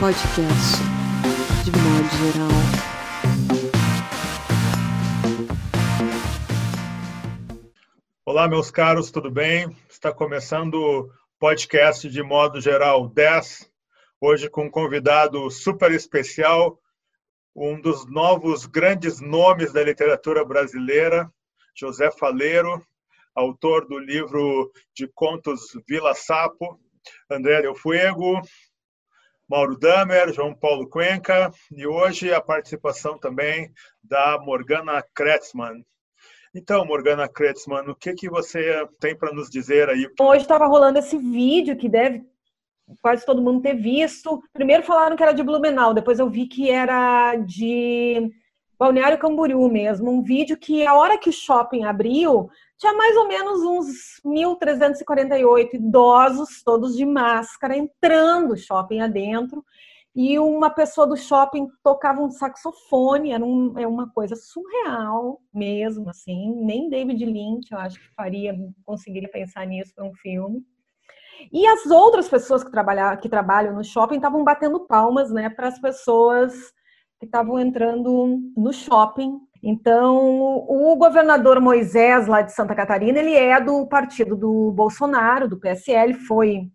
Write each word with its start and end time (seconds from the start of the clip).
podcast 0.00 0.78
de 1.62 1.70
modo 1.72 2.08
geral. 2.32 2.48
Olá, 8.24 8.48
meus 8.48 8.70
caros, 8.70 9.10
tudo 9.10 9.30
bem? 9.30 9.76
Está 9.90 10.10
começando 10.10 10.76
o 10.76 11.10
podcast 11.38 12.08
de 12.08 12.22
modo 12.22 12.62
geral 12.62 13.10
10, 13.10 13.70
hoje 14.18 14.48
com 14.48 14.64
um 14.64 14.70
convidado 14.70 15.50
super 15.50 15.92
especial, 15.92 16.80
um 17.54 17.78
dos 17.78 18.10
novos 18.10 18.64
grandes 18.64 19.20
nomes 19.20 19.70
da 19.70 19.84
literatura 19.84 20.42
brasileira, 20.46 21.30
José 21.74 22.10
Faleiro, 22.10 22.82
autor 23.34 23.86
do 23.86 23.98
livro 23.98 24.72
de 24.94 25.06
contos 25.08 25.76
Vila 25.86 26.14
Sapo, 26.14 26.80
André 27.30 27.60
Del 27.60 27.74
Fuego, 27.74 28.40
Mauro 29.50 29.76
Damer, 29.76 30.32
João 30.32 30.54
Paulo 30.54 30.88
Cuenca 30.88 31.50
e 31.72 31.84
hoje 31.84 32.32
a 32.32 32.40
participação 32.40 33.18
também 33.18 33.68
da 34.00 34.38
Morgana 34.38 35.04
Kretzmann. 35.12 35.84
Então, 36.54 36.84
Morgana 36.84 37.28
Kretzmann, 37.28 37.90
o 37.90 37.96
que, 37.96 38.14
que 38.14 38.30
você 38.30 38.86
tem 39.00 39.18
para 39.18 39.34
nos 39.34 39.50
dizer 39.50 39.88
aí? 39.88 40.06
Hoje 40.20 40.42
estava 40.42 40.68
rolando 40.68 41.00
esse 41.00 41.18
vídeo 41.18 41.76
que 41.76 41.88
deve 41.88 42.22
quase 43.02 43.26
todo 43.26 43.42
mundo 43.42 43.60
ter 43.60 43.74
visto. 43.74 44.40
Primeiro 44.52 44.84
falaram 44.84 45.16
que 45.16 45.22
era 45.24 45.32
de 45.32 45.42
Blumenau, 45.42 45.92
depois 45.92 46.20
eu 46.20 46.30
vi 46.30 46.46
que 46.46 46.70
era 46.70 47.34
de 47.34 48.30
Balneário 48.80 49.18
Camboriú 49.18 49.68
mesmo. 49.68 50.10
Um 50.10 50.22
vídeo 50.22 50.56
que 50.56 50.86
a 50.86 50.94
hora 50.94 51.18
que 51.18 51.28
o 51.28 51.32
shopping 51.32 51.84
abriu, 51.84 52.48
tinha 52.78 52.94
mais 52.94 53.14
ou 53.14 53.28
menos 53.28 53.60
uns 53.60 53.86
1.348 54.24 55.74
idosos, 55.74 56.62
todos 56.64 56.96
de 56.96 57.04
máscara, 57.04 57.76
entrando 57.76 58.56
shopping 58.56 59.02
adentro. 59.02 59.62
E 60.16 60.38
uma 60.38 60.70
pessoa 60.70 61.06
do 61.06 61.14
shopping 61.14 61.68
tocava 61.84 62.22
um 62.22 62.30
saxofone, 62.30 63.32
era 63.32 63.44
um, 63.44 63.78
é 63.78 63.86
uma 63.86 64.10
coisa 64.10 64.34
surreal 64.34 65.42
mesmo, 65.52 66.08
assim. 66.08 66.54
Nem 66.64 66.88
David 66.88 67.22
Lynch, 67.22 67.70
eu 67.70 67.78
acho 67.78 68.00
que 68.00 68.14
faria, 68.14 68.56
conseguiria 68.86 69.28
pensar 69.28 69.66
nisso 69.66 69.92
para 69.94 70.06
um 70.06 70.14
filme. 70.14 70.64
E 71.52 71.66
as 71.66 71.84
outras 71.84 72.30
pessoas 72.30 72.64
que, 72.64 72.70
que 73.20 73.28
trabalham 73.28 73.74
no 73.74 73.84
shopping 73.84 74.16
estavam 74.16 74.42
batendo 74.42 74.86
palmas, 74.86 75.30
né, 75.30 75.50
para 75.50 75.68
as 75.68 75.78
pessoas 75.78 76.72
que 77.20 77.26
estavam 77.26 77.60
entrando 77.60 78.40
no 78.56 78.72
shopping 78.72 79.38
então, 79.62 80.64
o 80.68 80.96
governador 80.96 81.60
Moisés, 81.60 82.26
lá 82.26 82.40
de 82.40 82.52
Santa 82.52 82.74
Catarina, 82.74 83.18
ele 83.18 83.34
é 83.34 83.60
do 83.60 83.86
partido 83.86 84.34
do 84.34 84.72
Bolsonaro, 84.72 85.48
do 85.48 85.60
PSL, 85.60 86.14
foi 86.14 86.70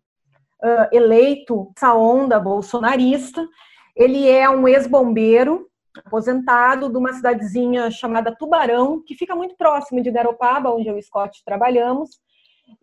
uh, 0.63 0.87
eleito 0.91 1.71
essa 1.75 1.95
onda 1.95 2.39
bolsonarista. 2.39 3.47
Ele 3.95 4.29
é 4.29 4.47
um 4.47 4.67
ex-bombeiro, 4.67 5.67
aposentado, 6.05 6.89
de 6.89 6.97
uma 6.97 7.13
cidadezinha 7.13 7.89
chamada 7.89 8.35
Tubarão, 8.35 9.01
que 9.03 9.15
fica 9.15 9.35
muito 9.35 9.55
próximo 9.55 10.01
de 10.01 10.11
Garopaba, 10.11 10.71
onde 10.71 10.87
eu 10.87 10.95
e 10.95 10.99
o 10.99 11.03
Scott 11.03 11.41
trabalhamos. 11.43 12.19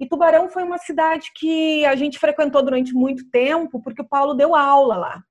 E 0.00 0.08
Tubarão 0.08 0.48
foi 0.48 0.64
uma 0.64 0.78
cidade 0.78 1.30
que 1.36 1.84
a 1.86 1.94
gente 1.94 2.18
frequentou 2.18 2.62
durante 2.62 2.92
muito 2.92 3.30
tempo, 3.30 3.80
porque 3.80 4.02
o 4.02 4.08
Paulo 4.08 4.34
deu 4.34 4.56
aula 4.56 4.96
lá. 4.96 5.22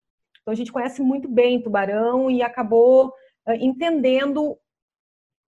Então, 0.52 0.54
a 0.54 0.56
gente 0.56 0.72
conhece 0.72 1.02
muito 1.02 1.30
bem 1.30 1.62
Tubarão 1.62 2.30
e 2.30 2.42
acabou 2.42 3.14
entendendo 3.60 4.58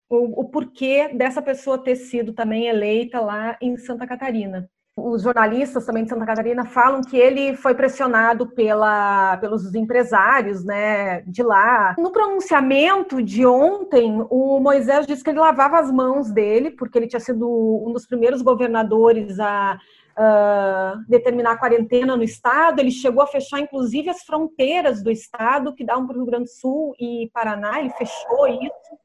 o, 0.08 0.42
o 0.42 0.44
porquê 0.48 1.08
dessa 1.12 1.42
pessoa 1.42 1.76
ter 1.76 1.96
sido 1.96 2.32
também 2.32 2.66
eleita 2.66 3.20
lá 3.20 3.56
em 3.60 3.76
Santa 3.76 4.06
Catarina. 4.06 4.70
Os 4.96 5.22
jornalistas 5.22 5.86
também 5.86 6.04
de 6.04 6.10
Santa 6.10 6.26
Catarina 6.26 6.64
falam 6.64 7.00
que 7.00 7.16
ele 7.16 7.56
foi 7.56 7.74
pressionado 7.74 8.46
pela, 8.46 9.38
pelos 9.38 9.74
empresários 9.74 10.64
né, 10.64 11.22
de 11.22 11.42
lá. 11.42 11.96
No 11.98 12.12
pronunciamento 12.12 13.22
de 13.22 13.44
ontem, 13.44 14.24
o 14.30 14.60
Moisés 14.60 15.06
disse 15.06 15.24
que 15.24 15.30
ele 15.30 15.40
lavava 15.40 15.80
as 15.80 15.90
mãos 15.90 16.30
dele, 16.30 16.70
porque 16.70 16.98
ele 16.98 17.08
tinha 17.08 17.20
sido 17.20 17.48
um 17.48 17.92
dos 17.92 18.06
primeiros 18.06 18.42
governadores 18.42 19.40
a 19.40 19.80
uh, 20.18 21.04
determinar 21.08 21.52
a 21.52 21.58
quarentena 21.58 22.16
no 22.16 22.22
estado. 22.22 22.80
Ele 22.80 22.90
chegou 22.90 23.22
a 23.22 23.26
fechar, 23.26 23.60
inclusive, 23.60 24.10
as 24.10 24.22
fronteiras 24.22 25.02
do 25.02 25.10
estado, 25.10 25.74
que 25.74 25.84
dão 25.84 26.06
para 26.06 26.14
o 26.14 26.18
Rio 26.18 26.26
Grande 26.26 26.44
do 26.44 26.50
Sul 26.50 26.94
e 26.98 27.30
Paraná. 27.32 27.80
Ele 27.80 27.90
fechou 27.90 28.46
isso. 28.48 29.02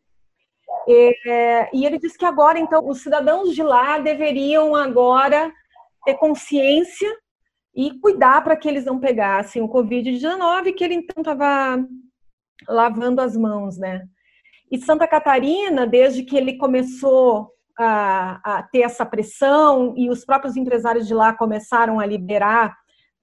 É, 0.90 1.70
e 1.74 1.86
ele 1.86 2.00
disse 2.00 2.18
que 2.18 2.26
agora, 2.26 2.60
então, 2.60 2.88
os 2.88 3.02
cidadãos 3.02 3.54
de 3.54 3.64
lá 3.64 4.00
deveriam 4.00 4.76
agora 4.76 5.52
ter 6.06 6.16
consciência 6.16 7.10
e 7.76 8.00
cuidar 8.00 8.44
para 8.44 8.56
que 8.56 8.68
eles 8.68 8.86
não 8.86 9.00
pegassem 9.00 9.62
o 9.62 9.70
Covid-19, 9.70 10.74
que 10.74 10.84
ele 10.84 10.96
então 10.96 11.22
estava 11.22 11.86
lavando 12.68 13.22
as 13.22 13.36
mãos, 13.38 13.78
né? 13.78 14.08
E 14.72 14.80
Santa 14.80 15.08
Catarina, 15.08 15.86
desde 15.86 16.24
que 16.24 16.36
ele 16.36 16.58
começou 16.58 17.52
a, 17.78 18.58
a 18.58 18.64
ter 18.64 18.82
essa 18.82 19.06
pressão 19.06 19.94
e 19.96 20.10
os 20.10 20.26
próprios 20.26 20.56
empresários 20.58 21.08
de 21.08 21.14
lá 21.14 21.34
começaram 21.34 22.00
a 22.00 22.06
liberar 22.06 22.76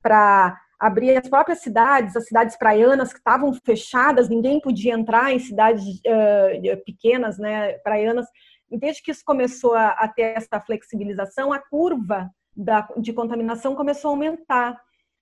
para 0.03 0.59
abrir 0.78 1.16
as 1.16 1.28
próprias 1.28 1.60
cidades, 1.60 2.16
as 2.16 2.26
cidades 2.26 2.56
praianas 2.56 3.12
que 3.12 3.19
estavam 3.19 3.53
fechadas, 3.65 4.28
ninguém 4.28 4.60
podia 4.60 4.92
entrar 4.92 5.32
em 5.32 5.38
cidades 5.38 5.82
uh, 5.84 6.84
pequenas, 6.84 7.38
né, 7.38 7.75
praianas. 7.78 8.26
Desde 8.70 9.03
que 9.03 9.10
isso 9.10 9.22
começou 9.25 9.75
a, 9.75 9.88
a 9.91 10.09
ter 10.09 10.37
essa 10.37 10.60
flexibilização, 10.60 11.53
a 11.53 11.59
curva 11.59 12.31
da, 12.54 12.86
de 12.98 13.12
contaminação 13.12 13.75
começou 13.75 14.10
a 14.10 14.12
aumentar. 14.12 14.76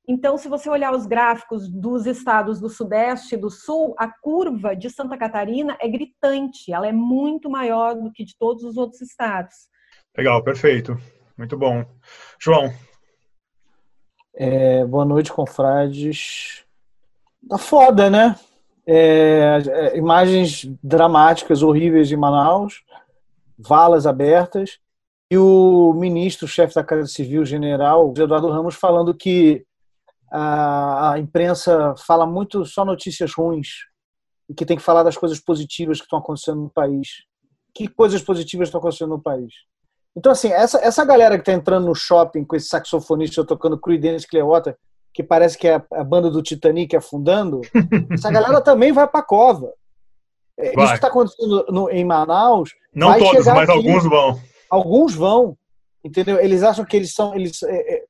Então, 0.07 0.37
se 0.37 0.49
você 0.49 0.69
olhar 0.69 0.93
os 0.93 1.07
gráficos 1.07 1.69
dos 1.69 2.07
estados 2.07 2.61
do 2.61 2.69
Sudeste 2.69 3.35
e 3.35 3.39
do 3.39 3.51
Sul, 3.51 3.95
a 3.97 4.09
curva 4.09 4.75
de 4.75 4.91
Santa 4.91 5.17
Catarina 5.17 5.77
é 5.81 5.89
gritante, 5.89 6.73
ela 6.73 6.89
é 6.89 6.93
muito 6.93 7.49
maior 7.49 7.95
do 7.95 8.11
que 8.11 8.25
de 8.25 8.37
todos 8.37 8.65
os 8.65 8.77
outros 8.77 9.01
estados. 9.01 9.55
Legal, 10.17 10.43
perfeito. 10.43 10.99
Muito 11.39 11.57
bom. 11.57 11.85
João, 12.39 12.73
é, 14.35 14.85
boa 14.85 15.05
noite, 15.05 15.33
confrades. 15.33 16.65
Tá 17.49 17.59
foda, 17.59 18.09
né? 18.09 18.37
É, 18.87 19.63
é, 19.69 19.97
imagens 19.97 20.69
dramáticas, 20.83 21.63
horríveis 21.63 22.09
de 22.09 22.17
Manaus, 22.17 22.83
valas 23.59 24.07
abertas, 24.07 24.79
e 25.31 25.37
o 25.39 25.93
ministro, 25.95 26.49
chefe 26.49 26.75
da 26.75 26.85
Casa 26.85 27.07
Civil, 27.07 27.45
general 27.45 28.13
Eduardo 28.17 28.51
Ramos, 28.51 28.75
falando 28.75 29.15
que 29.15 29.65
a, 30.33 31.13
a 31.13 31.19
imprensa 31.19 31.95
fala 32.07 32.27
muito 32.27 32.65
só 32.65 32.85
notícias 32.85 33.35
ruins 33.35 33.69
e 34.49 34.55
que 34.55 34.65
tem 34.65 34.79
que 34.79 34.83
falar 34.83 35.03
das 35.03 35.17
coisas 35.17 35.39
positivas 35.39 35.99
que 35.99 36.05
estão 36.05 36.19
acontecendo 36.19 36.63
no 36.63 36.71
país. 36.71 37.09
Que 37.75 37.87
coisas 37.87 38.23
positivas 38.23 38.69
estão 38.69 38.79
acontecendo 38.79 39.11
no 39.11 39.23
país? 39.23 39.53
Então, 40.17 40.33
assim, 40.33 40.51
essa, 40.51 40.79
essa 40.79 41.05
galera 41.05 41.39
que 41.39 41.45
tá 41.45 41.53
entrando 41.53 41.87
no 41.87 41.95
shopping 41.95 42.45
com 42.45 42.57
esse 42.57 42.69
saxofonista 42.69 43.45
tocando 43.45 43.79
Creedence 43.79 44.27
Clearwater, 44.27 44.77
que 45.13 45.23
parece 45.23 45.59
que 45.59 45.69
é 45.69 45.83
a 45.93 46.05
banda 46.05 46.31
do 46.31 46.43
Titanic 46.43 46.97
afundando, 46.97 47.61
essa 48.11 48.31
galera 48.31 48.61
também 48.63 48.93
vai 48.93 49.07
pra 49.07 49.23
cova. 49.23 49.73
É, 50.59 50.73
vai. 50.73 50.85
Isso 50.85 50.93
que 50.93 50.99
está 50.99 51.09
acontecendo 51.09 51.67
no, 51.69 51.91
em 51.91 52.05
Manaus. 52.05 52.71
Não 52.95 53.19
todos, 53.19 53.47
mas 53.47 53.69
aqui. 53.69 53.73
alguns 53.73 54.05
vão. 54.05 54.41
Alguns 54.71 55.15
vão. 55.15 55.59
Entendeu? 56.05 56.41
Eles 56.41 56.63
acham 56.63 56.85
que 56.85 56.97
eles 56.97 57.15
são. 57.15 57.35
Eles, 57.35 57.63
é, 57.63 57.95
é, 57.95 58.05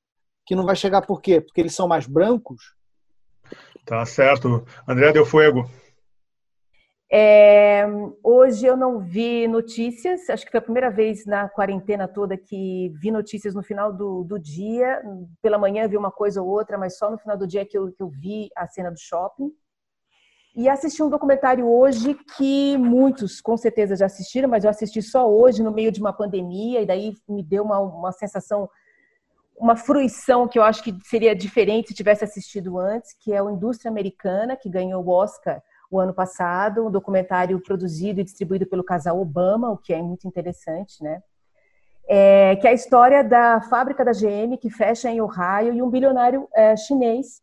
que 0.53 0.57
não 0.57 0.67
vai 0.67 0.77
chegar 0.77 1.01
por 1.01 1.23
quê? 1.23 1.41
Porque 1.41 1.63
eles 1.63 1.75
são 1.75 1.89
mais 1.89 2.07
brancos? 2.07 2.75
Tá 3.87 4.05
certo. 4.05 4.67
André 4.87 5.11
Del 5.11 5.25
Fuego. 5.25 5.65
É, 7.11 7.87
hoje 8.23 8.67
eu 8.67 8.77
não 8.77 9.01
vi 9.01 9.49
notícias, 9.49 10.29
acho 10.29 10.45
que 10.45 10.51
foi 10.51 10.59
a 10.59 10.63
primeira 10.63 10.91
vez 10.91 11.25
na 11.25 11.49
quarentena 11.49 12.07
toda 12.07 12.37
que 12.37 12.93
vi 13.01 13.11
notícias 13.11 13.55
no 13.55 13.63
final 13.63 13.91
do, 13.95 14.25
do 14.25 14.39
dia. 14.39 15.03
Pela 15.41 15.57
manhã 15.57 15.89
vi 15.89 15.97
uma 15.97 16.10
coisa 16.10 16.43
ou 16.43 16.49
outra, 16.49 16.77
mas 16.77 16.98
só 16.98 17.10
no 17.10 17.16
final 17.16 17.39
do 17.39 17.47
dia 17.47 17.65
que 17.65 17.78
eu, 17.78 17.91
que 17.91 18.03
eu 18.03 18.10
vi 18.10 18.51
a 18.55 18.69
cena 18.69 18.91
do 18.91 19.01
shopping. 19.01 19.51
E 20.55 20.69
assisti 20.69 21.03
um 21.03 21.09
documentário 21.09 21.66
hoje 21.66 22.15
que 22.37 22.77
muitos 22.77 23.41
com 23.41 23.57
certeza 23.57 23.97
já 23.97 24.05
assistiram, 24.05 24.51
mas 24.51 24.65
eu 24.65 24.71
assisti 24.71 25.01
só 25.01 25.27
hoje, 25.27 25.63
no 25.63 25.72
meio 25.72 25.91
de 25.91 25.98
uma 25.98 26.13
pandemia, 26.13 26.83
e 26.83 26.87
daí 26.87 27.15
me 27.27 27.43
deu 27.43 27.65
uma, 27.65 27.78
uma 27.78 28.13
sensação, 28.13 28.69
uma 29.57 29.77
fruição 29.77 30.49
que 30.49 30.59
eu 30.59 30.63
acho 30.63 30.83
que 30.83 30.97
seria 31.04 31.34
diferente 31.34 31.89
se 31.89 31.95
tivesse 31.95 32.25
assistido 32.25 32.78
antes, 32.78 33.13
que 33.13 33.33
é 33.33 33.43
o 33.43 33.51
Indústria 33.51 33.91
Americana, 33.91 34.57
que 34.57 34.69
ganhou 34.69 35.04
o 35.04 35.10
Oscar 35.10 35.63
o 35.91 36.01
ano 36.01 36.15
passado, 36.15 36.87
um 36.87 36.91
documentário 36.91 37.60
produzido 37.60 38.21
e 38.21 38.25
distribuído 38.25 38.66
pelo 38.66 38.83
casal 38.83 39.21
Obama, 39.21 39.71
o 39.71 39.77
que 39.77 39.93
é 39.93 40.01
muito 40.01 40.27
interessante, 40.27 41.03
né? 41.03 41.22
É, 42.09 42.57
que 42.57 42.66
é 42.66 42.71
a 42.71 42.75
história 42.75 43.22
da 43.22 43.60
fábrica 43.60 44.04
da 44.04 44.13
GM 44.13 44.57
que 44.60 44.71
fecha 44.71 45.10
em 45.10 45.21
Ohio 45.21 45.72
e 45.75 45.83
um 45.83 45.91
bilionário 45.91 46.48
é, 46.55 46.77
chinês 46.77 47.43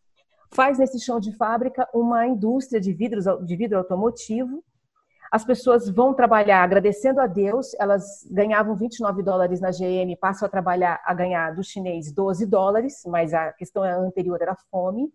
faz 0.52 0.78
nesse 0.80 1.00
chão 1.00 1.20
de 1.20 1.32
fábrica 1.36 1.88
uma 1.94 2.26
indústria 2.26 2.82
de, 2.82 2.92
vidros, 2.92 3.26
de 3.46 3.56
vidro 3.56 3.78
automotivo. 3.78 4.64
As 5.32 5.46
pessoas 5.46 5.88
vão 5.90 6.14
trabalhar 6.14 6.64
agradecendo 6.64 7.22
a 7.22 7.28
Deus, 7.28 7.76
elas 7.80 8.28
ganhavam 8.32 8.76
29 8.76 9.22
dólares 9.22 9.62
na 9.62 9.70
GM, 9.70 10.16
passam 10.20 10.48
a 10.48 10.50
trabalhar 10.50 11.02
a 11.06 11.14
ganhar 11.14 11.56
do 11.56 11.64
chinês 11.64 12.12
12 12.12 12.46
dólares, 12.48 13.04
mas 13.06 13.34
a 13.34 13.54
questão 13.54 13.84
anterior 13.84 14.42
era 14.42 14.56
fome. 14.72 15.12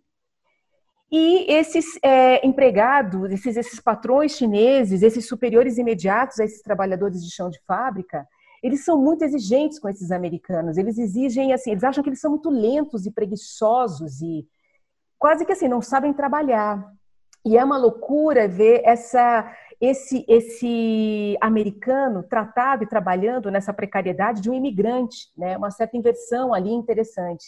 E 1.11 1.51
esses 1.53 1.99
é, 2.03 2.45
empregados, 2.47 3.31
esses, 3.31 3.57
esses 3.57 3.81
patrões 3.81 4.33
chineses, 4.33 5.03
esses 5.03 5.27
superiores 5.27 5.79
imediatos 5.79 6.41
a 6.41 6.45
esses 6.45 6.63
trabalhadores 6.63 7.25
de 7.25 7.33
chão 7.33 7.51
de 7.51 7.61
fábrica, 7.67 8.27
eles 8.63 8.85
são 8.85 8.97
muito 9.01 9.23
exigentes 9.23 9.79
com 9.79 9.89
esses 9.89 10.11
americanos. 10.11 10.79
Eles 10.79 10.97
exigem, 10.97 11.53
assim, 11.53 11.73
eles 11.73 11.85
acham 11.85 12.03
que 12.03 12.09
eles 12.09 12.21
são 12.21 12.31
muito 12.31 12.51
lentos 12.51 13.05
e 13.05 13.11
preguiçosos 13.11 14.23
e 14.23 14.47
quase 15.19 15.45
que 15.45 15.53
assim, 15.53 15.69
não 15.69 15.83
sabem 15.83 16.13
trabalhar. 16.13 16.83
E 17.47 17.59
é 17.59 17.65
uma 17.65 17.77
loucura 17.77 18.49
ver 18.49 18.81
essa, 18.85 19.55
esse, 19.81 20.25
esse 20.29 21.37
americano 21.41 22.23
tratado 22.23 22.85
e 22.85 22.89
trabalhando 22.89 23.51
nessa 23.51 23.73
precariedade 23.73 24.41
de 24.41 24.51
um 24.51 24.55
imigrante, 24.55 25.31
né? 25.37 25.57
uma 25.57 25.71
certa 25.71 25.97
inversão 25.97 26.55
ali 26.55 26.71
interessante. 26.71 27.45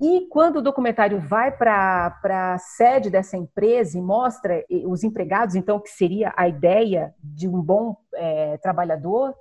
E 0.00 0.26
quando 0.28 0.56
o 0.56 0.62
documentário 0.62 1.18
vai 1.18 1.56
para 1.56 2.14
a 2.24 2.58
sede 2.58 3.08
dessa 3.08 3.36
empresa 3.36 3.96
e 3.96 4.02
mostra 4.02 4.62
os 4.84 5.02
empregados, 5.02 5.54
então, 5.54 5.80
que 5.80 5.88
seria 5.88 6.34
a 6.36 6.46
ideia 6.46 7.14
de 7.22 7.48
um 7.48 7.62
bom 7.62 7.96
é, 8.14 8.58
trabalhador, 8.58 9.34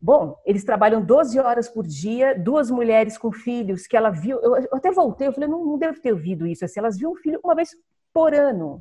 bom, 0.00 0.36
eles 0.46 0.62
trabalham 0.62 1.04
12 1.04 1.38
horas 1.40 1.68
por 1.68 1.84
dia, 1.84 2.38
duas 2.38 2.70
mulheres 2.70 3.18
com 3.18 3.32
filhos 3.32 3.86
que 3.88 3.96
ela 3.96 4.10
viu, 4.10 4.38
eu, 4.40 4.54
até 4.72 4.92
voltei, 4.92 5.26
eu 5.26 5.32
falei, 5.32 5.48
não, 5.48 5.64
não 5.64 5.78
ter 5.78 6.12
ouvido 6.12 6.46
isso, 6.46 6.64
assim, 6.64 6.78
elas 6.78 6.96
viam 6.96 7.12
um 7.12 7.16
filho 7.16 7.40
uma 7.42 7.54
vez 7.54 7.70
por 8.14 8.32
ano. 8.32 8.80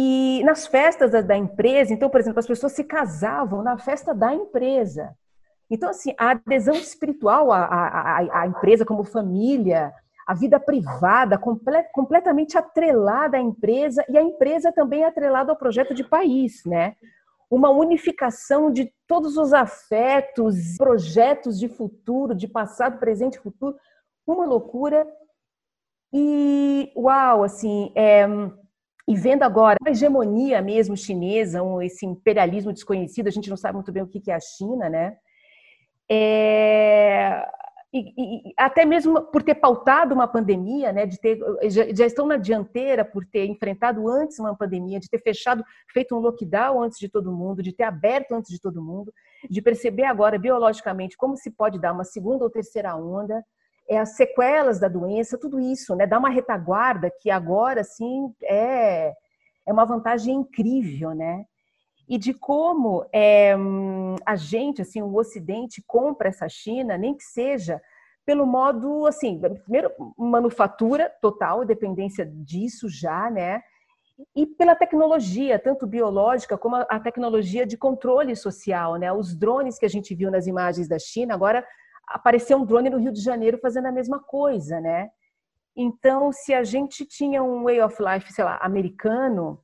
E 0.00 0.44
nas 0.44 0.64
festas 0.64 1.10
da, 1.10 1.20
da 1.20 1.36
empresa, 1.36 1.92
então, 1.92 2.08
por 2.08 2.20
exemplo, 2.20 2.38
as 2.38 2.46
pessoas 2.46 2.70
se 2.70 2.84
casavam 2.84 3.64
na 3.64 3.76
festa 3.76 4.14
da 4.14 4.32
empresa. 4.32 5.12
Então, 5.68 5.90
assim, 5.90 6.14
a 6.16 6.30
adesão 6.30 6.76
espiritual 6.76 7.50
à, 7.50 7.64
à, 7.64 8.42
à 8.42 8.46
empresa 8.46 8.84
como 8.84 9.02
família, 9.02 9.92
a 10.24 10.34
vida 10.34 10.60
privada 10.60 11.36
comple 11.36 11.82
completamente 11.92 12.56
atrelada 12.56 13.38
à 13.38 13.40
empresa 13.40 14.04
e 14.08 14.16
a 14.16 14.22
empresa 14.22 14.70
também 14.70 15.02
atrelada 15.02 15.50
ao 15.50 15.58
projeto 15.58 15.92
de 15.92 16.04
país, 16.04 16.64
né? 16.64 16.94
Uma 17.50 17.70
unificação 17.70 18.70
de 18.70 18.92
todos 19.04 19.36
os 19.36 19.52
afetos, 19.52 20.76
projetos 20.76 21.58
de 21.58 21.68
futuro, 21.68 22.36
de 22.36 22.46
passado, 22.46 23.00
presente 23.00 23.34
e 23.34 23.42
futuro, 23.42 23.76
uma 24.24 24.46
loucura. 24.46 25.04
E, 26.12 26.92
uau, 26.96 27.42
assim, 27.42 27.90
é, 27.96 28.28
e 29.08 29.16
vendo 29.16 29.42
agora 29.42 29.78
a 29.86 29.90
hegemonia 29.90 30.60
mesmo 30.60 30.94
chinesa, 30.94 31.60
esse 31.82 32.04
imperialismo 32.04 32.74
desconhecido, 32.74 33.26
a 33.26 33.30
gente 33.30 33.48
não 33.48 33.56
sabe 33.56 33.76
muito 33.76 33.90
bem 33.90 34.02
o 34.02 34.06
que 34.06 34.30
é 34.30 34.34
a 34.34 34.40
China, 34.40 34.90
né? 34.90 35.16
É, 36.10 37.42
e, 37.90 38.50
e, 38.50 38.54
até 38.54 38.84
mesmo 38.84 39.22
por 39.30 39.42
ter 39.42 39.54
pautado 39.54 40.14
uma 40.14 40.28
pandemia, 40.28 40.92
né, 40.92 41.06
de 41.06 41.18
ter, 41.18 41.38
já, 41.70 41.90
já, 41.90 42.04
estão 42.04 42.26
na 42.26 42.36
dianteira 42.36 43.02
por 43.02 43.24
ter 43.24 43.46
enfrentado 43.46 44.06
antes 44.06 44.38
uma 44.38 44.54
pandemia, 44.54 45.00
de 45.00 45.08
ter 45.08 45.22
fechado, 45.22 45.64
feito 45.90 46.14
um 46.14 46.18
lockdown 46.18 46.82
antes 46.82 46.98
de 46.98 47.08
todo 47.08 47.32
mundo, 47.32 47.62
de 47.62 47.72
ter 47.72 47.84
aberto 47.84 48.32
antes 48.32 48.50
de 48.50 48.60
todo 48.60 48.82
mundo, 48.82 49.10
de 49.48 49.62
perceber 49.62 50.04
agora 50.04 50.38
biologicamente 50.38 51.16
como 51.16 51.34
se 51.34 51.50
pode 51.50 51.80
dar 51.80 51.94
uma 51.94 52.04
segunda 52.04 52.44
ou 52.44 52.50
terceira 52.50 52.94
onda, 52.94 53.42
é 53.88 53.98
as 53.98 54.16
sequelas 54.16 54.78
da 54.78 54.88
doença, 54.88 55.38
tudo 55.38 55.58
isso, 55.58 55.94
né, 55.96 56.06
dá 56.06 56.18
uma 56.18 56.28
retaguarda 56.28 57.10
que 57.10 57.30
agora 57.30 57.82
sim 57.84 58.32
é 58.42 59.12
é 59.66 59.72
uma 59.72 59.84
vantagem 59.84 60.34
incrível, 60.34 61.10
né? 61.14 61.44
e 62.08 62.16
de 62.16 62.32
como 62.32 63.06
é, 63.12 63.54
a 64.24 64.34
gente, 64.34 64.80
assim, 64.80 65.02
o 65.02 65.14
Ocidente 65.14 65.84
compra 65.86 66.28
essa 66.28 66.48
China, 66.48 66.96
nem 66.96 67.14
que 67.14 67.22
seja 67.22 67.80
pelo 68.24 68.46
modo, 68.46 69.06
assim, 69.06 69.40
primeiro, 69.64 69.90
manufatura 70.16 71.10
total, 71.20 71.64
dependência 71.64 72.26
disso 72.26 72.88
já, 72.88 73.30
né? 73.30 73.62
E 74.34 74.46
pela 74.46 74.74
tecnologia, 74.74 75.58
tanto 75.58 75.86
biológica 75.86 76.58
como 76.58 76.76
a 76.76 77.00
tecnologia 77.00 77.64
de 77.64 77.76
controle 77.76 78.34
social, 78.34 78.96
né? 78.96 79.10
Os 79.12 79.34
drones 79.34 79.78
que 79.78 79.86
a 79.86 79.88
gente 79.88 80.14
viu 80.14 80.30
nas 80.30 80.46
imagens 80.46 80.88
da 80.88 80.98
China, 80.98 81.34
agora 81.34 81.64
apareceu 82.10 82.58
um 82.58 82.64
drone 82.64 82.90
no 82.90 82.98
Rio 82.98 83.12
de 83.12 83.20
Janeiro 83.20 83.58
fazendo 83.58 83.86
a 83.86 83.92
mesma 83.92 84.18
coisa, 84.18 84.80
né? 84.80 85.08
Então, 85.76 86.32
se 86.32 86.52
a 86.52 86.64
gente 86.64 87.06
tinha 87.06 87.42
um 87.42 87.64
way 87.64 87.80
of 87.80 87.96
life, 88.02 88.32
sei 88.32 88.44
lá, 88.44 88.58
americano, 88.60 89.60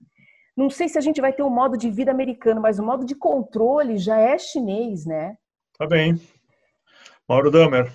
não 0.57 0.71
sei 0.71 0.89
se 0.89 0.97
a 0.97 1.01
gente 1.01 1.21
vai 1.21 1.33
ter 1.33 1.43
um 1.43 1.51
modo 1.51 1.77
de 1.77 1.91
vida 1.91 2.13
americano, 2.13 2.61
mas 2.61 2.79
o 2.79 2.85
modo 2.85 3.05
de 3.05 3.15
controle 3.15 3.99
já 3.99 4.19
é 4.19 4.39
chinês, 4.39 5.05
né? 5.05 5.37
Tá 5.77 5.87
bem. 5.87 6.21
Mauro 7.29 7.51
Damer. 7.51 7.91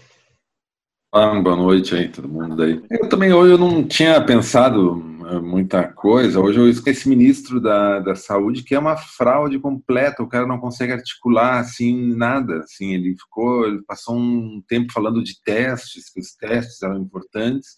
Ah, 1.13 1.39
boa 1.39 1.55
noite 1.55 1.95
aí, 1.95 2.09
todo 2.09 2.27
mundo 2.27 2.61
aí. 2.61 2.83
Eu 2.91 3.07
também 3.07 3.31
hoje 3.33 3.53
eu 3.53 3.57
não 3.57 3.87
tinha 3.87 4.23
pensado 4.23 4.95
muita 5.37 5.91
coisa. 5.91 6.39
Hoje 6.39 6.59
eu 6.59 6.67
esqueci 6.69 7.07
ministro 7.07 7.61
da, 7.61 7.99
da 7.99 8.15
saúde, 8.15 8.63
que 8.63 8.73
é 8.73 8.79
uma 8.79 8.97
fraude 8.97 9.59
completa. 9.59 10.23
O 10.23 10.27
cara 10.27 10.47
não 10.47 10.59
consegue 10.59 10.93
articular 10.93 11.59
assim 11.59 12.15
nada. 12.15 12.59
Assim, 12.59 12.93
ele 12.93 13.15
ficou, 13.17 13.67
ele 13.67 13.83
passou 13.83 14.17
um 14.17 14.63
tempo 14.67 14.91
falando 14.91 15.23
de 15.23 15.41
testes, 15.43 16.09
que 16.11 16.19
os 16.19 16.33
testes 16.33 16.81
eram 16.81 16.97
importantes 16.97 17.75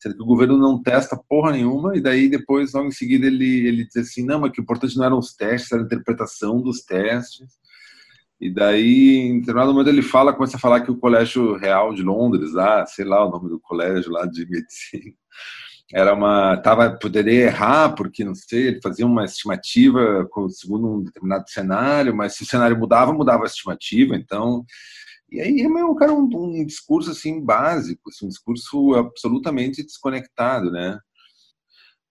sendo 0.00 0.16
que 0.16 0.22
o 0.22 0.26
governo 0.26 0.56
não 0.56 0.80
testa 0.80 1.16
porra 1.28 1.52
nenhuma, 1.52 1.96
e 1.96 2.00
daí 2.00 2.28
depois, 2.28 2.72
logo 2.72 2.86
em 2.86 2.92
seguida, 2.92 3.26
ele, 3.26 3.66
ele 3.66 3.84
diz 3.84 3.96
assim, 3.96 4.24
não, 4.24 4.40
mas 4.40 4.52
que 4.52 4.60
o 4.60 4.62
importante 4.62 4.96
não 4.96 5.04
eram 5.04 5.18
os 5.18 5.34
testes, 5.34 5.72
era 5.72 5.82
a 5.82 5.84
interpretação 5.84 6.62
dos 6.62 6.82
testes. 6.82 7.48
E 8.40 8.48
daí, 8.48 9.16
em 9.16 9.40
determinado 9.40 9.72
momento, 9.72 9.88
ele 9.88 10.02
fala, 10.02 10.32
começa 10.32 10.56
a 10.56 10.60
falar 10.60 10.82
que 10.82 10.90
o 10.92 10.96
Colégio 10.96 11.56
Real 11.56 11.92
de 11.92 12.02
Londres, 12.02 12.52
lá, 12.52 12.86
sei 12.86 13.04
lá 13.04 13.26
o 13.26 13.30
nome 13.30 13.48
do 13.48 13.58
colégio 13.58 14.12
lá 14.12 14.24
de 14.26 14.48
medicina, 14.48 15.16
era 15.92 16.14
uma 16.14 16.56
tava 16.58 16.90
poderia 16.98 17.46
errar 17.46 17.94
porque 17.94 18.24
não 18.24 18.34
sei 18.34 18.68
ele 18.68 18.80
fazia 18.82 19.06
uma 19.06 19.24
estimativa 19.24 20.28
segundo 20.50 20.86
um 20.86 21.02
determinado 21.02 21.48
cenário 21.48 22.14
mas 22.14 22.34
se 22.34 22.42
o 22.42 22.46
cenário 22.46 22.78
mudava 22.78 23.12
mudava 23.12 23.44
a 23.44 23.46
estimativa 23.46 24.14
então 24.14 24.64
e 25.30 25.40
aí 25.40 25.60
é 25.60 25.68
um 25.68 25.94
cara 25.94 26.12
um, 26.12 26.28
um 26.32 26.64
discurso 26.64 27.10
assim 27.10 27.44
básico, 27.44 28.08
assim, 28.08 28.26
um 28.26 28.28
discurso 28.28 28.94
absolutamente 28.94 29.82
desconectado, 29.82 30.70
né? 30.70 30.98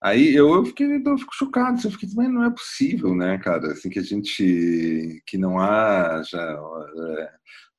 Aí 0.02 0.36
eu, 0.36 0.54
eu, 0.54 0.66
fiquei, 0.66 1.02
eu 1.04 1.18
fico 1.18 1.36
chocado, 1.36 1.80
eu 1.84 1.92
fiquei, 1.92 2.08
mas 2.16 2.30
não 2.30 2.44
é 2.44 2.52
possível, 2.52 3.16
né, 3.16 3.40
cara, 3.40 3.72
assim 3.72 3.90
que 3.90 3.98
a 3.98 4.04
gente 4.04 5.24
que 5.26 5.38
não 5.40 5.60
há 5.60 6.22
já, 6.22 6.40
é, 6.40 7.32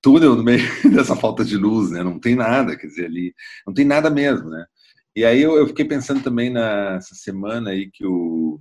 túnel 0.03 0.35
no 0.35 0.43
meio 0.43 0.61
dessa 0.93 1.15
falta 1.15 1.45
de 1.45 1.57
luz, 1.57 1.91
né? 1.93 2.03
Não 2.03 2.19
tem 2.19 2.35
nada, 2.35 2.77
quer 2.77 2.89
dizer 2.89 3.07
ali, 3.07 3.35
não 3.67 3.73
tem 3.73 3.85
nada 3.85 4.11
mesmo, 4.11 4.51
né? 4.51 4.67
E 5.17 5.25
aí 5.25 5.43
eu, 5.43 5.57
eu 5.57 5.67
fiquei 5.67 5.85
pensando 5.85 6.23
também 6.23 6.51
nessa 6.51 7.15
semana 7.15 7.71
aí 7.71 7.91
que 7.91 8.07
o 8.07 8.61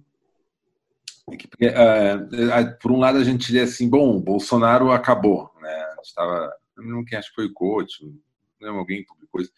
uh, 1.29 2.79
por 2.81 2.91
um 2.91 2.99
lado 2.99 3.17
a 3.17 3.23
gente 3.23 3.47
diria 3.47 3.63
assim, 3.63 3.89
bom, 3.89 4.17
o 4.17 4.21
Bolsonaro 4.21 4.91
acabou, 4.91 5.51
né? 5.61 5.85
Estava 6.03 6.51
não 6.77 7.03
quem 7.03 7.17
acho 7.17 7.29
que 7.29 7.35
foi 7.35 7.45
o 7.45 7.53
coach, 7.53 7.99
não 8.61 8.77
alguém 8.77 9.03
publicou 9.05 9.41
isso. 9.41 9.51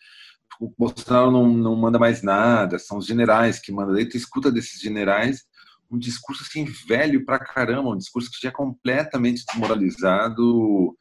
O 0.59 0.73
Bolsonaro 0.77 1.31
não, 1.31 1.47
não 1.47 1.75
manda 1.75 1.99
mais 1.99 2.21
nada, 2.21 2.79
são 2.79 2.97
os 2.97 3.05
generais 3.05 3.59
que 3.59 3.71
mandam. 3.71 3.95
Daí 3.95 4.07
tu 4.07 4.17
escuta 4.17 4.51
desses 4.51 4.81
generais 4.81 5.47
um 5.91 5.97
discurso 5.97 6.43
assim 6.43 6.65
velho 6.87 7.25
pra 7.25 7.39
caramba, 7.39 7.89
um 7.89 7.97
discurso 7.97 8.29
que 8.29 8.41
já 8.41 8.49
é 8.49 8.51
completamente 8.51 9.43
desmoralizado. 9.45 10.95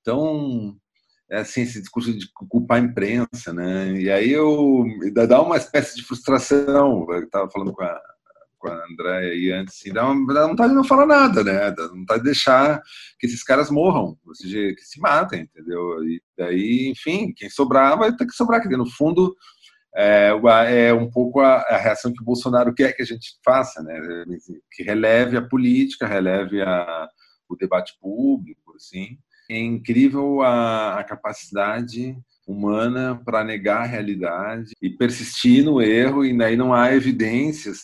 Então, 0.00 0.76
assim, 1.30 1.62
esse 1.62 1.80
discurso 1.80 2.16
de 2.16 2.26
culpar 2.32 2.78
a 2.78 2.84
imprensa, 2.84 3.52
né? 3.52 3.92
E 3.92 4.10
aí 4.10 4.30
eu 4.30 4.84
dá 5.12 5.42
uma 5.42 5.56
espécie 5.56 5.96
de 5.96 6.04
frustração. 6.04 7.06
Eu 7.10 7.24
estava 7.24 7.50
falando 7.50 7.72
com 7.72 7.82
a 7.82 8.00
com 8.64 8.70
a 8.70 8.84
Andréia 8.90 9.32
aí 9.32 9.50
antes, 9.52 9.74
assim, 9.74 9.92
dá, 9.92 10.10
uma, 10.10 10.32
dá 10.32 10.46
vontade 10.46 10.70
de 10.70 10.76
não 10.76 10.84
falar 10.84 11.04
nada, 11.04 11.44
né? 11.44 11.70
Dá 11.70 11.86
vontade 11.88 12.20
de 12.20 12.30
deixar 12.30 12.80
que 13.18 13.26
esses 13.26 13.42
caras 13.42 13.70
morram, 13.70 14.16
ou 14.24 14.34
seja, 14.34 14.74
que 14.74 14.82
se 14.82 14.98
matem, 14.98 15.42
entendeu? 15.42 16.02
E 16.02 16.22
daí, 16.36 16.88
enfim, 16.88 17.34
quem 17.36 17.50
sobrar 17.50 17.98
vai 17.98 18.16
ter 18.16 18.24
que 18.26 18.32
sobrar, 18.32 18.62
porque 18.62 18.76
no 18.76 18.90
fundo 18.90 19.36
é, 19.94 20.30
é 20.68 20.94
um 20.94 21.10
pouco 21.10 21.40
a, 21.40 21.56
a, 21.56 21.76
reação 21.76 22.10
que 22.12 22.22
o 22.22 22.24
Bolsonaro 22.24 22.74
quer 22.74 22.94
que 22.94 23.02
a 23.02 23.06
gente 23.06 23.38
faça, 23.44 23.82
né? 23.82 24.00
Que 24.72 24.82
releve 24.82 25.36
a 25.36 25.46
política, 25.46 26.06
releve 26.06 26.62
a, 26.62 27.06
o 27.48 27.56
debate 27.56 27.92
público, 28.00 28.74
assim. 28.74 29.18
É 29.50 29.58
incrível 29.58 30.42
a, 30.42 30.98
a 30.98 31.04
capacidade 31.04 32.16
humana 32.46 33.20
para 33.24 33.42
negar 33.42 33.82
a 33.82 33.86
realidade 33.86 34.72
e 34.80 34.90
persistir 34.90 35.64
no 35.64 35.80
erro, 35.80 36.24
e 36.24 36.36
daí 36.36 36.56
não 36.56 36.74
há 36.74 36.94
evidências 36.94 37.82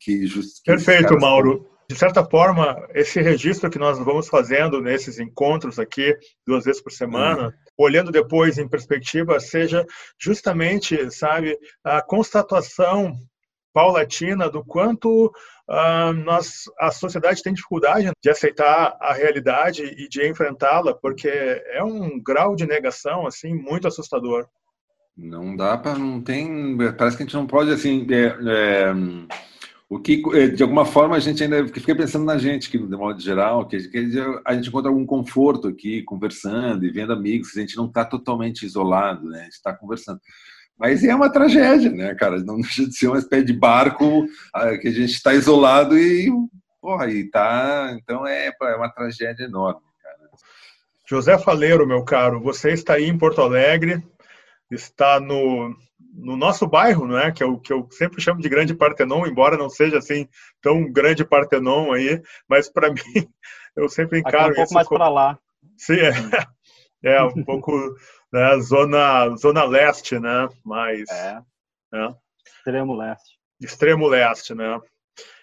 que 0.00 0.26
justificam. 0.26 0.76
Perfeito, 0.76 1.18
Mauro. 1.18 1.68
De 1.88 1.98
certa 1.98 2.24
forma, 2.24 2.88
esse 2.94 3.20
registro 3.20 3.68
que 3.68 3.78
nós 3.78 3.98
vamos 3.98 4.28
fazendo 4.28 4.80
nesses 4.80 5.18
encontros 5.18 5.78
aqui, 5.78 6.16
duas 6.46 6.64
vezes 6.64 6.82
por 6.82 6.90
semana, 6.90 7.48
uhum. 7.48 7.52
olhando 7.76 8.10
depois 8.10 8.56
em 8.56 8.68
perspectiva, 8.68 9.38
seja 9.38 9.84
justamente, 10.18 11.10
sabe, 11.10 11.58
a 11.84 12.00
constatação 12.00 13.12
paulatina 13.72 14.48
do 14.48 14.64
quanto 14.64 15.26
uh, 15.68 16.12
nós, 16.24 16.64
a 16.78 16.90
sociedade 16.90 17.42
tem 17.42 17.52
dificuldade 17.52 18.10
de 18.22 18.30
aceitar 18.30 18.96
a 19.00 19.12
realidade 19.12 19.82
e 19.84 20.08
de 20.08 20.28
enfrentá-la, 20.28 20.94
porque 20.94 21.28
é 21.28 21.82
um 21.82 22.20
grau 22.22 22.54
de 22.54 22.66
negação 22.66 23.26
assim 23.26 23.54
muito 23.54 23.88
assustador. 23.88 24.46
Não 25.16 25.54
dá 25.54 25.76
para, 25.76 25.98
não 25.98 26.22
tem, 26.22 26.76
parece 26.96 27.16
que 27.16 27.22
a 27.22 27.26
gente 27.26 27.34
não 27.34 27.46
pode 27.46 27.70
assim, 27.70 28.06
é, 28.10 28.26
é, 28.26 28.94
o 29.88 30.00
que 30.00 30.22
é, 30.32 30.48
de 30.48 30.62
alguma 30.62 30.86
forma 30.86 31.14
a 31.14 31.20
gente 31.20 31.44
ainda 31.44 31.68
fica 31.68 31.94
pensando 31.94 32.24
na 32.24 32.38
gente 32.38 32.70
que 32.70 32.78
de 32.78 32.96
modo 32.96 33.20
geral, 33.20 33.68
que 33.68 33.76
a 33.76 34.54
gente 34.54 34.68
encontra 34.68 34.90
algum 34.90 35.04
conforto 35.04 35.68
aqui 35.68 36.02
conversando 36.02 36.86
e 36.86 36.90
vendo 36.90 37.12
amigos, 37.12 37.54
a 37.54 37.60
gente 37.60 37.76
não 37.76 37.86
está 37.86 38.02
totalmente 38.02 38.64
isolado, 38.64 39.28
né? 39.28 39.46
Está 39.48 39.74
conversando. 39.74 40.18
Mas 40.78 41.04
é 41.04 41.14
uma 41.14 41.30
tragédia, 41.30 41.90
né, 41.90 42.14
cara? 42.14 42.42
Não 42.42 42.60
deixa 42.60 42.86
de 42.86 42.96
ser 42.96 43.08
uma 43.08 43.18
espécie 43.18 43.44
de 43.44 43.52
barco 43.52 44.26
ah, 44.52 44.76
que 44.76 44.88
a 44.88 44.92
gente 44.92 45.12
está 45.12 45.32
isolado 45.32 45.96
e, 45.96 46.30
porra, 46.80 47.10
e 47.10 47.30
tá. 47.30 47.96
Então 48.00 48.26
é, 48.26 48.48
é 48.48 48.76
uma 48.76 48.88
tragédia 48.88 49.44
enorme, 49.44 49.80
cara. 50.02 50.18
José 51.08 51.38
Faleiro, 51.38 51.86
meu 51.86 52.04
caro, 52.04 52.40
você 52.40 52.72
está 52.72 52.94
aí 52.94 53.04
em 53.04 53.16
Porto 53.16 53.40
Alegre, 53.40 54.02
está 54.70 55.20
no, 55.20 55.74
no 56.12 56.36
nosso 56.36 56.66
bairro, 56.66 57.06
não 57.06 57.18
é? 57.18 57.32
Que 57.32 57.42
é 57.42 57.46
o 57.46 57.58
que 57.58 57.72
eu 57.72 57.88
sempre 57.90 58.20
chamo 58.20 58.40
de 58.40 58.48
Grande 58.48 58.74
Partenon, 58.74 59.26
embora 59.26 59.56
não 59.56 59.70
seja 59.70 59.98
assim 59.98 60.28
tão 60.60 60.90
grande 60.90 61.24
Partenon 61.24 61.92
aí, 61.92 62.20
mas 62.48 62.68
para 62.68 62.90
mim 62.92 63.28
eu 63.76 63.88
sempre 63.88 64.18
encaro 64.18 64.50
Aqui 64.52 64.60
é 64.60 64.62
um 64.62 64.66
pouco 64.66 64.74
mais 64.74 64.88
para 64.88 65.08
lá. 65.08 65.38
Sim, 65.76 65.98
é, 66.00 66.12
é 67.16 67.22
um 67.22 67.42
pouco 67.44 67.72
né, 68.32 68.60
zona 68.60 69.36
zona 69.36 69.64
leste, 69.64 70.18
né? 70.18 70.48
Mais 70.64 71.08
é. 71.10 71.42
é. 71.94 72.14
Extremo 72.46 72.94
leste. 72.94 73.38
Extremo 73.60 74.08
leste, 74.08 74.54
né? 74.54 74.80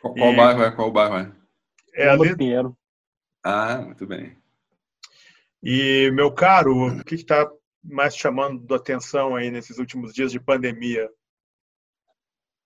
Qual, 0.01 0.13
qual 0.13 0.33
e... 0.33 0.35
bairro 0.35 0.63
é? 0.63 0.71
Qual 0.71 0.91
bairro 0.91 1.17
é? 1.17 1.31
É 1.93 2.09
ali... 2.09 2.35
Pinheiro. 2.35 2.75
Ah, 3.43 3.77
muito 3.77 4.05
bem. 4.05 4.37
E 5.61 6.09
meu 6.13 6.31
caro, 6.31 6.87
o 6.87 7.03
que 7.03 7.15
está 7.15 7.49
mais 7.83 8.15
chamando 8.15 8.73
a 8.73 8.77
atenção 8.77 9.35
aí 9.35 9.51
nesses 9.51 9.77
últimos 9.77 10.13
dias 10.13 10.31
de 10.31 10.39
pandemia? 10.39 11.09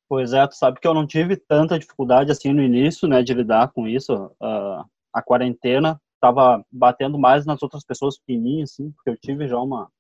Pois 0.08 0.34
é, 0.34 0.46
tu 0.48 0.56
sabe 0.56 0.80
que 0.80 0.88
eu 0.88 0.94
não 0.94 1.08
tive 1.08 1.36
tanta 1.36 1.80
dificuldade 1.80 2.32
assim 2.32 2.53
no 2.53 2.62
início, 2.62 3.08
né, 3.08 3.24
de 3.24 3.34
lidar 3.34 3.72
com 3.72 3.88
isso. 3.88 4.13
Uh, 4.39 4.86
a 5.12 5.22
quarentena 5.24 6.00
estava 6.15 6.63
batendo 6.72 7.18
mais 7.18 7.46
nas 7.46 7.62
outras 7.62 7.84
pessoas 7.84 8.18
pequenininhas, 8.18 8.72
assim, 8.72 8.92
porque 8.92 9.10
eu 9.10 9.18
tive 9.18 9.48
já 9.48 9.58
uma, 9.58 9.84
uma 9.84 9.92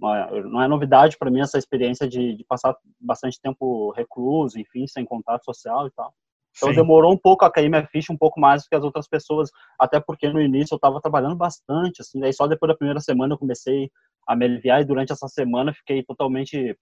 não 0.00 0.62
é 0.62 0.68
novidade 0.68 1.16
para 1.18 1.30
mim 1.30 1.40
essa 1.40 1.58
experiência 1.58 2.08
de, 2.08 2.36
de, 2.36 2.44
passar 2.44 2.76
bastante 3.00 3.40
tempo 3.40 3.90
recluso, 3.92 4.58
enfim, 4.58 4.86
sem 4.86 5.04
contato 5.04 5.44
social 5.44 5.86
e 5.86 5.90
tal. 5.90 6.14
Então 6.56 6.70
Sim. 6.70 6.76
demorou 6.76 7.12
um 7.12 7.18
pouco 7.18 7.44
a 7.44 7.50
cair 7.50 7.68
minha 7.68 7.86
ficha 7.86 8.12
um 8.12 8.16
pouco 8.16 8.40
mais 8.40 8.62
do 8.62 8.68
que 8.68 8.74
as 8.74 8.82
outras 8.82 9.08
pessoas, 9.08 9.50
até 9.78 10.00
porque 10.00 10.28
no 10.28 10.40
início 10.40 10.74
eu 10.74 10.76
estava 10.76 11.00
trabalhando 11.00 11.36
bastante, 11.36 12.00
assim, 12.00 12.20
daí 12.20 12.32
só 12.32 12.46
depois 12.46 12.68
da 12.68 12.76
primeira 12.76 13.00
semana 13.00 13.34
eu 13.34 13.38
comecei 13.38 13.90
a 14.26 14.36
me 14.36 14.44
aliviar 14.44 14.80
e 14.80 14.84
durante 14.84 15.12
essa 15.12 15.28
semana 15.28 15.72
fiquei 15.72 16.02
totalmente 16.02 16.76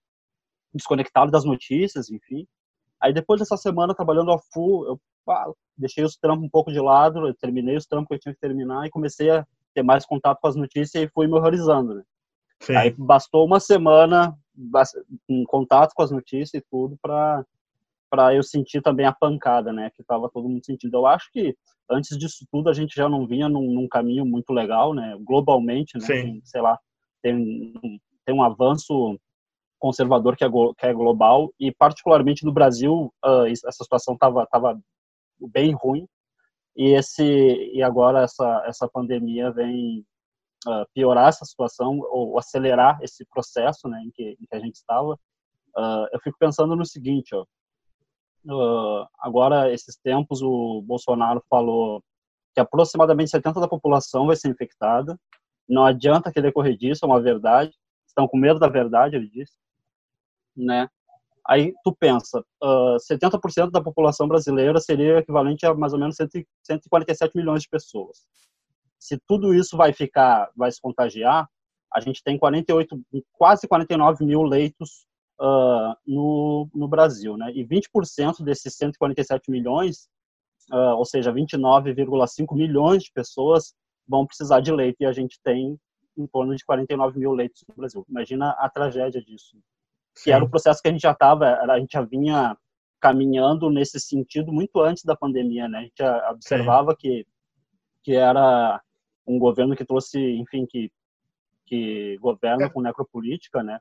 desconectado 0.74 1.30
das 1.30 1.44
notícias, 1.44 2.10
enfim. 2.10 2.46
Aí 3.00 3.12
depois 3.12 3.40
dessa 3.40 3.56
semana 3.56 3.94
trabalhando 3.94 4.32
a 4.32 4.38
full, 4.38 4.86
eu 4.86 5.00
ah, 5.28 5.50
deixei 5.76 6.04
os 6.04 6.16
trampos 6.16 6.44
um 6.44 6.50
pouco 6.50 6.72
de 6.72 6.80
lado, 6.80 7.32
terminei 7.34 7.76
os 7.76 7.86
trampos 7.86 8.08
que 8.08 8.14
eu 8.14 8.18
tinha 8.18 8.34
que 8.34 8.40
terminar 8.40 8.86
e 8.86 8.90
comecei 8.90 9.30
a 9.30 9.46
ter 9.74 9.82
mais 9.82 10.06
contato 10.06 10.38
com 10.40 10.48
as 10.48 10.56
notícias 10.56 11.02
e 11.02 11.10
fui 11.12 11.26
me 11.26 11.34
horrorizando, 11.34 11.94
né? 11.94 12.02
Sim. 12.60 12.76
Aí 12.76 12.94
bastou 12.96 13.44
uma 13.44 13.60
semana 13.60 14.36
em 15.28 15.44
contato 15.44 15.92
com 15.94 16.02
as 16.02 16.10
notícias 16.10 16.54
e 16.54 16.66
tudo 16.70 16.96
para 17.00 17.44
para 18.08 18.32
eu 18.32 18.42
sentir 18.42 18.80
também 18.80 19.04
a 19.04 19.12
pancada, 19.12 19.72
né, 19.72 19.90
que 19.90 20.00
estava 20.00 20.30
todo 20.30 20.48
mundo 20.48 20.64
sentindo. 20.64 20.96
Eu 20.96 21.06
acho 21.06 21.28
que 21.32 21.56
antes 21.90 22.16
disso 22.16 22.46
tudo 22.52 22.70
a 22.70 22.72
gente 22.72 22.94
já 22.94 23.08
não 23.08 23.26
vinha 23.26 23.48
num, 23.48 23.72
num 23.72 23.88
caminho 23.88 24.24
muito 24.24 24.52
legal, 24.52 24.94
né, 24.94 25.16
globalmente, 25.20 25.98
né, 25.98 26.06
Sim. 26.06 26.40
sei 26.44 26.60
lá, 26.60 26.78
tem, 27.20 27.74
tem 28.24 28.34
um 28.34 28.44
avanço 28.44 29.18
conservador 29.78 30.36
que 30.36 30.44
é, 30.44 30.48
que 30.48 30.86
é 30.86 30.92
global 30.92 31.52
e 31.58 31.72
particularmente 31.72 32.44
no 32.44 32.52
Brasil 32.52 33.12
uh, 33.24 33.46
essa 33.46 33.70
situação 33.72 34.14
estava 34.14 34.46
tava 34.46 34.80
bem 35.38 35.72
ruim 35.74 36.08
e 36.74 36.94
esse 36.94 37.22
e 37.22 37.82
agora 37.82 38.22
essa 38.22 38.64
essa 38.66 38.88
pandemia 38.88 39.50
vem 39.50 40.04
uh, 40.66 40.86
piorar 40.94 41.28
essa 41.28 41.44
situação 41.44 41.98
ou 42.10 42.38
acelerar 42.38 42.98
esse 43.02 43.24
processo 43.26 43.88
né 43.88 44.02
em 44.04 44.10
que, 44.10 44.36
em 44.40 44.46
que 44.46 44.54
a 44.56 44.60
gente 44.60 44.76
estava 44.76 45.14
uh, 45.14 46.06
eu 46.12 46.20
fico 46.20 46.36
pensando 46.38 46.74
no 46.76 46.84
seguinte 46.84 47.34
ó 47.34 47.44
agora 49.18 49.72
esses 49.72 49.96
tempos 49.96 50.40
o 50.40 50.80
Bolsonaro 50.82 51.42
falou 51.50 52.00
que 52.54 52.60
aproximadamente 52.60 53.30
70 53.30 53.60
da 53.60 53.68
população 53.68 54.26
vai 54.26 54.36
ser 54.36 54.48
infectada 54.48 55.18
não 55.68 55.84
adianta 55.84 56.32
querer 56.32 56.52
correr 56.52 56.76
disso, 56.76 57.04
é 57.04 57.08
uma 57.08 57.20
verdade. 57.20 57.72
Estão 58.06 58.28
com 58.28 58.36
medo 58.38 58.58
da 58.58 58.68
verdade, 58.68 59.16
ele 59.16 59.28
disse. 59.28 59.54
Né? 60.56 60.88
Aí 61.46 61.74
tu 61.84 61.94
pensa, 61.94 62.40
uh, 62.62 62.96
70% 62.98 63.70
da 63.70 63.82
população 63.82 64.26
brasileira 64.26 64.80
seria 64.80 65.18
equivalente 65.18 65.66
a 65.66 65.74
mais 65.74 65.92
ou 65.92 65.98
menos 65.98 66.16
147 66.16 67.36
milhões 67.36 67.62
de 67.62 67.68
pessoas. 67.68 68.26
Se 68.98 69.18
tudo 69.26 69.54
isso 69.54 69.76
vai 69.76 69.92
ficar, 69.92 70.50
vai 70.56 70.70
se 70.70 70.80
contagiar, 70.80 71.48
a 71.92 72.00
gente 72.00 72.22
tem 72.22 72.38
48, 72.38 73.00
quase 73.32 73.68
49 73.68 74.24
mil 74.24 74.42
leitos 74.42 75.06
uh, 75.40 75.94
no, 76.06 76.68
no 76.74 76.88
Brasil, 76.88 77.36
né? 77.36 77.52
E 77.54 77.64
20% 77.64 78.42
desses 78.42 78.74
147 78.76 79.50
milhões, 79.50 80.08
uh, 80.72 80.96
ou 80.96 81.04
seja, 81.04 81.32
29,5 81.32 82.54
milhões 82.54 83.04
de 83.04 83.12
pessoas, 83.12 83.74
vão 84.06 84.26
precisar 84.26 84.60
de 84.60 84.72
leito 84.72 84.96
e 85.00 85.06
a 85.06 85.12
gente 85.12 85.38
tem 85.42 85.78
em 86.16 86.26
torno 86.26 86.54
de 86.54 86.64
49 86.64 87.18
mil 87.18 87.32
leitos 87.32 87.62
no 87.68 87.74
Brasil. 87.74 88.04
Imagina 88.08 88.50
a 88.58 88.68
tragédia 88.68 89.22
disso. 89.22 89.56
Que 90.22 90.32
era 90.32 90.42
o 90.42 90.48
processo 90.48 90.80
que 90.80 90.88
a 90.88 90.90
gente 90.90 91.02
já 91.02 91.12
estava, 91.12 91.46
a 91.46 91.78
gente 91.78 91.92
já 91.92 92.00
vinha 92.00 92.56
caminhando 92.98 93.68
nesse 93.68 94.00
sentido 94.00 94.50
muito 94.50 94.80
antes 94.80 95.04
da 95.04 95.14
pandemia, 95.14 95.68
né? 95.68 95.78
A 95.78 95.82
gente 95.82 96.02
observava 96.30 96.96
que 96.96 97.26
que 98.02 98.14
era 98.14 98.80
um 99.26 99.38
governo 99.38 99.74
que 99.76 99.84
trouxe, 99.84 100.18
enfim, 100.18 100.66
que 100.66 100.90
que 101.66 102.16
governa 102.18 102.66
é. 102.66 102.68
com 102.68 102.80
necropolítica, 102.80 103.62
né? 103.62 103.80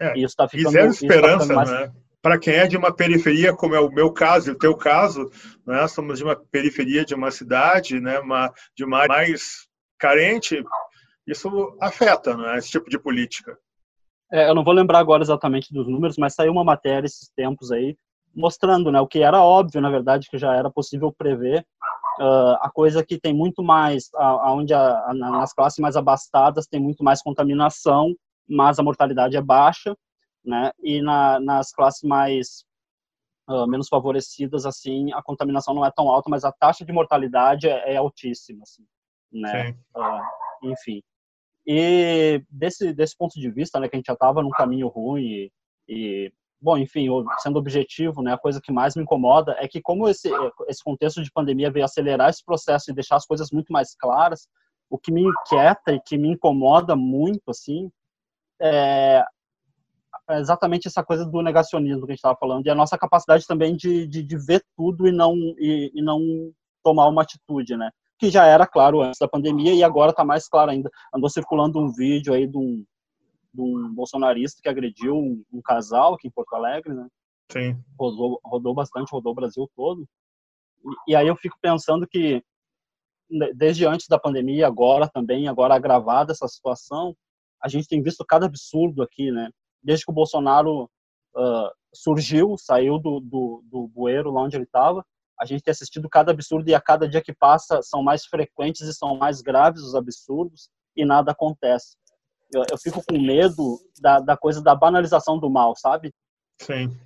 É. 0.00 0.16
E 0.16 0.24
isso 0.24 0.32
está 0.32 0.48
ficando. 0.48 0.70
E 0.70 0.72
zero 0.72 0.86
tá 0.86 0.92
esperança, 0.92 1.48
tá 1.48 1.54
mais... 1.54 1.70
né? 1.70 1.92
Para 2.22 2.38
quem 2.38 2.54
é 2.54 2.66
de 2.66 2.76
uma 2.76 2.92
periferia, 2.92 3.54
como 3.54 3.74
é 3.74 3.80
o 3.80 3.90
meu 3.90 4.10
caso 4.10 4.48
e 4.48 4.52
o 4.52 4.58
teu 4.58 4.74
caso, 4.74 5.30
né? 5.66 5.86
Somos 5.86 6.18
de 6.18 6.24
uma 6.24 6.34
periferia 6.34 7.04
de 7.04 7.14
uma 7.14 7.30
cidade, 7.30 8.00
né? 8.00 8.18
Uma, 8.18 8.52
de 8.74 8.84
uma 8.84 9.06
mais 9.06 9.68
carente, 9.98 10.64
isso 11.26 11.76
afeta 11.80 12.36
né, 12.36 12.58
esse 12.58 12.70
tipo 12.70 12.90
de 12.90 12.98
política. 12.98 13.56
É, 14.30 14.48
eu 14.48 14.54
não 14.54 14.64
vou 14.64 14.74
lembrar 14.74 14.98
agora 14.98 15.22
exatamente 15.22 15.72
dos 15.72 15.88
números, 15.88 16.16
mas 16.18 16.34
saiu 16.34 16.52
uma 16.52 16.64
matéria 16.64 17.06
esses 17.06 17.30
tempos 17.34 17.70
aí 17.70 17.96
mostrando 18.34 18.92
né, 18.92 19.00
o 19.00 19.06
que 19.06 19.22
era 19.22 19.42
óbvio, 19.42 19.80
na 19.80 19.88
verdade, 19.88 20.28
que 20.28 20.36
já 20.36 20.54
era 20.54 20.70
possível 20.70 21.10
prever, 21.10 21.66
uh, 22.18 22.56
a 22.60 22.70
coisa 22.72 23.04
que 23.04 23.18
tem 23.18 23.34
muito 23.34 23.62
mais, 23.62 24.08
aonde 24.14 24.72
nas 25.14 25.52
classes 25.52 25.78
mais 25.78 25.96
abastadas 25.96 26.66
tem 26.66 26.80
muito 26.80 27.02
mais 27.02 27.22
contaminação, 27.22 28.14
mas 28.48 28.78
a 28.78 28.82
mortalidade 28.82 29.36
é 29.36 29.42
baixa, 29.42 29.96
né, 30.44 30.70
e 30.80 31.02
na, 31.02 31.40
nas 31.40 31.72
classes 31.72 32.02
mais 32.02 32.64
uh, 33.48 33.66
menos 33.66 33.88
favorecidas, 33.88 34.64
assim, 34.64 35.12
a 35.12 35.22
contaminação 35.22 35.74
não 35.74 35.84
é 35.84 35.90
tão 35.90 36.08
alta, 36.08 36.30
mas 36.30 36.44
a 36.44 36.52
taxa 36.52 36.84
de 36.84 36.92
mortalidade 36.92 37.68
é, 37.68 37.94
é 37.94 37.96
altíssima, 37.96 38.62
assim 38.62 38.84
né? 39.32 39.76
Uh, 39.94 40.70
enfim. 40.70 41.02
E 41.66 42.42
desse, 42.48 42.92
desse 42.92 43.16
ponto 43.16 43.38
de 43.38 43.50
vista, 43.50 43.78
né, 43.80 43.88
que 43.88 43.96
a 43.96 43.98
gente 43.98 44.06
já 44.06 44.12
estava 44.12 44.42
num 44.42 44.50
caminho 44.50 44.88
ruim 44.88 45.22
e, 45.22 45.52
e, 45.88 46.32
bom, 46.60 46.76
enfim, 46.78 47.08
sendo 47.38 47.58
objetivo, 47.58 48.22
né, 48.22 48.32
a 48.32 48.38
coisa 48.38 48.60
que 48.62 48.72
mais 48.72 48.96
me 48.96 49.02
incomoda 49.02 49.56
é 49.58 49.68
que 49.68 49.80
como 49.80 50.08
esse, 50.08 50.30
esse 50.68 50.82
contexto 50.82 51.22
de 51.22 51.30
pandemia 51.30 51.70
veio 51.70 51.84
acelerar 51.84 52.30
esse 52.30 52.44
processo 52.44 52.90
e 52.90 52.94
deixar 52.94 53.16
as 53.16 53.26
coisas 53.26 53.50
muito 53.50 53.72
mais 53.72 53.94
claras, 53.94 54.48
o 54.88 54.98
que 54.98 55.12
me 55.12 55.22
inquieta 55.22 55.92
e 55.92 56.00
que 56.00 56.16
me 56.16 56.28
incomoda 56.28 56.96
muito, 56.96 57.50
assim, 57.50 57.90
é 58.60 59.22
exatamente 60.30 60.88
essa 60.88 61.04
coisa 61.04 61.24
do 61.24 61.42
negacionismo 61.42 62.04
que 62.04 62.12
a 62.12 62.14
gente 62.14 62.18
estava 62.18 62.38
falando 62.38 62.66
e 62.66 62.70
a 62.70 62.74
nossa 62.74 62.98
capacidade 62.98 63.46
também 63.46 63.76
de, 63.76 64.08
de, 64.08 64.22
de 64.22 64.36
ver 64.36 64.64
tudo 64.76 65.06
e 65.06 65.12
não 65.12 65.34
e, 65.58 65.92
e 65.94 66.02
não 66.02 66.50
tomar 66.82 67.06
uma 67.06 67.22
atitude, 67.22 67.76
né? 67.76 67.90
que 68.18 68.30
já 68.30 68.46
era 68.46 68.66
claro 68.66 69.02
antes 69.02 69.18
da 69.18 69.28
pandemia 69.28 69.74
e 69.74 69.84
agora 69.84 70.10
está 70.10 70.24
mais 70.24 70.48
claro 70.48 70.70
ainda. 70.70 70.90
Andou 71.14 71.28
circulando 71.28 71.78
um 71.78 71.92
vídeo 71.92 72.32
aí 72.32 72.46
de 72.46 72.56
um, 72.56 72.84
de 73.56 73.62
um 73.62 73.94
bolsonarista 73.94 74.60
que 74.62 74.68
agrediu 74.68 75.16
um, 75.16 75.42
um, 75.52 75.62
casal 75.62 76.14
aqui 76.14 76.28
em 76.28 76.30
Porto 76.30 76.54
Alegre, 76.54 76.92
né? 76.92 77.08
Sim. 77.50 77.82
Rodou, 77.98 78.40
rodou 78.44 78.74
bastante, 78.74 79.10
rodou 79.10 79.32
o 79.32 79.34
Brasil 79.34 79.70
todo. 79.74 80.06
E, 80.84 81.12
e 81.12 81.16
aí 81.16 81.26
eu 81.26 81.36
fico 81.36 81.56
pensando 81.60 82.06
que 82.06 82.42
né, 83.30 83.50
desde 83.54 83.86
antes 83.86 84.08
da 84.08 84.18
pandemia, 84.18 84.66
agora 84.66 85.08
também, 85.08 85.48
agora 85.48 85.74
agravada 85.74 86.32
essa 86.32 86.46
situação, 86.46 87.16
a 87.62 87.68
gente 87.68 87.88
tem 87.88 88.02
visto 88.02 88.24
cada 88.24 88.46
absurdo 88.46 89.02
aqui, 89.02 89.32
né? 89.32 89.50
Desde 89.82 90.04
que 90.04 90.10
o 90.10 90.14
Bolsonaro 90.14 90.84
uh, 91.34 91.70
surgiu, 91.94 92.56
saiu 92.58 92.98
do, 92.98 93.20
do, 93.20 93.62
do 93.64 93.88
bueiro 93.88 94.30
lá 94.30 94.42
onde 94.42 94.56
ele 94.56 94.64
estava, 94.64 95.04
a 95.40 95.44
gente 95.44 95.62
tem 95.62 95.72
assistido 95.72 96.08
cada 96.08 96.32
absurdo 96.32 96.68
e 96.68 96.74
a 96.74 96.80
cada 96.80 97.08
dia 97.08 97.22
que 97.22 97.32
passa 97.32 97.82
são 97.82 98.02
mais 98.02 98.24
frequentes 98.24 98.82
e 98.82 98.94
são 98.94 99.16
mais 99.16 99.42
graves 99.42 99.82
os 99.82 99.94
absurdos 99.94 100.70
e 100.96 101.04
nada 101.04 101.32
acontece. 101.32 101.96
Eu, 102.52 102.62
eu 102.70 102.78
fico 102.78 103.02
com 103.04 103.18
medo 103.18 103.78
da, 104.00 104.20
da 104.20 104.36
coisa 104.36 104.62
da 104.62 104.74
banalização 104.74 105.38
do 105.38 105.50
mal, 105.50 105.74
sabe? 105.76 106.14
Sim. 106.60 106.96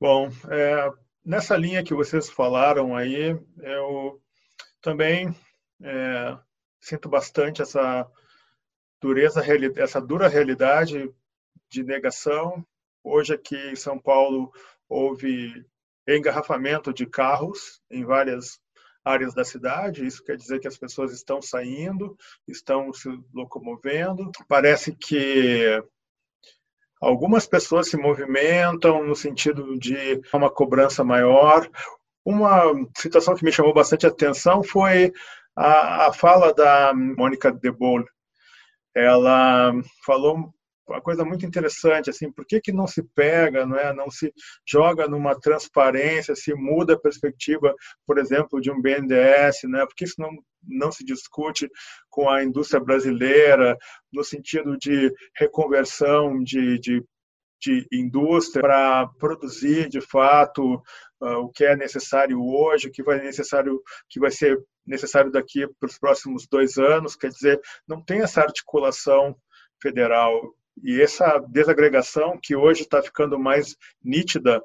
Bom, 0.00 0.28
é, 0.50 0.90
nessa 1.24 1.56
linha 1.56 1.84
que 1.84 1.94
vocês 1.94 2.28
falaram 2.28 2.96
aí, 2.96 3.38
eu 3.58 4.20
também 4.80 5.34
é, 5.82 6.38
sinto 6.80 7.08
bastante 7.08 7.62
essa 7.62 8.06
dureza, 9.00 9.42
essa 9.76 10.00
dura 10.00 10.28
realidade 10.28 11.12
de 11.68 11.82
negação. 11.82 12.64
Hoje 13.02 13.34
aqui 13.34 13.56
em 13.56 13.76
São 13.76 13.98
Paulo 13.98 14.52
houve 14.88 15.64
engarrafamento 16.06 16.92
de 16.92 17.06
carros 17.06 17.80
em 17.90 18.04
várias 18.04 18.60
áreas 19.04 19.34
da 19.34 19.44
cidade. 19.44 20.06
Isso 20.06 20.22
quer 20.24 20.36
dizer 20.36 20.60
que 20.60 20.68
as 20.68 20.76
pessoas 20.76 21.12
estão 21.12 21.40
saindo, 21.40 22.16
estão 22.46 22.92
se 22.92 23.08
locomovendo. 23.32 24.30
Parece 24.48 24.92
que 24.92 25.82
algumas 27.00 27.46
pessoas 27.46 27.88
se 27.88 27.96
movimentam 27.96 29.04
no 29.04 29.16
sentido 29.16 29.78
de 29.78 30.20
uma 30.32 30.50
cobrança 30.50 31.02
maior. 31.02 31.68
Uma 32.24 32.62
situação 32.96 33.34
que 33.34 33.44
me 33.44 33.52
chamou 33.52 33.74
bastante 33.74 34.06
atenção 34.06 34.62
foi 34.62 35.12
a, 35.56 36.06
a 36.06 36.12
fala 36.12 36.52
da 36.54 36.92
Mônica 36.94 37.50
De 37.50 37.70
Boll. 37.70 38.04
Ela 38.94 39.72
falou 40.04 40.52
uma 40.88 41.00
coisa 41.00 41.24
muito 41.24 41.46
interessante, 41.46 42.10
assim, 42.10 42.30
por 42.30 42.44
que, 42.44 42.60
que 42.60 42.72
não 42.72 42.86
se 42.86 43.02
pega, 43.14 43.64
não, 43.64 43.76
é, 43.76 43.94
não 43.94 44.10
se 44.10 44.32
joga 44.66 45.06
numa 45.06 45.38
transparência, 45.38 46.34
se 46.34 46.54
muda 46.54 46.94
a 46.94 47.00
perspectiva, 47.00 47.74
por 48.06 48.18
exemplo, 48.18 48.60
de 48.60 48.70
um 48.70 48.80
BNDES, 48.80 49.62
né? 49.64 49.86
por 49.86 49.94
que 49.94 50.04
isso 50.04 50.20
não, 50.20 50.30
não 50.62 50.90
se 50.90 51.04
discute 51.04 51.70
com 52.10 52.28
a 52.28 52.42
indústria 52.42 52.80
brasileira 52.80 53.76
no 54.12 54.24
sentido 54.24 54.76
de 54.76 55.12
reconversão 55.36 56.42
de, 56.42 56.78
de 56.78 57.04
de 57.62 57.86
indústria 57.92 58.60
para 58.60 59.06
produzir 59.20 59.88
de 59.88 60.00
fato 60.00 60.82
uh, 61.20 61.38
o 61.38 61.48
que 61.48 61.64
é 61.64 61.76
necessário 61.76 62.42
hoje, 62.42 62.88
o 62.88 62.90
que 62.90 63.04
vai 63.04 63.22
necessário 63.22 63.80
que 64.08 64.18
vai 64.18 64.32
ser 64.32 64.60
necessário 64.84 65.30
daqui 65.30 65.66
para 65.78 65.86
os 65.86 65.96
próximos 65.96 66.48
dois 66.48 66.76
anos. 66.76 67.14
Quer 67.14 67.28
dizer, 67.28 67.60
não 67.86 68.02
tem 68.02 68.20
essa 68.20 68.40
articulação 68.40 69.36
federal 69.80 70.52
e 70.82 71.00
essa 71.00 71.38
desagregação 71.48 72.38
que 72.40 72.54
hoje 72.54 72.82
está 72.82 73.02
ficando 73.02 73.38
mais 73.38 73.76
nítida 74.02 74.62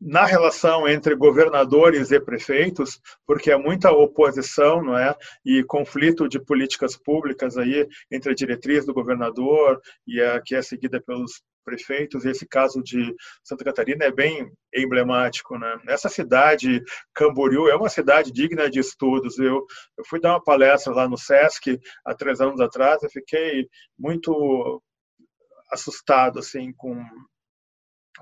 na 0.00 0.24
relação 0.24 0.88
entre 0.88 1.14
governadores 1.14 2.10
e 2.10 2.18
prefeitos, 2.18 3.00
porque 3.26 3.52
há 3.52 3.58
muita 3.58 3.92
oposição, 3.92 4.82
não 4.82 4.98
é, 4.98 5.14
e 5.44 5.62
conflito 5.62 6.28
de 6.28 6.40
políticas 6.40 6.96
públicas 6.96 7.56
aí 7.56 7.86
entre 8.10 8.32
a 8.32 8.34
diretriz 8.34 8.84
do 8.84 8.94
governador 8.94 9.80
e 10.06 10.20
a 10.20 10.40
que 10.40 10.54
é 10.54 10.62
seguida 10.62 11.00
pelos 11.00 11.42
prefeitos. 11.70 12.24
Esse 12.24 12.46
caso 12.46 12.82
de 12.82 13.14
Santa 13.44 13.64
Catarina 13.64 14.04
é 14.04 14.10
bem 14.10 14.50
emblemático, 14.74 15.56
né? 15.56 15.80
Essa 15.86 16.08
cidade, 16.08 16.82
Camboriú, 17.14 17.68
é 17.68 17.76
uma 17.76 17.88
cidade 17.88 18.32
digna 18.32 18.68
de 18.68 18.80
estudos. 18.80 19.38
Eu, 19.38 19.64
eu 19.96 20.04
fui 20.04 20.20
dar 20.20 20.32
uma 20.32 20.42
palestra 20.42 20.92
lá 20.92 21.08
no 21.08 21.16
SESC 21.16 21.78
há 22.04 22.14
três 22.14 22.40
anos 22.40 22.60
atrás. 22.60 23.02
Eu 23.02 23.10
fiquei 23.10 23.68
muito 23.98 24.82
assustado 25.70 26.40
assim 26.40 26.72
com 26.72 27.00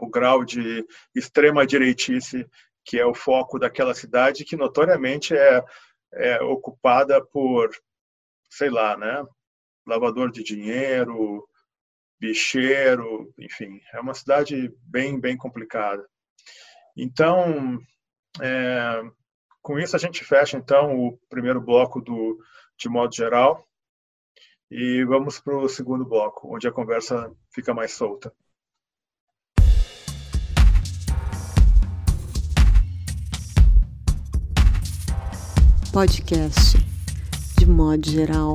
o 0.01 0.11
grau 0.11 0.45
de 0.45 0.85
extrema 1.15 1.67
direitice 1.67 2.47
que 2.89 2.99
é 2.99 3.05
o 3.05 3.15
foco 3.15 3.59
daquela 3.59 3.95
cidade, 3.95 4.47
que 4.47 4.57
notoriamente 4.57 5.37
é, 5.37 5.63
é 6.15 6.43
ocupada 6.43 7.23
por, 7.23 7.71
sei 8.49 8.71
lá, 8.71 8.97
né, 8.97 9.23
lavador 9.87 10.31
de 10.31 10.43
dinheiro, 10.43 11.47
bicheiro, 12.21 13.33
enfim, 13.39 13.81
é 13.93 14.01
uma 14.01 14.15
cidade 14.15 14.73
bem, 14.83 15.19
bem 15.19 15.37
complicada. 15.37 16.05
Então, 16.97 17.79
é, 18.41 19.03
com 19.63 19.79
isso 19.79 19.95
a 19.95 19.99
gente 19.99 20.25
fecha 20.25 20.57
então 20.57 20.97
o 20.97 21.19
primeiro 21.29 21.61
bloco 21.61 22.01
do 22.01 22.39
de 22.77 22.89
modo 22.89 23.15
geral 23.15 23.67
e 24.71 25.05
vamos 25.05 25.41
para 25.41 25.57
o 25.57 25.69
segundo 25.69 26.05
bloco, 26.05 26.55
onde 26.55 26.69
a 26.69 26.73
conversa 26.73 27.33
fica 27.53 27.73
mais 27.73 27.93
solta. 27.93 28.33
podcast 35.99 36.79
de 37.59 37.67
modo 37.67 38.09
geral. 38.09 38.55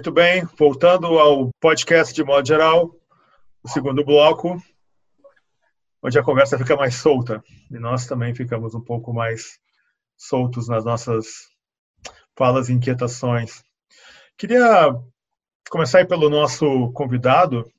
Muito 0.00 0.12
bem, 0.12 0.48
voltando 0.58 1.18
ao 1.18 1.50
podcast 1.60 2.14
de 2.14 2.24
modo 2.24 2.48
geral, 2.48 2.90
o 3.62 3.68
segundo 3.68 4.02
bloco, 4.02 4.56
onde 6.02 6.18
a 6.18 6.22
conversa 6.22 6.56
fica 6.56 6.74
mais 6.74 6.94
solta 6.94 7.44
e 7.70 7.78
nós 7.78 8.06
também 8.06 8.34
ficamos 8.34 8.74
um 8.74 8.80
pouco 8.80 9.12
mais 9.12 9.58
soltos 10.16 10.68
nas 10.68 10.86
nossas 10.86 11.50
falas 12.34 12.70
e 12.70 12.72
inquietações. 12.72 13.62
Queria 14.38 14.90
começar 15.68 16.08
pelo 16.08 16.30
nosso 16.30 16.90
convidado, 16.92 17.70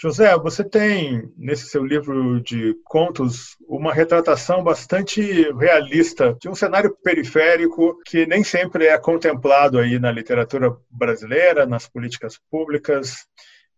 José, 0.00 0.32
você 0.38 0.62
tem 0.62 1.28
nesse 1.36 1.66
seu 1.66 1.84
livro 1.84 2.40
de 2.40 2.72
contos 2.84 3.56
uma 3.66 3.92
retratação 3.92 4.62
bastante 4.62 5.20
realista 5.54 6.36
de 6.40 6.48
um 6.48 6.54
cenário 6.54 6.96
periférico 7.02 7.98
que 8.06 8.24
nem 8.24 8.44
sempre 8.44 8.86
é 8.86 8.96
contemplado 8.96 9.76
aí 9.76 9.98
na 9.98 10.12
literatura 10.12 10.72
brasileira, 10.88 11.66
nas 11.66 11.88
políticas 11.88 12.38
públicas. 12.48 13.26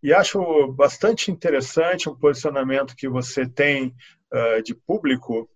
E 0.03 0.13
acho 0.13 0.71
bastante 0.73 1.31
interessante 1.31 2.11
um 2.11 2.15
posicionamento 2.15 2.95
que 2.95 3.09
você 3.09 3.49
tem 3.49 3.95
uh, 4.31 4.63
de 4.63 4.75
público 4.75 5.49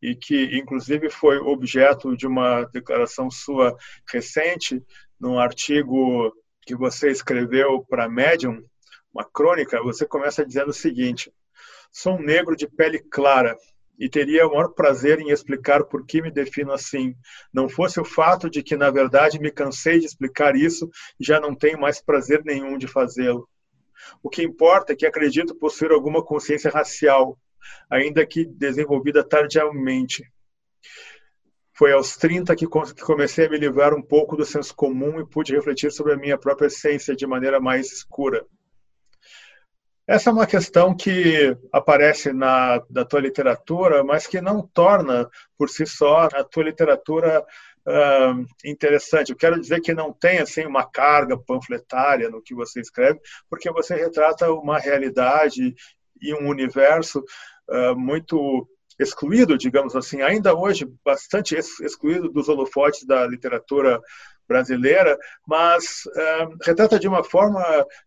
e 0.00 0.14
que, 0.14 0.56
inclusive, 0.56 1.10
foi 1.10 1.36
objeto 1.36 2.16
de 2.16 2.26
uma 2.26 2.64
declaração 2.72 3.30
sua 3.30 3.76
recente, 4.10 4.82
num 5.20 5.38
artigo 5.38 6.32
que 6.62 6.74
você 6.74 7.10
escreveu 7.10 7.84
para 7.86 8.08
Medium, 8.08 8.62
uma 9.16 9.24
crônica, 9.24 9.82
você 9.82 10.06
começa 10.06 10.44
dizendo 10.44 10.68
o 10.68 10.74
seguinte: 10.74 11.32
sou 11.90 12.16
um 12.16 12.22
negro 12.22 12.54
de 12.54 12.68
pele 12.68 12.98
clara 12.98 13.56
e 13.98 14.10
teria 14.10 14.46
o 14.46 14.50
maior 14.50 14.68
prazer 14.68 15.18
em 15.20 15.30
explicar 15.30 15.84
por 15.84 16.04
que 16.04 16.20
me 16.20 16.30
defino 16.30 16.70
assim. 16.70 17.14
Não 17.50 17.66
fosse 17.66 17.98
o 17.98 18.04
fato 18.04 18.50
de 18.50 18.62
que, 18.62 18.76
na 18.76 18.90
verdade, 18.90 19.40
me 19.40 19.50
cansei 19.50 19.98
de 19.98 20.04
explicar 20.04 20.54
isso 20.54 20.90
e 21.18 21.24
já 21.24 21.40
não 21.40 21.54
tenho 21.54 21.80
mais 21.80 21.98
prazer 22.02 22.44
nenhum 22.44 22.76
de 22.76 22.86
fazê-lo. 22.86 23.48
O 24.22 24.28
que 24.28 24.42
importa 24.42 24.92
é 24.92 24.96
que 24.96 25.06
acredito 25.06 25.54
possuir 25.54 25.90
alguma 25.90 26.22
consciência 26.22 26.70
racial, 26.70 27.38
ainda 27.90 28.26
que 28.26 28.44
desenvolvida 28.44 29.26
tardiamente. 29.26 30.22
Foi 31.72 31.92
aos 31.92 32.18
30 32.18 32.54
que 32.54 32.66
comecei 32.66 33.46
a 33.46 33.50
me 33.50 33.58
livrar 33.58 33.94
um 33.94 34.02
pouco 34.02 34.36
do 34.36 34.44
senso 34.44 34.74
comum 34.74 35.18
e 35.20 35.26
pude 35.26 35.54
refletir 35.54 35.90
sobre 35.90 36.12
a 36.12 36.16
minha 36.16 36.36
própria 36.36 36.66
essência 36.66 37.16
de 37.16 37.26
maneira 37.26 37.58
mais 37.58 37.90
escura. 37.90 38.46
Essa 40.06 40.30
é 40.30 40.32
uma 40.32 40.46
questão 40.46 40.96
que 40.96 41.56
aparece 41.72 42.32
na 42.32 42.78
da 42.88 43.04
tua 43.04 43.18
literatura, 43.18 44.04
mas 44.04 44.26
que 44.26 44.40
não 44.40 44.64
torna 44.64 45.28
por 45.58 45.68
si 45.68 45.84
só 45.84 46.28
a 46.32 46.44
tua 46.44 46.62
literatura 46.62 47.44
uh, 47.86 48.46
interessante. 48.64 49.30
Eu 49.30 49.36
quero 49.36 49.60
dizer 49.60 49.80
que 49.80 49.92
não 49.92 50.12
tem 50.12 50.38
assim 50.38 50.64
uma 50.64 50.88
carga 50.88 51.36
panfletária 51.36 52.30
no 52.30 52.40
que 52.40 52.54
você 52.54 52.80
escreve, 52.80 53.18
porque 53.50 53.68
você 53.72 53.96
retrata 53.96 54.52
uma 54.52 54.78
realidade 54.78 55.74
e 56.22 56.34
um 56.34 56.48
universo 56.48 57.24
uh, 57.68 57.98
muito 57.98 58.68
excluído, 59.00 59.58
digamos 59.58 59.96
assim, 59.96 60.22
ainda 60.22 60.54
hoje 60.54 60.88
bastante 61.04 61.56
excluído 61.56 62.30
dos 62.30 62.48
holofotes 62.48 63.04
da 63.04 63.26
literatura 63.26 64.00
brasileira, 64.48 65.18
mas 65.46 66.04
uh, 66.06 66.56
retrata 66.64 66.96
de 66.96 67.08
uma 67.08 67.24
forma 67.24 67.60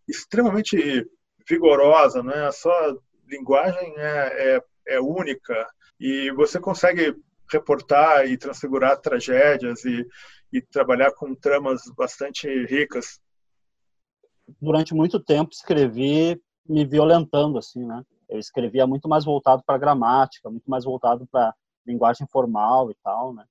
extremamente 0.08 1.06
vigorosa, 1.50 2.22
né? 2.22 2.46
A 2.46 2.52
sua 2.52 2.98
linguagem 3.28 3.94
é, 3.98 4.56
é, 4.56 4.64
é 4.88 5.02
única 5.02 5.68
e 6.00 6.32
você 6.32 6.60
consegue 6.60 7.16
reportar 7.52 8.26
e 8.28 8.38
transfigurar 8.38 9.02
tragédias 9.02 9.84
e, 9.84 10.06
e 10.54 10.62
trabalhar 10.62 11.12
com 11.14 11.34
tramas 11.34 11.82
bastante 11.98 12.48
ricas. 12.66 13.20
Durante 14.62 14.94
muito 14.94 15.20
tempo 15.20 15.52
escrevi 15.52 16.40
me 16.68 16.86
violentando 16.86 17.58
assim, 17.58 17.86
né? 17.86 18.04
Eu 18.30 18.38
escrevia 18.38 18.86
muito 18.86 19.10
mais 19.10 19.26
voltado 19.26 19.64
para 19.66 19.78
gramática, 19.78 20.50
muito 20.50 20.70
mais 20.70 20.86
voltado 20.86 21.28
para 21.32 21.54
linguagem 21.86 22.28
formal 22.28 22.92
e 22.92 22.96
tal, 23.04 23.34
né? 23.34 23.44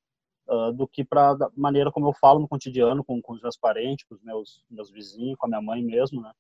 Uh, 0.49 0.73
do 0.73 0.89
que 0.89 1.05
para 1.05 1.37
maneira 1.55 1.93
como 1.93 2.09
eu 2.09 2.13
falo 2.15 2.39
no 2.39 2.49
cotidiano 2.49 3.05
com, 3.05 3.21
com 3.21 3.35
os 3.35 3.43
meus 3.43 3.57
parentes, 3.57 4.07
com 4.09 4.15
os 4.15 4.23
meus 4.23 4.65
meus 4.71 4.91
vizinhos, 4.91 5.37
com 5.37 5.47
a 5.47 5.49
minha 5.49 5.61
mãe 5.61 5.83
mesmo, 5.83 6.23
né? 6.23 6.33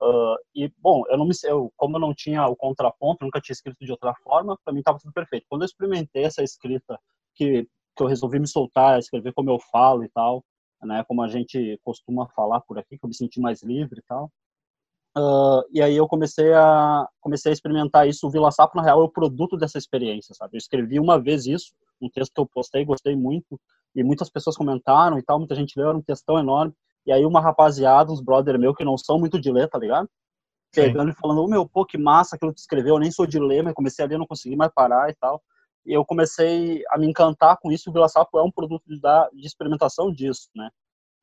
Uh, 0.00 0.36
e, 0.54 0.70
bom, 0.78 1.02
eu 1.08 1.16
não 1.16 1.26
me, 1.26 1.32
eu, 1.44 1.72
como 1.76 1.96
eu 1.96 2.00
não 2.00 2.14
tinha 2.14 2.46
o 2.46 2.54
contraponto, 2.54 3.24
nunca 3.24 3.40
tinha 3.40 3.54
escrito 3.54 3.84
de 3.84 3.90
outra 3.90 4.14
forma, 4.22 4.58
para 4.62 4.72
mim 4.72 4.80
estava 4.80 4.98
tudo 4.98 5.12
perfeito. 5.12 5.46
Quando 5.48 5.62
eu 5.62 5.66
experimentei 5.66 6.24
essa 6.24 6.42
escrita, 6.42 6.98
que, 7.34 7.66
que 7.96 8.02
eu 8.02 8.06
resolvi 8.06 8.38
me 8.38 8.46
soltar, 8.46 8.98
escrever 8.98 9.32
como 9.32 9.50
eu 9.50 9.58
falo 9.72 10.04
e 10.04 10.08
tal, 10.10 10.44
né, 10.82 11.02
como 11.08 11.22
a 11.22 11.28
gente 11.28 11.80
costuma 11.82 12.28
falar 12.28 12.60
por 12.60 12.78
aqui, 12.78 12.98
que 12.98 13.04
eu 13.04 13.08
me 13.08 13.14
senti 13.14 13.40
mais 13.40 13.62
livre 13.62 14.00
e 14.00 14.02
tal. 14.02 14.30
Uh, 15.16 15.64
e 15.72 15.80
aí 15.80 15.96
eu 15.96 16.06
comecei 16.06 16.52
a 16.52 17.08
comecei 17.22 17.50
a 17.50 17.52
experimentar 17.54 18.06
isso. 18.06 18.26
O 18.26 18.30
Vila 18.30 18.50
Sapo, 18.50 18.76
na 18.76 18.82
real, 18.82 19.00
é 19.00 19.04
o 19.04 19.08
produto 19.08 19.56
dessa 19.56 19.78
experiência, 19.78 20.34
sabe? 20.34 20.56
Eu 20.56 20.58
escrevi 20.58 21.00
uma 21.00 21.18
vez 21.18 21.46
isso, 21.46 21.72
um 22.00 22.10
texto 22.10 22.34
que 22.34 22.40
eu 22.40 22.46
postei, 22.46 22.84
gostei 22.84 23.16
muito, 23.16 23.58
e 23.94 24.04
muitas 24.04 24.28
pessoas 24.28 24.58
comentaram 24.58 25.18
e 25.18 25.22
tal, 25.22 25.38
muita 25.38 25.54
gente 25.54 25.72
leu, 25.78 25.88
era 25.88 25.96
um 25.96 26.02
textão 26.02 26.38
enorme. 26.38 26.74
E 27.06 27.12
aí 27.12 27.24
uma 27.24 27.40
rapaziada, 27.40 28.12
uns 28.12 28.20
brother 28.20 28.58
meu 28.58 28.74
que 28.74 28.84
não 28.84 28.98
são 28.98 29.18
muito 29.18 29.40
de 29.40 29.50
ler, 29.50 29.68
tá 29.68 29.78
ligado? 29.78 30.08
Pegando 30.74 31.12
Sim. 31.12 31.16
e 31.16 31.20
falando, 31.20 31.42
oh, 31.42 31.48
meu, 31.48 31.66
pô, 31.68 31.86
que 31.86 31.96
massa 31.96 32.36
aquilo 32.36 32.50
que 32.50 32.56
tu 32.56 32.62
escreveu, 32.62 32.96
eu 32.96 32.98
nem 32.98 33.10
sou 33.10 33.26
de 33.26 33.38
ler, 33.38 33.62
mas 33.62 33.74
comecei 33.74 34.04
a 34.04 34.08
ler, 34.08 34.18
não 34.18 34.26
consegui 34.26 34.56
mais 34.56 34.72
parar 34.74 35.08
e 35.08 35.14
tal. 35.14 35.40
E 35.86 35.92
eu 35.92 36.04
comecei 36.04 36.82
a 36.90 36.98
me 36.98 37.06
encantar 37.06 37.56
com 37.62 37.70
isso, 37.70 37.88
o 37.88 37.92
Vila 37.92 38.08
Sapo 38.08 38.38
é 38.38 38.42
um 38.42 38.50
produto 38.50 38.82
de, 38.86 38.98
de 38.98 39.46
experimentação 39.46 40.12
disso, 40.12 40.48
né? 40.54 40.68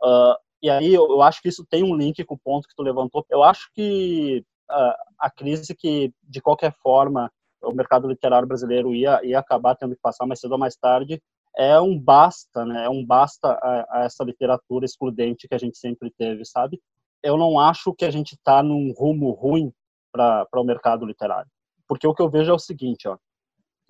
Uh, 0.01 0.35
e 0.61 0.69
aí 0.69 0.93
eu, 0.93 1.05
eu, 1.09 1.21
acho 1.21 1.41
que 1.41 1.49
isso 1.49 1.65
tem 1.69 1.83
um 1.83 1.95
link 1.95 2.23
com 2.23 2.35
o 2.35 2.39
ponto 2.39 2.67
que 2.67 2.75
tu 2.75 2.81
levantou. 2.81 3.25
Eu 3.29 3.43
acho 3.43 3.69
que 3.73 4.41
uh, 4.71 4.93
a 5.19 5.29
crise 5.29 5.75
que, 5.75 6.13
de 6.23 6.41
qualquer 6.41 6.73
forma, 6.81 7.29
o 7.61 7.73
mercado 7.73 8.07
literário 8.07 8.47
brasileiro 8.47 8.95
ia, 8.95 9.19
ia 9.25 9.39
acabar 9.39 9.75
tendo 9.75 9.95
que 9.95 10.01
passar 10.01 10.25
mais 10.25 10.39
cedo 10.39 10.53
ou 10.53 10.57
mais 10.57 10.77
tarde, 10.77 11.21
é 11.57 11.79
um 11.79 11.97
basta, 11.99 12.65
né? 12.65 12.85
É 12.85 12.89
um 12.89 13.05
basta 13.05 13.47
a, 13.49 13.99
a 13.99 14.03
essa 14.05 14.23
literatura 14.23 14.85
excludente 14.85 15.47
que 15.47 15.55
a 15.55 15.57
gente 15.57 15.77
sempre 15.77 16.11
teve, 16.17 16.45
sabe? 16.45 16.81
Eu 17.21 17.37
não 17.37 17.59
acho 17.59 17.93
que 17.93 18.05
a 18.05 18.11
gente 18.11 18.33
está 18.33 18.61
num 18.63 18.91
rumo 18.93 19.31
ruim 19.31 19.71
para 20.11 20.47
o 20.55 20.63
mercado 20.63 21.05
literário, 21.05 21.49
porque 21.87 22.07
o 22.07 22.13
que 22.13 22.21
eu 22.21 22.29
vejo 22.29 22.51
é 22.51 22.53
o 22.53 22.59
seguinte, 22.59 23.07
ó, 23.07 23.17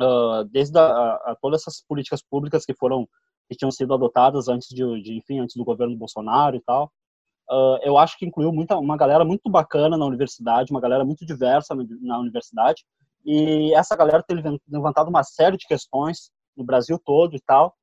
uh, 0.01 0.43
desde 0.45 0.77
a, 0.77 1.15
a, 1.15 1.37
todas 1.41 1.61
essas 1.61 1.83
políticas 1.87 2.21
públicas 2.21 2.65
que 2.65 2.73
foram 2.73 3.07
que 3.49 3.57
tinham 3.57 3.71
sido 3.71 3.93
adotadas 3.93 4.47
antes 4.47 4.69
de, 4.69 5.01
de 5.01 5.17
enfim, 5.17 5.39
antes 5.39 5.55
do 5.55 5.65
governo 5.65 5.97
Bolsonaro 5.97 6.55
e 6.55 6.61
tal, 6.61 6.91
uh, 7.51 7.77
eu 7.81 7.97
acho 7.97 8.17
que 8.17 8.25
incluiu 8.25 8.53
muita, 8.53 8.77
uma 8.77 8.95
galera 8.95 9.25
muito 9.25 9.49
bacana 9.49 9.97
na 9.97 10.05
universidade, 10.05 10.71
uma 10.71 10.79
galera 10.79 11.03
muito 11.03 11.25
diversa 11.25 11.75
na 12.01 12.19
universidade, 12.19 12.85
e 13.25 13.73
essa 13.73 13.95
galera 13.95 14.23
tem 14.23 14.37
levantado 14.67 15.09
uma 15.09 15.23
série 15.23 15.57
de 15.57 15.67
questões 15.67 16.31
no 16.55 16.63
Brasil 16.63 16.99
todo 16.99 17.35
e 17.35 17.39
tal. 17.39 17.75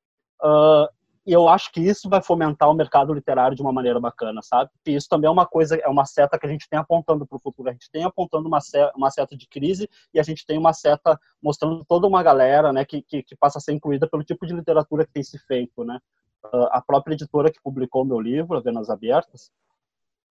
Uh, 0.42 0.88
e 1.26 1.32
eu 1.32 1.48
acho 1.48 1.70
que 1.70 1.80
isso 1.80 2.08
vai 2.08 2.22
fomentar 2.22 2.70
o 2.70 2.74
mercado 2.74 3.12
literário 3.12 3.54
de 3.54 3.62
uma 3.62 3.72
maneira 3.72 4.00
bacana, 4.00 4.40
sabe? 4.42 4.70
E 4.86 4.94
isso 4.94 5.08
também 5.08 5.28
é 5.28 5.30
uma 5.30 5.46
coisa, 5.46 5.76
é 5.76 5.88
uma 5.88 6.06
seta 6.06 6.38
que 6.38 6.46
a 6.46 6.48
gente 6.48 6.68
tem 6.68 6.78
apontando 6.78 7.26
para 7.26 7.36
o 7.36 7.40
futuro. 7.40 7.68
A 7.68 7.72
gente 7.72 7.90
tem 7.90 8.04
apontando 8.04 8.48
uma 8.48 8.60
seta, 8.60 8.92
uma 8.96 9.10
seta 9.10 9.36
de 9.36 9.46
crise 9.46 9.88
e 10.14 10.18
a 10.18 10.22
gente 10.22 10.46
tem 10.46 10.58
uma 10.58 10.72
seta 10.72 11.20
mostrando 11.42 11.84
toda 11.84 12.06
uma 12.06 12.22
galera, 12.22 12.72
né, 12.72 12.84
que, 12.84 13.02
que, 13.02 13.22
que 13.22 13.36
passa 13.36 13.58
a 13.58 13.60
ser 13.60 13.72
incluída 13.72 14.08
pelo 14.08 14.24
tipo 14.24 14.46
de 14.46 14.54
literatura 14.54 15.04
que 15.04 15.12
tem 15.12 15.22
se 15.22 15.38
feito, 15.38 15.84
né? 15.84 16.00
Uh, 16.46 16.68
a 16.70 16.80
própria 16.80 17.14
editora 17.14 17.52
que 17.52 17.62
publicou 17.62 18.02
meu 18.02 18.18
livro, 18.18 18.60
Venas 18.62 18.88
Abertas, 18.88 19.52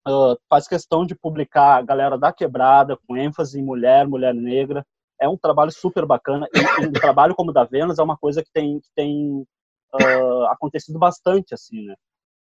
uh, 0.07 0.35
faz 0.49 0.67
questão 0.67 1.05
de 1.05 1.13
publicar 1.13 1.77
a 1.77 1.81
galera 1.83 2.17
da 2.17 2.33
quebrada 2.33 2.97
com 3.07 3.15
ênfase 3.15 3.59
em 3.59 3.63
mulher, 3.63 4.07
mulher 4.07 4.33
negra, 4.33 4.85
é 5.19 5.27
um 5.27 5.37
trabalho 5.37 5.71
super 5.71 6.05
bacana. 6.05 6.47
E 6.53 6.85
um 6.85 6.91
trabalho 6.93 7.35
como 7.35 7.51
o 7.51 7.53
da 7.53 7.63
Vênus 7.63 7.99
é 7.99 8.03
uma 8.03 8.17
coisa 8.17 8.43
que 8.43 8.51
tem, 8.51 8.79
que 8.79 8.89
tem 8.95 9.45
uh, 9.93 10.43
acontecido 10.49 10.97
bastante, 10.97 11.53
assim, 11.53 11.85
né? 11.85 11.95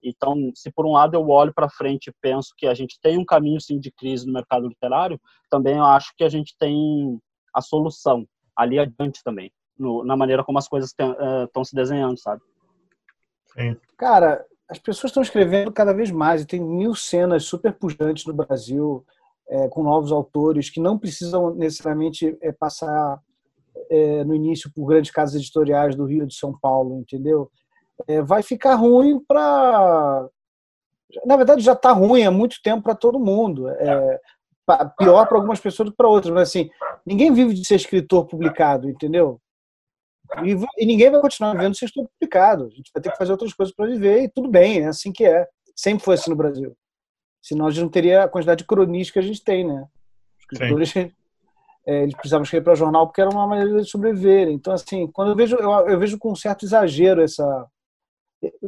Então, 0.03 0.51
se 0.53 0.69
por 0.69 0.86
um 0.86 0.91
lado 0.91 1.15
eu 1.15 1.29
olho 1.29 1.53
para 1.53 1.69
frente 1.69 2.07
e 2.07 2.15
penso 2.21 2.53
que 2.57 2.67
a 2.67 2.73
gente 2.73 2.99
tem 3.01 3.17
um 3.17 3.25
caminho 3.25 3.62
sim 3.62 3.79
de 3.79 3.89
crise 3.89 4.27
no 4.27 4.33
mercado 4.33 4.67
literário, 4.67 5.19
também 5.49 5.77
eu 5.77 5.86
acho 5.86 6.13
que 6.17 6.25
a 6.25 6.29
gente 6.29 6.55
tem 6.59 7.17
a 7.55 7.62
solução 7.62 8.27
ali 8.55 8.77
adiante 8.79 9.23
também, 9.23 9.51
no, 9.77 10.03
na 10.03 10.17
maneira 10.17 10.43
como 10.43 10.57
as 10.57 10.67
coisas 10.67 10.89
estão 10.89 11.12
uh, 11.12 11.65
se 11.65 11.73
desenhando, 11.73 12.19
sabe? 12.19 12.41
Sim. 13.53 13.77
Cara, 13.97 14.45
as 14.69 14.77
pessoas 14.77 15.12
estão 15.12 15.23
escrevendo 15.23 15.71
cada 15.71 15.93
vez 15.93 16.12
mais 16.12 16.41
e 16.41 16.47
tem 16.47 16.59
mil 16.59 16.93
cenas 16.95 17.45
super 17.45 17.73
pujantes 17.73 18.25
no 18.25 18.33
Brasil 18.33 19.05
é, 19.49 19.67
com 19.67 19.84
novos 19.84 20.12
autores 20.12 20.69
que 20.69 20.79
não 20.79 20.97
precisam 20.97 21.53
necessariamente 21.56 22.38
é, 22.41 22.51
passar 22.51 23.19
é, 23.89 24.23
no 24.23 24.34
início 24.34 24.71
por 24.73 24.86
grandes 24.86 25.12
casas 25.12 25.36
editoriais 25.36 25.95
do 25.95 26.06
Rio 26.06 26.25
de 26.25 26.36
São 26.36 26.58
Paulo, 26.58 26.99
entendeu? 26.99 27.49
É, 28.08 28.21
vai 28.21 28.41
ficar 28.41 28.75
ruim 28.75 29.19
para. 29.27 30.27
Na 31.25 31.38
verdade, 31.38 31.62
já 31.62 31.73
está 31.73 31.91
ruim 31.91 32.23
há 32.23 32.32
muito 32.32 32.58
tempo 32.63 32.84
para 32.84 32.95
todo 32.95 33.19
mundo. 33.19 33.69
É, 33.69 34.19
pior 34.97 35.27
para 35.27 35.38
algumas 35.38 35.60
pessoas 35.60 35.88
do 35.88 35.91
que 35.91 35.97
para 35.97 36.08
outras, 36.08 36.34
mas 36.34 36.49
assim, 36.49 36.69
ninguém 37.06 37.32
vive 37.34 37.53
de 37.53 37.65
ser 37.65 37.75
escritor 37.75 38.25
publicado, 38.25 38.89
entendeu? 38.89 39.39
E, 40.77 40.86
ninguém 40.86 41.12
vai 41.12 41.21
continuar 41.21 41.53
vivendo 41.53 41.75
ser 41.75 41.86
escritor 41.86 42.10
publicado. 42.19 42.65
A 42.65 42.69
gente 42.69 42.89
vai 42.93 43.03
ter 43.03 43.12
que 43.12 43.17
fazer 43.17 43.32
outras 43.32 43.53
coisas 43.53 43.75
para 43.75 43.88
viver 43.88 44.23
e 44.23 44.29
tudo 44.29 44.49
bem, 44.49 44.82
é 44.82 44.88
assim 44.88 45.12
que 45.12 45.25
é. 45.25 45.47
Sempre 45.75 46.03
foi 46.03 46.15
assim 46.15 46.29
no 46.29 46.36
Brasil. 46.36 46.75
Senão 47.43 47.67
a 47.67 47.69
gente 47.69 47.82
não 47.84 47.89
teria 47.89 48.23
a 48.23 48.27
quantidade 48.29 48.60
de 48.60 48.65
cronistas 48.65 49.12
que 49.12 49.19
a 49.19 49.21
gente 49.21 49.43
tem, 49.43 49.67
né? 49.67 49.86
Os 50.38 50.60
escritores, 50.60 50.93
é, 51.86 52.03
eles 52.03 52.15
precisavam 52.15 52.43
escrever 52.43 52.63
para 52.63 52.73
jornal 52.73 53.06
porque 53.06 53.19
era 53.19 53.29
uma 53.29 53.45
maneira 53.45 53.82
de 53.82 53.89
sobreviver. 53.89 54.47
Então, 54.47 54.73
assim, 54.73 55.06
quando 55.08 55.32
eu 55.32 55.36
vejo, 55.36 55.58
eu, 55.58 55.69
eu 55.89 55.99
vejo 55.99 56.17
com 56.17 56.32
um 56.32 56.36
certo 56.36 56.63
exagero 56.63 57.21
essa, 57.21 57.67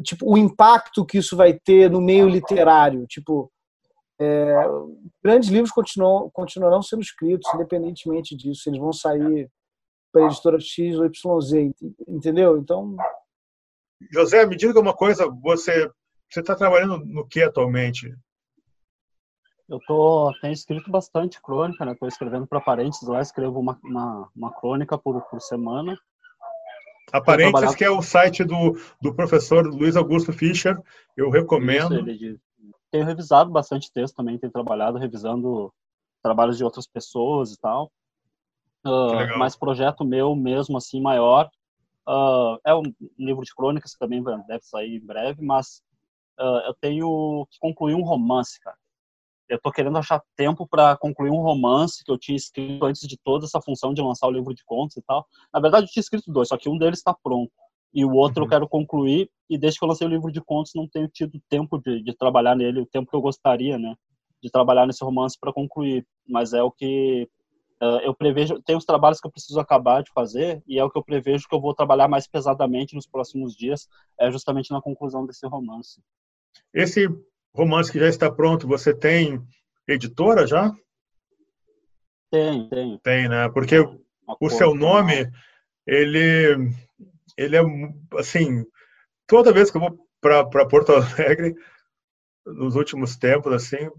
tipo, 0.03 0.29
o 0.29 0.37
impacto 0.37 1.05
que 1.05 1.19
isso 1.19 1.37
vai 1.37 1.53
ter 1.53 1.89
no 1.89 2.01
meio 2.01 2.27
literário. 2.27 3.07
Tipo, 3.07 3.49
é, 4.19 4.55
grandes 5.23 5.47
livros 5.47 5.71
continuam, 5.71 6.29
continuarão 6.31 6.81
sendo 6.81 7.01
escritos, 7.01 7.49
independentemente 7.53 8.35
disso. 8.35 8.69
Eles 8.69 8.79
vão 8.79 8.91
sair 8.91 9.49
para 10.11 10.23
a 10.23 10.25
editora 10.25 10.59
X 10.59 10.97
ou 10.97 11.39
YZ, 11.39 11.73
entendeu? 12.05 12.57
Então. 12.57 12.93
José, 14.11 14.45
me 14.45 14.57
diga 14.57 14.77
uma 14.81 14.93
coisa: 14.93 15.29
você 15.41 15.89
você 16.29 16.39
está 16.39 16.55
trabalhando 16.55 17.05
no 17.05 17.25
que 17.25 17.41
atualmente? 17.41 18.13
Eu 19.67 19.79
tô, 19.87 20.31
tenho 20.41 20.53
escrito 20.53 20.91
bastante 20.91 21.41
crônica, 21.41 21.83
né? 21.83 21.93
Estou 21.93 22.07
escrevendo 22.07 22.45
para 22.45 22.61
Parentes 22.61 23.01
lá, 23.01 23.19
escrevo 23.19 23.59
uma, 23.59 23.79
uma, 23.83 24.29
uma 24.35 24.53
crônica 24.53 24.95
por, 24.97 25.19
por 25.23 25.41
semana. 25.41 25.97
A 27.11 27.19
Parentes, 27.19 27.73
que 27.73 27.83
é 27.83 27.89
o 27.89 28.01
site 28.01 28.43
do, 28.43 28.79
do 29.01 29.13
professor 29.13 29.65
Luiz 29.65 29.95
Augusto 29.95 30.31
Fischer, 30.31 30.79
eu 31.17 31.31
recomendo. 31.31 32.07
Isso, 32.09 32.39
tenho 32.91 33.05
revisado 33.05 33.49
bastante 33.51 33.91
texto 33.91 34.15
também, 34.15 34.37
tenho 34.37 34.53
trabalhado 34.53 34.99
revisando 34.99 35.73
trabalhos 36.21 36.57
de 36.57 36.63
outras 36.63 36.87
pessoas 36.87 37.51
e 37.51 37.59
tal. 37.59 37.91
Uh, 38.85 39.37
mas 39.37 39.55
projeto 39.55 40.05
meu 40.05 40.35
mesmo, 40.35 40.77
assim, 40.77 41.01
maior, 41.01 41.49
uh, 42.07 42.59
é 42.63 42.73
um 42.75 42.83
livro 43.17 43.43
de 43.43 43.53
crônicas 43.53 43.93
que 43.93 43.99
também 43.99 44.23
deve 44.23 44.63
sair 44.63 44.97
em 44.97 45.05
breve, 45.05 45.43
mas 45.43 45.81
uh, 46.39 46.61
eu 46.67 46.73
tenho 46.79 47.47
que 47.49 47.57
concluir 47.59 47.95
um 47.95 48.03
romance, 48.03 48.59
cara 48.59 48.77
eu 49.47 49.59
tô 49.59 49.71
querendo 49.71 49.97
achar 49.97 50.21
tempo 50.35 50.67
para 50.67 50.97
concluir 50.97 51.29
um 51.29 51.41
romance 51.41 52.03
que 52.03 52.11
eu 52.11 52.17
tinha 52.17 52.35
escrito 52.35 52.83
antes 52.85 53.07
de 53.07 53.17
toda 53.17 53.45
essa 53.45 53.61
função 53.61 53.93
de 53.93 54.01
lançar 54.01 54.27
o 54.27 54.31
livro 54.31 54.53
de 54.53 54.63
contos 54.65 54.97
e 54.97 55.01
tal. 55.01 55.25
Na 55.53 55.59
verdade, 55.59 55.85
eu 55.85 55.91
tinha 55.91 56.01
escrito 56.01 56.31
dois, 56.31 56.47
só 56.47 56.57
que 56.57 56.69
um 56.69 56.77
deles 56.77 56.99
está 56.99 57.13
pronto. 57.13 57.51
E 57.93 58.03
o 58.03 58.11
outro 58.11 58.41
uhum. 58.41 58.45
eu 58.45 58.49
quero 58.49 58.67
concluir, 58.67 59.29
e 59.49 59.57
desde 59.57 59.79
que 59.79 59.85
eu 59.85 59.89
lancei 59.89 60.05
o 60.05 60.09
livro 60.09 60.31
de 60.31 60.41
contos, 60.41 60.73
não 60.75 60.87
tenho 60.87 61.07
tido 61.07 61.39
tempo 61.47 61.77
de, 61.77 62.01
de 62.01 62.13
trabalhar 62.13 62.55
nele, 62.55 62.81
o 62.81 62.85
tempo 62.85 63.09
que 63.09 63.15
eu 63.15 63.21
gostaria, 63.21 63.77
né? 63.77 63.95
De 64.43 64.49
trabalhar 64.49 64.85
nesse 64.85 65.03
romance 65.03 65.37
para 65.39 65.53
concluir. 65.53 66.05
Mas 66.27 66.51
é 66.51 66.61
o 66.61 66.71
que 66.71 67.29
uh, 67.81 67.99
eu 68.03 68.13
prevejo. 68.13 68.61
Tem 68.63 68.75
os 68.75 68.83
trabalhos 68.83 69.21
que 69.21 69.27
eu 69.27 69.31
preciso 69.31 69.59
acabar 69.59 70.03
de 70.03 70.11
fazer, 70.11 70.61
e 70.67 70.77
é 70.77 70.83
o 70.83 70.89
que 70.89 70.97
eu 70.97 71.03
prevejo 71.03 71.47
que 71.47 71.55
eu 71.55 71.61
vou 71.61 71.73
trabalhar 71.73 72.07
mais 72.07 72.27
pesadamente 72.27 72.95
nos 72.95 73.07
próximos 73.07 73.55
dias, 73.55 73.87
é 74.19 74.29
justamente 74.29 74.71
na 74.71 74.81
conclusão 74.81 75.25
desse 75.25 75.47
romance. 75.47 76.01
Esse 76.73 77.07
romance 77.55 77.91
que 77.91 77.99
já 77.99 78.07
está 78.07 78.29
pronto, 78.29 78.67
você 78.67 78.93
tem 78.93 79.41
editora 79.87 80.45
já? 80.45 80.71
Tem, 82.29 82.67
tem. 82.69 82.99
Tem, 82.99 83.29
né? 83.29 83.49
Porque 83.49 83.77
o 84.41 84.49
seu 84.49 84.75
nome, 84.75 85.31
ele, 85.87 86.69
ele 87.37 87.55
é 87.55 87.61
assim, 88.19 88.65
toda 89.25 89.53
vez 89.53 89.71
que 89.71 89.77
eu 89.77 89.81
vou 89.81 89.97
para 90.19 90.67
Porto 90.67 90.91
Alegre, 90.91 91.55
nos 92.45 92.75
últimos 92.75 93.15
tempos, 93.15 93.53
assim, 93.53 93.87
o 93.87 93.93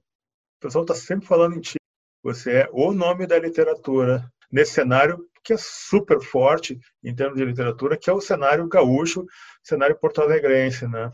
pessoal 0.61 0.85
está 0.85 0.95
sempre 0.95 1.27
falando 1.27 1.57
em 1.57 1.61
ti. 1.61 1.77
Você 2.23 2.59
é 2.59 2.69
o 2.73 2.93
nome 2.93 3.27
da 3.27 3.39
literatura 3.39 4.31
nesse 4.53 4.73
cenário 4.73 5.27
que 5.43 5.53
é 5.53 5.57
super 5.57 6.21
forte 6.21 6.79
em 7.03 7.15
termos 7.15 7.39
de 7.39 7.45
literatura, 7.45 7.97
que 7.97 8.11
é 8.11 8.13
o 8.13 8.21
cenário 8.21 8.67
gaúcho, 8.69 9.25
cenário 9.63 9.97
porto-alegrense, 9.97 10.89
né? 10.89 11.11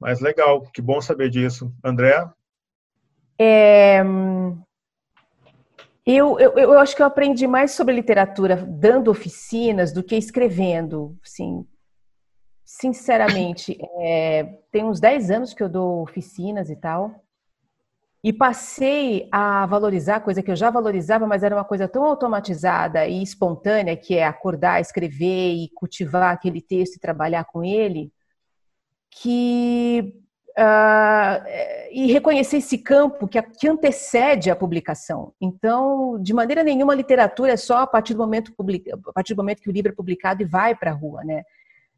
Mas 0.00 0.20
legal, 0.20 0.62
que 0.62 0.82
bom 0.82 1.00
saber 1.00 1.30
disso. 1.30 1.72
André? 1.82 2.28
É, 3.38 4.02
eu, 6.06 6.38
eu, 6.38 6.52
eu 6.52 6.78
acho 6.78 6.94
que 6.94 7.02
eu 7.02 7.06
aprendi 7.06 7.48
mais 7.48 7.72
sobre 7.72 7.92
literatura 7.92 8.56
dando 8.56 9.10
oficinas 9.10 9.92
do 9.92 10.04
que 10.04 10.14
escrevendo. 10.14 11.18
Sim, 11.24 11.66
sinceramente, 12.64 13.76
é, 13.98 14.44
tem 14.70 14.84
uns 14.84 15.00
10 15.00 15.30
anos 15.32 15.52
que 15.52 15.62
eu 15.62 15.68
dou 15.68 16.02
oficinas 16.02 16.70
e 16.70 16.76
tal. 16.76 17.22
E 18.22 18.32
passei 18.32 19.28
a 19.32 19.66
valorizar, 19.66 20.20
coisa 20.20 20.42
que 20.42 20.50
eu 20.50 20.56
já 20.56 20.70
valorizava, 20.70 21.26
mas 21.26 21.42
era 21.42 21.54
uma 21.54 21.64
coisa 21.64 21.88
tão 21.88 22.04
automatizada 22.04 23.06
e 23.06 23.22
espontânea, 23.22 23.96
que 23.96 24.16
é 24.16 24.24
acordar, 24.24 24.80
escrever 24.80 25.54
e 25.54 25.70
cultivar 25.74 26.32
aquele 26.32 26.60
texto 26.60 26.96
e 26.96 27.00
trabalhar 27.00 27.44
com 27.44 27.64
ele, 27.64 28.12
que 29.20 30.22
Uh, 30.58 31.36
e 31.90 32.10
reconhecer 32.10 32.56
esse 32.56 32.78
campo 32.78 33.28
que, 33.28 33.40
que, 33.42 33.68
antecede 33.68 34.50
a 34.50 34.56
publicação. 34.56 35.34
Então, 35.38 36.18
de 36.18 36.32
maneira 36.32 36.64
nenhuma, 36.64 36.94
a 36.94 36.96
literatura 36.96 37.52
é 37.52 37.58
só 37.58 37.80
a 37.80 37.86
partir 37.86 38.14
do 38.14 38.20
momento, 38.20 38.54
publica, 38.56 38.98
a 39.06 39.12
partir 39.12 39.34
do 39.34 39.42
momento 39.42 39.60
que 39.60 39.68
o 39.68 39.72
livro 39.72 39.92
é 39.92 39.94
publicado 39.94 40.40
e 40.40 40.46
vai 40.46 40.74
para 40.74 40.92
a 40.92 40.94
rua, 40.94 41.22
né? 41.24 41.42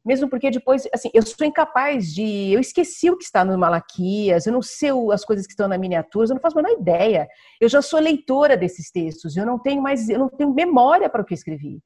Mesmo 0.05 0.29
porque 0.29 0.51
depois, 0.51 0.89
assim, 0.93 1.09
eu 1.15 1.23
sou 1.23 1.47
incapaz 1.47 2.13
de. 2.13 2.51
Eu 2.53 2.59
esqueci 2.59 3.09
o 3.09 3.17
que 3.17 3.23
está 3.23 3.45
no 3.45 3.57
Malaquias, 3.57 4.45
eu 4.45 4.53
não 4.53 4.63
sei 4.63 4.91
as 5.13 5.25
coisas 5.25 5.47
que 5.47 5.53
estão 5.53 5.69
na 5.69 5.79
miniatura, 5.79 6.27
eu 6.27 6.35
não 6.35 6.41
faço 6.41 6.59
a 6.59 6.63
menor 6.63 6.81
ideia. 6.81 7.29
Eu 7.61 7.69
já 7.69 7.81
sou 7.81 8.01
leitora 8.01 8.57
desses 8.57 8.91
textos, 8.91 9.37
eu 9.37 9.47
não 9.47 9.57
tenho 9.57 9.81
mais, 9.81 10.09
eu 10.09 10.19
não 10.19 10.29
tenho 10.29 10.53
memória 10.53 11.09
para 11.09 11.23
o 11.23 11.25
que 11.25 11.35
escrevi. 11.35 11.81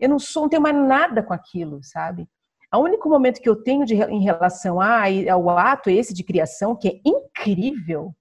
Eu 0.00 0.08
não 0.08 0.18
sou, 0.18 0.42
não 0.42 0.48
tenho 0.48 0.62
mais 0.62 0.74
nada 0.74 1.22
com 1.22 1.32
aquilo, 1.32 1.78
sabe? 1.84 2.26
O 2.74 2.80
único 2.80 3.08
momento 3.08 3.40
que 3.40 3.48
eu 3.48 3.56
tenho 3.56 3.86
de, 3.86 3.94
em 3.94 4.22
relação 4.22 4.78
a, 4.80 5.04
ao 5.32 5.48
ato 5.48 5.88
esse 5.88 6.12
de 6.12 6.22
criação, 6.22 6.76
que 6.76 6.88
é 6.88 7.00
incrível, 7.04 8.14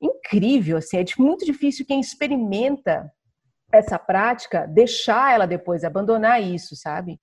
incrível, 0.00 0.78
assim, 0.78 0.96
é 0.96 1.04
muito 1.18 1.44
difícil 1.44 1.84
quem 1.86 2.00
experimenta 2.00 3.10
essa 3.70 3.98
prática 3.98 4.66
deixar 4.66 5.34
ela 5.34 5.46
depois, 5.46 5.84
abandonar 5.84 6.42
isso, 6.42 6.74
sabe? 6.74 7.20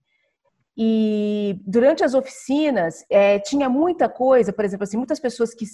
E 0.78 1.60
durante 1.66 2.04
as 2.04 2.14
oficinas, 2.14 3.04
é, 3.10 3.40
tinha 3.40 3.70
muita 3.70 4.08
coisa, 4.08 4.54
por 4.54 4.66
exemplo, 4.66 4.84
assim, 4.84 4.98
muitas 4.98 5.20
pessoas 5.20 5.54
que 5.54 5.66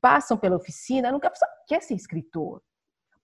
passam 0.00 0.36
pela 0.36 0.56
oficina 0.56 1.10
nunca 1.10 1.32
quer 1.66 1.82
ser 1.82 1.94
escritor. 1.94 2.60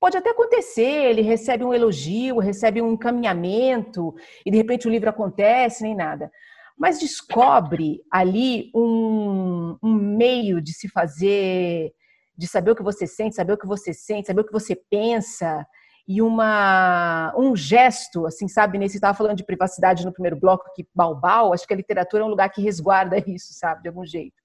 Pode 0.01 0.17
até 0.17 0.31
acontecer, 0.31 0.83
ele 0.83 1.23
recebe 1.23 1.65
um 1.65 1.73
elogio, 1.73 2.39
recebe 2.39 2.83
um 2.83 2.93
encaminhamento, 2.93 4.15
e 4.45 4.51
de 4.51 4.57
repente 4.57 4.87
o 4.87 4.91
livro 4.91 5.11
acontece, 5.11 5.83
nem 5.83 5.95
nada 5.95 6.31
mas 6.77 6.99
descobre 6.99 8.01
ali 8.11 8.71
um, 8.75 9.77
um 9.83 9.95
meio 9.95 10.61
de 10.61 10.73
se 10.73 10.89
fazer, 10.89 11.93
de 12.37 12.47
saber 12.47 12.73
o 12.73 12.77
que 12.77 12.83
você 12.83 13.07
sente, 13.07 13.37
saber 13.37 13.53
o 13.53 13.59
que 13.59 13.67
você 13.67 13.95
sente, 13.95 14.27
saber 14.27 14.41
o 14.41 14.47
que 14.47 14.53
você 14.53 14.75
pensa, 14.75 15.67
e 16.07 16.21
uma, 16.21 17.35
um 17.37 17.57
gesto, 17.57 18.27
assim, 18.27 18.47
sabe? 18.47 18.77
Nesse 18.77 18.97
estava 18.97 19.17
falando 19.17 19.37
de 19.37 19.45
privacidade 19.45 20.05
no 20.05 20.13
primeiro 20.13 20.37
bloco, 20.37 20.71
que 20.75 20.87
balbal, 20.95 21.55
acho 21.55 21.67
que 21.67 21.73
a 21.73 21.77
literatura 21.77 22.23
é 22.23 22.27
um 22.27 22.31
lugar 22.31 22.51
que 22.51 22.61
resguarda 22.61 23.17
isso, 23.27 23.55
sabe? 23.55 23.83
De 23.83 23.89
algum 23.89 24.05
jeito. 24.05 24.37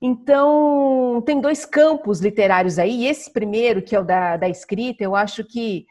Então, 0.00 1.22
tem 1.24 1.40
dois 1.40 1.64
campos 1.64 2.20
literários 2.20 2.78
aí, 2.78 3.02
e 3.02 3.06
esse 3.06 3.32
primeiro, 3.32 3.80
que 3.80 3.94
é 3.94 4.00
o 4.00 4.04
da, 4.04 4.36
da 4.36 4.48
escrita, 4.48 5.04
eu 5.04 5.14
acho 5.14 5.44
que 5.44 5.86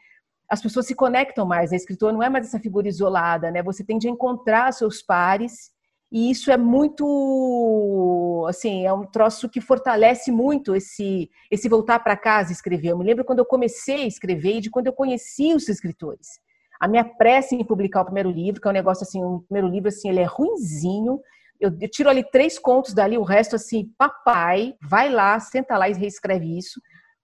as 0.48 0.62
pessoas 0.62 0.86
se 0.86 0.94
conectam 0.94 1.46
mais. 1.46 1.72
A 1.72 1.76
escritor 1.76 2.12
não 2.12 2.22
é 2.22 2.28
mais 2.28 2.46
essa 2.46 2.60
figura 2.60 2.88
isolada, 2.88 3.50
né? 3.50 3.62
Você 3.62 3.84
tende 3.84 4.06
a 4.06 4.10
encontrar 4.10 4.72
seus 4.72 5.02
pares 5.02 5.72
e 6.12 6.30
isso 6.30 6.52
é 6.52 6.58
muito, 6.58 8.44
assim, 8.46 8.84
é 8.84 8.92
um 8.92 9.06
troço 9.06 9.48
que 9.48 9.62
fortalece 9.62 10.30
muito 10.30 10.76
esse 10.76 11.30
esse 11.50 11.70
voltar 11.70 12.00
para 12.00 12.14
casa 12.18 12.50
e 12.50 12.52
escrever. 12.52 12.88
Eu 12.88 12.98
me 12.98 13.04
lembro 13.04 13.24
quando 13.24 13.38
eu 13.38 13.46
comecei 13.46 14.02
a 14.02 14.06
escrever 14.06 14.56
e 14.56 14.60
de 14.60 14.70
quando 14.70 14.88
eu 14.88 14.92
conheci 14.92 15.54
os 15.54 15.66
escritores. 15.70 16.38
A 16.78 16.86
minha 16.86 17.02
pressa 17.02 17.54
em 17.54 17.64
publicar 17.64 18.02
o 18.02 18.04
primeiro 18.04 18.30
livro, 18.30 18.60
que 18.60 18.68
é 18.68 18.70
um 18.70 18.74
negócio 18.74 19.04
assim, 19.04 19.24
o 19.24 19.40
primeiro 19.48 19.68
livro 19.68 19.88
assim, 19.88 20.10
ele 20.10 20.20
é 20.20 20.24
ruinzinho. 20.24 21.18
Eu, 21.58 21.70
eu 21.80 21.88
tiro 21.88 22.10
ali 22.10 22.22
três 22.30 22.58
contos 22.58 22.92
dali, 22.92 23.16
o 23.16 23.22
resto 23.22 23.56
assim, 23.56 23.90
papai, 23.96 24.74
vai 24.82 25.08
lá, 25.08 25.40
senta 25.40 25.78
lá 25.78 25.88
e 25.88 25.94
reescreve 25.94 26.58
isso. 26.58 26.78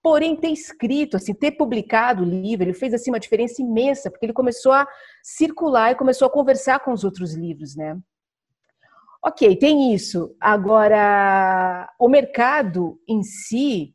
Porém, 0.09 0.35
ter 0.35 0.49
escrito, 0.49 1.19
assim, 1.19 1.35
ter 1.35 1.51
publicado 1.51 2.23
o 2.23 2.27
livro, 2.27 2.65
ele 2.65 2.73
fez 2.73 2.95
assim 2.95 3.11
uma 3.11 3.21
diferença 3.21 3.61
imensa, 3.61 4.11
porque 4.11 4.25
ele 4.25 4.33
começou 4.33 4.73
a 4.73 4.89
circular 5.23 5.93
e 5.93 5.97
começou 5.97 6.27
a 6.27 6.31
conversar 6.31 6.81
com 6.81 6.93
os 6.93 7.05
outros 7.05 7.35
livros, 7.35 7.77
né? 7.77 7.95
Ok, 9.23 9.55
tem 9.57 9.93
isso. 9.93 10.35
Agora, 10.41 11.93
o 11.99 12.09
mercado 12.09 12.99
em 13.07 13.23
si 13.23 13.95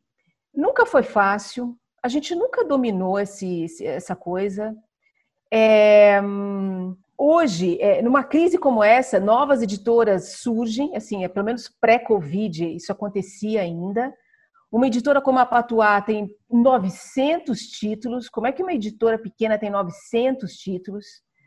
nunca 0.54 0.86
foi 0.86 1.02
fácil. 1.02 1.76
A 2.00 2.06
gente 2.06 2.32
nunca 2.32 2.64
dominou 2.64 3.18
esse, 3.18 3.66
essa 3.84 4.14
coisa. 4.14 4.72
É, 5.52 6.22
hoje, 7.18 7.76
é, 7.80 8.00
numa 8.02 8.22
crise 8.22 8.56
como 8.56 8.84
essa, 8.84 9.18
novas 9.18 9.62
editoras 9.62 10.34
surgem, 10.34 10.94
assim, 10.94 11.24
é, 11.24 11.28
pelo 11.28 11.46
menos 11.46 11.68
pré-Covid, 11.80 12.72
isso 12.72 12.92
acontecia 12.92 13.62
ainda. 13.62 14.14
Uma 14.74 14.88
editora 14.88 15.20
como 15.20 15.38
a 15.38 15.46
Patuá 15.46 16.00
tem 16.00 16.28
900 16.50 17.60
títulos. 17.60 18.28
Como 18.28 18.48
é 18.48 18.50
que 18.50 18.60
uma 18.60 18.72
editora 18.72 19.16
pequena 19.16 19.56
tem 19.56 19.70
900 19.70 20.52
títulos? 20.54 21.06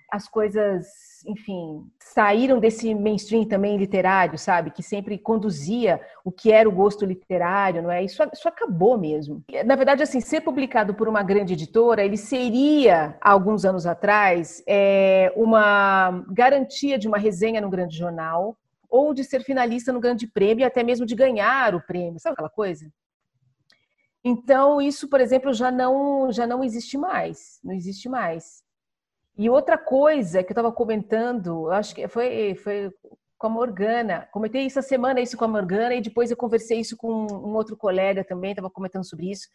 As 0.09 0.29
coisas, 0.29 0.87
enfim, 1.27 1.83
saíram 1.99 2.57
desse 2.57 2.95
mainstream 2.95 3.43
também 3.43 3.75
literário, 3.75 4.37
sabe? 4.37 4.71
Que 4.71 4.81
sempre 4.81 5.17
conduzia 5.17 5.99
o 6.23 6.31
que 6.31 6.53
era 6.53 6.69
o 6.69 6.71
gosto 6.71 7.03
literário, 7.03 7.83
não 7.83 7.91
é? 7.91 8.01
Isso, 8.01 8.23
isso 8.31 8.47
acabou 8.47 8.97
mesmo. 8.97 9.43
Na 9.65 9.75
verdade, 9.75 10.01
assim, 10.01 10.21
ser 10.21 10.39
publicado 10.39 10.93
por 10.93 11.09
uma 11.09 11.21
grande 11.21 11.51
editora, 11.51 12.05
ele 12.05 12.15
seria, 12.15 13.17
há 13.19 13.31
alguns 13.31 13.65
anos 13.65 13.85
atrás, 13.85 14.63
é, 14.65 15.33
uma 15.35 16.23
garantia 16.29 16.97
de 16.97 17.09
uma 17.09 17.17
resenha 17.17 17.59
no 17.59 17.69
grande 17.69 17.97
jornal, 17.97 18.55
ou 18.89 19.13
de 19.13 19.25
ser 19.25 19.43
finalista 19.43 19.91
no 19.91 19.99
grande 19.99 20.25
prêmio, 20.25 20.65
até 20.65 20.81
mesmo 20.81 21.05
de 21.05 21.13
ganhar 21.13 21.75
o 21.75 21.81
prêmio, 21.81 22.21
sabe 22.21 22.35
aquela 22.35 22.49
coisa? 22.49 22.89
Então, 24.23 24.81
isso, 24.81 25.07
por 25.07 25.21
exemplo, 25.21 25.53
já 25.53 25.71
não, 25.71 26.31
já 26.31 26.45
não 26.45 26.63
existe 26.63 26.97
mais. 26.97 27.59
Não 27.63 27.73
existe 27.73 28.09
mais. 28.09 28.63
E 29.37 29.49
outra 29.49 29.77
coisa 29.77 30.43
que 30.43 30.49
eu 30.49 30.53
estava 30.53 30.71
comentando, 30.71 31.69
acho 31.69 31.93
que 31.93 32.07
foi, 32.07 32.55
foi 32.55 32.91
com 33.37 33.47
a 33.47 33.49
Morgana. 33.49 34.27
Comentei 34.31 34.65
essa 34.65 34.81
semana 34.81 35.21
isso 35.21 35.37
com 35.37 35.45
a 35.45 35.47
Morgana 35.47 35.93
e 35.93 36.01
depois 36.01 36.31
eu 36.31 36.37
conversei 36.37 36.79
isso 36.79 36.97
com 36.97 37.27
um 37.27 37.53
outro 37.55 37.77
colega 37.77 38.23
também, 38.23 38.51
estava 38.51 38.69
comentando 38.69 39.07
sobre 39.07 39.29
isso. 39.29 39.47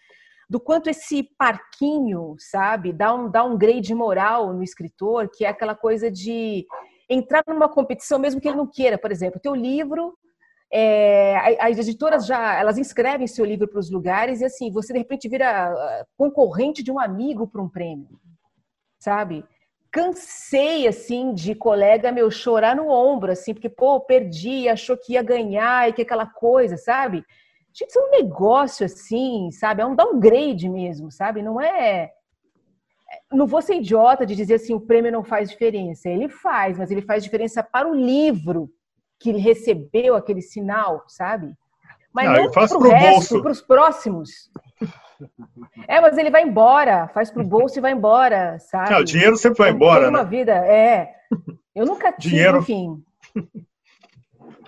Do 0.48 0.61
quanto 0.61 0.88
esse 0.88 1.25
parquinho, 1.37 2.37
sabe, 2.38 2.92
dá 2.92 3.12
um, 3.14 3.31
dá 3.31 3.42
um 3.42 3.57
grade 3.57 3.94
moral 3.94 4.53
no 4.53 4.62
escritor, 4.62 5.29
que 5.29 5.44
é 5.44 5.48
aquela 5.48 5.75
coisa 5.75 6.11
de 6.11 6.66
entrar 7.09 7.42
numa 7.46 7.68
competição 7.68 8.18
mesmo 8.18 8.40
que 8.40 8.48
ele 8.48 8.57
não 8.57 8.66
queira. 8.66 8.96
Por 8.98 9.11
exemplo, 9.11 9.40
teu 9.40 9.55
livro 9.55 10.16
é, 10.72 11.58
as 11.61 11.78
editoras 11.78 12.26
já 12.26 12.58
elas 12.58 12.78
inscrevem 12.78 13.26
seu 13.26 13.44
livro 13.44 13.68
para 13.68 13.78
os 13.78 13.90
lugares 13.90 14.40
e 14.40 14.44
assim 14.46 14.70
você 14.70 14.94
de 14.94 14.98
repente 15.00 15.28
vira 15.28 15.68
ah, 15.68 16.06
concorrente 16.16 16.82
de 16.82 16.90
um 16.90 16.98
amigo 16.98 17.46
para 17.46 17.61
um 17.61 17.68
prêmio, 17.68 18.08
sabe? 18.98 19.44
Cansei 19.90 20.88
assim 20.88 21.35
de 21.35 21.54
colega 21.54 22.11
meu 22.11 22.30
chorar 22.30 22.74
no 22.74 22.88
ombro 22.88 23.32
assim 23.32 23.52
porque 23.52 23.68
pô 23.68 24.00
perdi, 24.00 24.66
achou 24.66 24.96
que 24.96 25.12
ia 25.12 25.22
ganhar 25.22 25.90
e 25.90 25.92
que 25.92 26.02
aquela 26.02 26.26
coisa, 26.26 26.78
sabe? 26.78 27.22
Tinha 27.74 27.87
que 27.87 27.92
ser 27.92 28.00
um 28.00 28.11
negócio 28.11 28.87
assim, 28.87 29.50
sabe? 29.50 29.82
É 29.82 29.87
um 29.87 29.94
downgrade 29.94 30.70
mesmo, 30.70 31.11
sabe? 31.11 31.42
Não 31.42 31.61
é 31.61 32.11
não 33.30 33.46
vou 33.46 33.61
ser 33.61 33.74
idiota 33.74 34.24
de 34.24 34.35
dizer 34.35 34.54
assim 34.54 34.72
o 34.72 34.80
prêmio 34.80 35.12
não 35.12 35.22
faz 35.22 35.50
diferença. 35.50 36.08
Ele 36.08 36.30
faz, 36.30 36.78
mas 36.78 36.90
ele 36.90 37.02
faz 37.02 37.22
diferença 37.22 37.62
para 37.62 37.87
o 37.87 37.94
livro, 37.94 38.70
que 39.22 39.30
ele 39.30 39.38
recebeu 39.38 40.16
aquele 40.16 40.42
sinal, 40.42 41.04
sabe? 41.06 41.54
Mas 42.12 42.28
não, 42.28 42.44
não 42.44 42.50
para 42.50 42.76
o 42.76 42.82
resto, 42.82 43.40
para 43.40 43.52
os 43.52 43.62
próximos. 43.62 44.50
É, 45.87 46.00
mas 46.00 46.18
ele 46.18 46.30
vai 46.30 46.42
embora, 46.42 47.06
faz 47.14 47.30
pro 47.30 47.44
bolso 47.44 47.78
e 47.78 47.80
vai 47.80 47.92
embora, 47.92 48.58
sabe? 48.58 48.90
Não, 48.90 48.98
o 48.98 49.04
dinheiro 49.04 49.37
sempre 49.37 49.58
vai 49.58 49.70
embora. 49.70 50.00
Tem 50.00 50.08
uma 50.11 50.24
né? 50.24 50.28
vida, 50.28 50.52
é. 50.52 51.14
Eu 51.72 51.87
nunca 51.87 52.11
tive, 52.12 52.35
dinheiro... 52.35 52.58
enfim. 52.58 53.02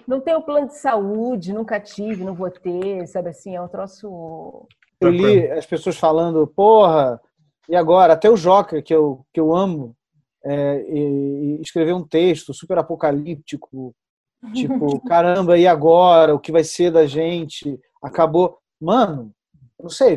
Não 0.07 0.21
tenho 0.21 0.43
plano 0.43 0.69
de 0.69 0.79
saúde, 0.79 1.53
nunca 1.53 1.81
tive, 1.81 2.25
não 2.25 2.35
vou 2.35 2.51
ter, 2.51 3.07
sabe 3.09 3.31
assim, 3.31 3.57
é 3.57 3.61
um 3.61 3.69
troço. 3.69 4.69
Eu 5.01 5.09
li 5.09 5.51
as 5.51 5.67
pessoas 5.67 5.97
falando, 5.97 6.47
porra, 6.47 7.21
e 7.69 7.75
agora? 7.75 8.13
Até 8.13 8.31
o 8.31 8.37
Joca, 8.37 8.81
que 8.83 8.95
eu, 8.95 9.25
que 9.33 9.41
eu 9.41 9.55
amo, 9.55 9.97
é, 10.45 10.85
e, 10.89 11.57
e 11.57 11.63
escreveu 11.63 11.97
um 11.97 12.07
texto 12.07 12.53
super 12.53 12.79
apocalíptico, 12.79 13.95
Tipo, 14.53 15.01
caramba, 15.07 15.57
e 15.59 15.67
agora? 15.67 16.35
O 16.35 16.39
que 16.39 16.53
vai 16.53 16.65
ser 16.65 16.91
da 16.91 17.07
gente? 17.07 17.79
Acabou. 18.03 18.59
Mano, 18.81 19.33
não 19.81 19.91
sei, 19.91 20.15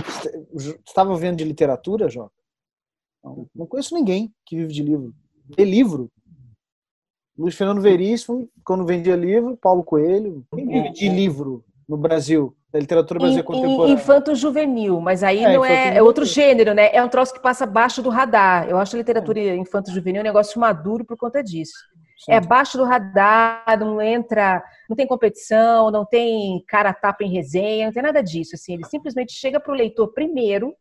você 0.51 0.79
estava 0.85 1.15
vendo 1.15 1.37
de 1.37 1.43
literatura, 1.43 2.09
Joca? 2.09 2.31
Não, 3.23 3.47
não 3.55 3.65
conheço 3.65 3.93
ninguém 3.93 4.33
que 4.45 4.55
vive 4.55 4.73
de 4.73 4.83
livro. 4.83 5.13
De 5.45 5.65
livro. 5.65 6.11
Luiz 7.37 7.55
Fernando 7.55 7.81
Veríssimo, 7.81 8.49
quando 8.63 8.85
vendia 8.85 9.15
livro, 9.15 9.57
Paulo 9.57 9.83
Coelho. 9.83 10.43
Quem 10.53 10.67
vive 10.67 10.91
de 10.91 11.09
livro 11.09 11.63
no 11.87 11.97
Brasil? 11.97 12.55
Da 12.71 12.79
literatura 12.79 13.19
brasileira 13.19 13.47
contemporânea. 13.47 13.93
Infanto 13.93 14.35
juvenil, 14.35 14.99
mas 14.99 15.23
aí 15.23 15.43
é, 15.43 15.53
não 15.53 15.63
é, 15.63 15.97
é 15.97 16.03
outro 16.03 16.25
gênero, 16.25 16.73
né? 16.73 16.89
É 16.93 17.01
um 17.01 17.07
troço 17.07 17.33
que 17.33 17.39
passa 17.39 17.63
abaixo 17.63 18.01
do 18.01 18.09
radar. 18.09 18.67
Eu 18.67 18.77
acho 18.77 18.95
a 18.95 18.99
literatura 18.99 19.39
é. 19.39 19.55
infanto 19.55 19.91
juvenil 19.91 20.21
um 20.21 20.25
negócio 20.25 20.59
maduro 20.59 21.05
por 21.05 21.15
conta 21.15 21.41
disso. 21.41 21.77
Sim. 22.17 22.31
É 22.31 22.37
abaixo 22.37 22.77
do 22.77 22.83
radar, 22.83 23.77
não 23.79 24.01
entra, 24.01 24.63
não 24.89 24.95
tem 24.95 25.07
competição, 25.07 25.91
não 25.91 26.05
tem 26.05 26.63
cara 26.67 26.93
tapa 26.93 27.23
em 27.23 27.31
resenha, 27.31 27.85
não 27.85 27.93
tem 27.93 28.03
nada 28.03 28.21
disso. 28.21 28.55
Assim, 28.55 28.73
ele 28.73 28.85
simplesmente 28.85 29.33
chega 29.33 29.59
para 29.59 29.71
o 29.71 29.75
leitor 29.75 30.13
primeiro, 30.13 30.75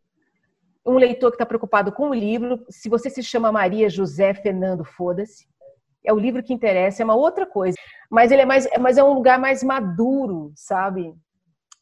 um 0.85 0.97
leitor 0.97 1.31
que 1.31 1.35
está 1.35 1.45
preocupado 1.45 1.93
com 1.93 2.11
o 2.11 2.15
livro. 2.15 2.65
Se 2.71 2.89
você 2.89 3.11
se 3.11 3.23
chama 3.23 3.51
Maria 3.53 3.91
José 3.91 4.33
Fernando, 4.33 4.85
foda-se. 4.85 5.47
É 6.05 6.13
o 6.13 6.19
livro 6.19 6.43
que 6.43 6.55
interessa, 6.55 7.03
é 7.03 7.05
uma 7.05 7.17
outra 7.17 7.45
coisa. 7.45 7.77
Mas 8.09 8.31
ele 8.31 8.43
é 8.43 8.47
mais, 8.47 8.69
mas 8.79 8.97
é 8.97 9.03
um 9.03 9.13
lugar 9.13 9.39
mais 9.39 9.63
maduro, 9.65 10.53
sabe? 10.55 11.13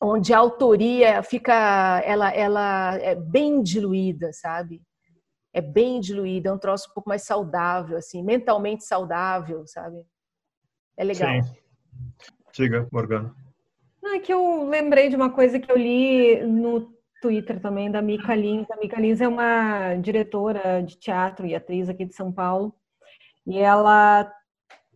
Onde 0.00 0.32
a 0.32 0.38
autoria 0.38 1.22
fica, 1.22 2.02
ela, 2.04 2.30
ela 2.30 2.96
é 2.96 3.14
bem 3.14 3.62
diluída, 3.62 4.32
sabe? 4.32 4.80
É 5.54 5.60
bem 5.60 6.00
diluída, 6.00 6.50
é 6.50 6.52
um 6.52 6.58
troço 6.58 6.90
um 6.90 6.94
pouco 6.94 7.08
mais 7.08 7.22
saudável, 7.22 7.96
assim, 7.96 8.24
mentalmente 8.24 8.84
saudável, 8.84 9.64
sabe? 9.68 10.04
É 10.96 11.04
legal. 11.04 11.42
Sim. 11.42 11.54
Diga, 12.52 12.88
Morgana. 12.92 13.32
Não, 14.02 14.16
é 14.16 14.18
que 14.18 14.32
eu 14.32 14.68
lembrei 14.68 15.08
de 15.08 15.14
uma 15.14 15.30
coisa 15.30 15.60
que 15.60 15.70
eu 15.70 15.78
li 15.78 16.44
no 16.44 16.92
Twitter 17.22 17.60
também, 17.60 17.88
da 17.88 18.02
Mica 18.02 18.34
Lins. 18.34 18.68
A 18.68 18.76
Mica 18.76 19.00
Lins 19.00 19.20
é 19.20 19.28
uma 19.28 19.94
diretora 19.94 20.82
de 20.82 20.98
teatro 20.98 21.46
e 21.46 21.54
atriz 21.54 21.88
aqui 21.88 22.04
de 22.04 22.14
São 22.14 22.32
Paulo. 22.32 22.74
E 23.46 23.58
ela 23.58 24.30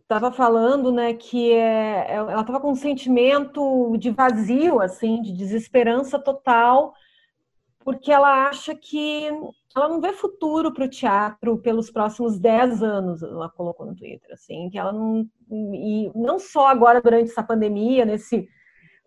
estava 0.01 0.31
falando, 0.31 0.91
né, 0.91 1.13
que 1.13 1.53
é, 1.53 2.11
ela 2.11 2.41
estava 2.41 2.59
com 2.59 2.71
um 2.71 2.75
sentimento 2.75 3.95
de 3.97 4.09
vazio, 4.11 4.81
assim, 4.81 5.21
de 5.21 5.31
desesperança 5.31 6.19
total, 6.19 6.93
porque 7.79 8.11
ela 8.11 8.49
acha 8.49 8.75
que 8.75 9.29
ela 9.75 9.87
não 9.87 10.01
vê 10.01 10.13
futuro 10.13 10.73
para 10.73 10.85
o 10.85 10.89
teatro 10.89 11.57
pelos 11.59 11.91
próximos 11.91 12.39
10 12.39 12.81
anos, 12.81 13.21
ela 13.21 13.49
colocou 13.49 13.85
no 13.85 13.95
Twitter, 13.95 14.31
assim, 14.33 14.69
que 14.69 14.77
ela 14.77 14.91
não. 14.91 15.27
E 15.51 16.11
não 16.15 16.39
só 16.39 16.67
agora 16.67 17.01
durante 17.01 17.29
essa 17.29 17.43
pandemia, 17.43 18.05
nesse 18.05 18.47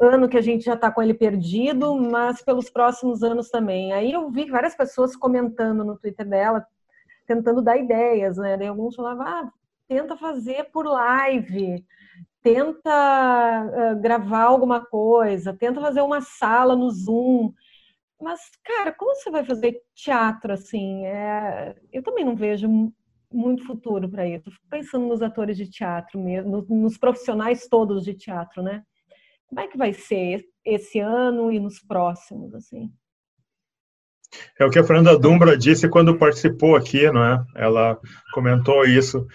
ano 0.01 0.29
que 0.29 0.37
a 0.37 0.41
gente 0.41 0.65
já 0.65 0.75
está 0.75 0.91
com 0.91 1.03
ele 1.03 1.15
perdido, 1.15 1.95
mas 1.97 2.43
pelos 2.43 2.71
próximos 2.71 3.23
anos 3.23 3.51
também. 3.51 3.93
Aí 3.93 4.13
eu 4.13 4.31
vi 4.31 4.51
várias 4.51 4.75
pessoas 4.75 5.17
comentando 5.17 5.85
no 5.85 5.99
Twitter 5.99 6.29
dela, 6.29 6.65
tentando 7.27 7.63
dar 7.63 7.77
ideias, 7.77 8.37
né? 8.37 8.57
Daí 8.57 8.69
alguns 8.69 8.95
falavam, 8.95 9.27
ah, 9.27 9.53
tenta 9.89 10.17
fazer 10.17 10.71
por 10.73 10.87
live, 10.87 11.85
tenta 12.43 13.67
uh, 13.67 14.01
gravar 14.01 14.45
alguma 14.45 14.85
coisa, 14.85 15.55
tenta 15.55 15.81
fazer 15.81 16.01
uma 16.01 16.21
sala 16.21 16.75
no 16.75 16.91
Zoom. 16.91 17.53
Mas, 18.23 18.41
cara, 18.65 18.93
como 18.93 19.15
você 19.17 19.31
vai 19.31 19.45
fazer 19.45 19.83
teatro 19.95 20.53
assim? 20.53 21.05
É... 21.05 21.75
Eu 21.93 22.03
também 22.03 22.25
não 22.25 22.37
vejo 22.37 22.69
muito 23.33 23.67
futuro 23.67 24.09
para 24.09 24.29
isso. 24.29 24.51
Fico 24.51 24.67
pensando 24.71 25.09
nos 25.09 25.23
atores 25.23 25.57
de 25.57 25.69
teatro 25.69 26.21
mesmo, 26.21 26.65
nos 26.69 26.97
profissionais 26.97 27.67
todos 27.67 28.05
de 28.05 28.15
teatro, 28.15 28.63
né? 28.63 28.83
Como 29.49 29.61
é 29.61 29.67
que 29.67 29.77
vai 29.77 29.93
ser 29.93 30.45
esse 30.65 31.01
ano 31.01 31.51
e 31.51 31.59
nos 31.59 31.81
próximos, 31.81 32.55
assim? 32.55 32.93
É 34.59 34.65
o 34.65 34.71
que 34.71 34.79
a 34.79 34.85
Fernanda 34.85 35.19
Dumbra 35.19 35.59
disse 35.59 35.89
quando 35.89 36.17
participou 36.17 36.77
aqui, 36.77 37.11
não 37.11 37.25
é? 37.25 37.45
Ela 37.57 37.99
comentou 38.33 38.85
isso. 38.85 39.27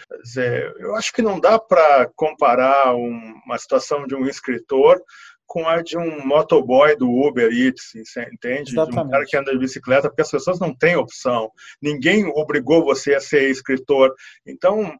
Eu 0.79 0.95
acho 0.95 1.13
que 1.13 1.21
não 1.21 1.39
dá 1.39 1.59
para 1.59 2.09
comparar 2.15 2.95
uma 2.95 3.57
situação 3.57 4.07
de 4.07 4.15
um 4.15 4.25
escritor 4.25 4.99
com 5.47 5.67
a 5.67 5.81
de 5.81 5.97
um 5.97 6.25
motoboy 6.27 6.95
do 6.97 7.09
Uber 7.09 7.49
Eats, 7.51 7.95
entende? 7.95 8.73
Exatamente. 8.73 8.91
De 8.91 8.99
um 8.99 9.09
cara 9.09 9.25
que 9.25 9.37
anda 9.37 9.51
de 9.51 9.57
bicicleta, 9.57 10.09
porque 10.09 10.21
as 10.21 10.29
pessoas 10.29 10.59
não 10.59 10.75
têm 10.75 10.97
opção. 10.97 11.49
Ninguém 11.81 12.25
obrigou 12.25 12.83
você 12.83 13.15
a 13.15 13.21
ser 13.21 13.49
escritor. 13.49 14.13
Então, 14.45 14.93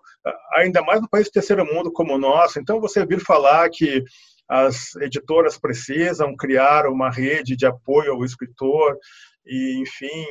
ainda 0.53 0.81
mais 0.81 1.01
no 1.01 1.09
país 1.09 1.27
do 1.27 1.33
terceiro 1.33 1.65
mundo 1.65 1.91
como 1.91 2.15
o 2.15 2.17
nosso, 2.17 2.59
então 2.59 2.79
você 2.79 3.05
vir 3.05 3.19
falar 3.19 3.69
que 3.69 4.03
as 4.49 4.95
editoras 4.95 5.57
precisam 5.57 6.35
criar 6.35 6.87
uma 6.87 7.11
rede 7.11 7.55
de 7.57 7.65
apoio 7.65 8.13
ao 8.13 8.23
escritor 8.23 8.97
e 9.45 9.81
enfim 9.81 10.25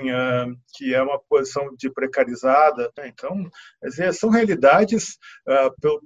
que 0.74 0.94
é 0.94 1.02
uma 1.02 1.18
posição 1.28 1.74
de 1.76 1.90
precarizada 1.90 2.90
né? 2.96 3.08
então 3.08 3.44
são 4.14 4.30
realidades 4.30 5.18
pelo, 5.82 6.00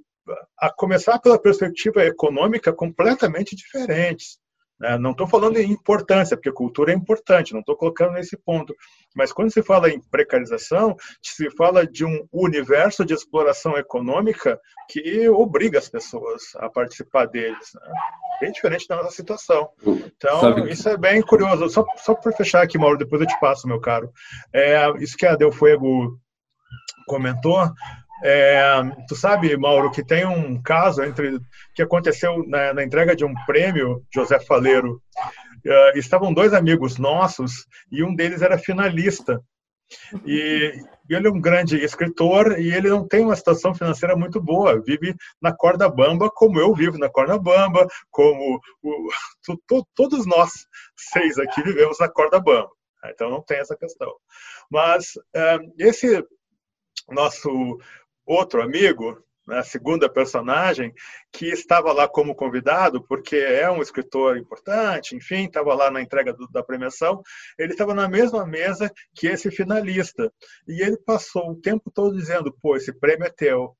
a 0.57 0.69
começar 0.71 1.19
pela 1.19 1.41
perspectiva 1.41 2.03
econômica 2.05 2.73
completamente 2.73 3.55
diferentes. 3.55 4.39
Né? 4.81 4.97
Não 4.97 5.11
estou 5.11 5.27
falando 5.27 5.57
em 5.57 5.71
importância, 5.71 6.35
porque 6.35 6.51
cultura 6.51 6.91
é 6.91 6.95
importante, 6.95 7.53
não 7.53 7.59
estou 7.59 7.77
colocando 7.77 8.13
nesse 8.13 8.35
ponto. 8.35 8.75
Mas 9.15 9.31
quando 9.31 9.53
se 9.53 9.61
fala 9.61 9.91
em 9.91 10.01
precarização, 10.01 10.95
se 11.21 11.51
fala 11.51 11.85
de 11.85 12.03
um 12.03 12.27
universo 12.33 13.05
de 13.05 13.13
exploração 13.13 13.77
econômica 13.77 14.59
que 14.89 15.29
obriga 15.29 15.77
as 15.77 15.87
pessoas 15.87 16.41
a 16.55 16.67
participar 16.67 17.27
deles. 17.27 17.71
Né? 17.75 17.91
Bem 18.41 18.51
diferente 18.51 18.87
da 18.87 18.95
nossa 18.95 19.11
situação. 19.11 19.69
Então, 19.85 20.41
Sabe... 20.41 20.71
isso 20.71 20.89
é 20.89 20.97
bem 20.97 21.21
curioso. 21.21 21.69
Só, 21.69 21.85
só 21.97 22.15
para 22.15 22.31
fechar 22.31 22.63
aqui, 22.63 22.77
Mauro, 22.77 22.97
depois 22.97 23.21
eu 23.21 23.27
te 23.27 23.39
passo, 23.39 23.67
meu 23.67 23.79
caro. 23.79 24.11
É, 24.51 24.89
isso 24.99 25.15
que 25.15 25.27
a 25.27 25.35
Del 25.35 25.51
Fuego 25.51 26.19
comentou, 27.05 27.71
é, 28.23 28.63
tu 29.07 29.15
sabe, 29.15 29.55
Mauro, 29.57 29.91
que 29.91 30.05
tem 30.05 30.25
um 30.25 30.61
caso 30.61 31.03
entre 31.03 31.39
que 31.73 31.81
aconteceu 31.81 32.45
na, 32.47 32.73
na 32.73 32.83
entrega 32.83 33.15
de 33.15 33.25
um 33.25 33.33
prêmio, 33.45 34.03
José 34.13 34.39
Faleiro. 34.39 35.01
Uh, 35.65 35.97
estavam 35.97 36.33
dois 36.33 36.53
amigos 36.53 36.97
nossos 36.97 37.65
e 37.91 38.03
um 38.03 38.15
deles 38.15 38.41
era 38.41 38.57
finalista. 38.57 39.39
E, 40.25 40.73
ele 41.09 41.27
é 41.27 41.31
um 41.31 41.41
grande 41.41 41.83
escritor 41.83 42.57
e 42.57 42.73
ele 42.73 42.89
não 42.89 43.05
tem 43.05 43.25
uma 43.25 43.35
situação 43.35 43.73
financeira 43.75 44.15
muito 44.15 44.41
boa. 44.41 44.81
Vive 44.81 45.13
na 45.41 45.53
corda 45.53 45.89
bamba, 45.89 46.29
como 46.29 46.59
eu 46.59 46.73
vivo 46.73 46.97
na 46.97 47.09
corda 47.09 47.37
bamba, 47.37 47.85
como 48.09 48.59
o, 48.81 49.09
to, 49.67 49.85
todos 49.93 50.25
nós 50.25 50.51
seis 50.95 51.37
aqui 51.37 51.61
vivemos 51.61 51.99
na 51.99 52.07
corda 52.07 52.39
bamba. 52.39 52.69
Então 53.05 53.29
não 53.29 53.41
tem 53.41 53.57
essa 53.57 53.75
questão. 53.75 54.13
Mas 54.69 55.15
uh, 55.35 55.73
esse 55.77 56.23
nosso 57.09 57.77
outro 58.25 58.61
amigo, 58.61 59.17
né, 59.47 59.59
a 59.59 59.63
segunda 59.63 60.09
personagem, 60.09 60.93
que 61.31 61.47
estava 61.47 61.91
lá 61.91 62.07
como 62.07 62.35
convidado, 62.35 63.03
porque 63.07 63.35
é 63.35 63.69
um 63.69 63.81
escritor 63.81 64.37
importante, 64.37 65.15
enfim, 65.15 65.45
estava 65.45 65.73
lá 65.73 65.89
na 65.89 66.01
entrega 66.01 66.33
do, 66.33 66.47
da 66.47 66.63
premiação, 66.63 67.21
ele 67.57 67.73
estava 67.73 67.93
na 67.93 68.07
mesma 68.07 68.45
mesa 68.45 68.91
que 69.15 69.27
esse 69.27 69.49
finalista. 69.51 70.31
E 70.67 70.81
ele 70.81 70.97
passou 70.97 71.51
o 71.51 71.59
tempo 71.59 71.91
todo 71.91 72.15
dizendo: 72.15 72.55
pô, 72.61 72.75
esse 72.75 72.93
prêmio 72.93 73.25
é 73.25 73.29
teu, 73.29 73.75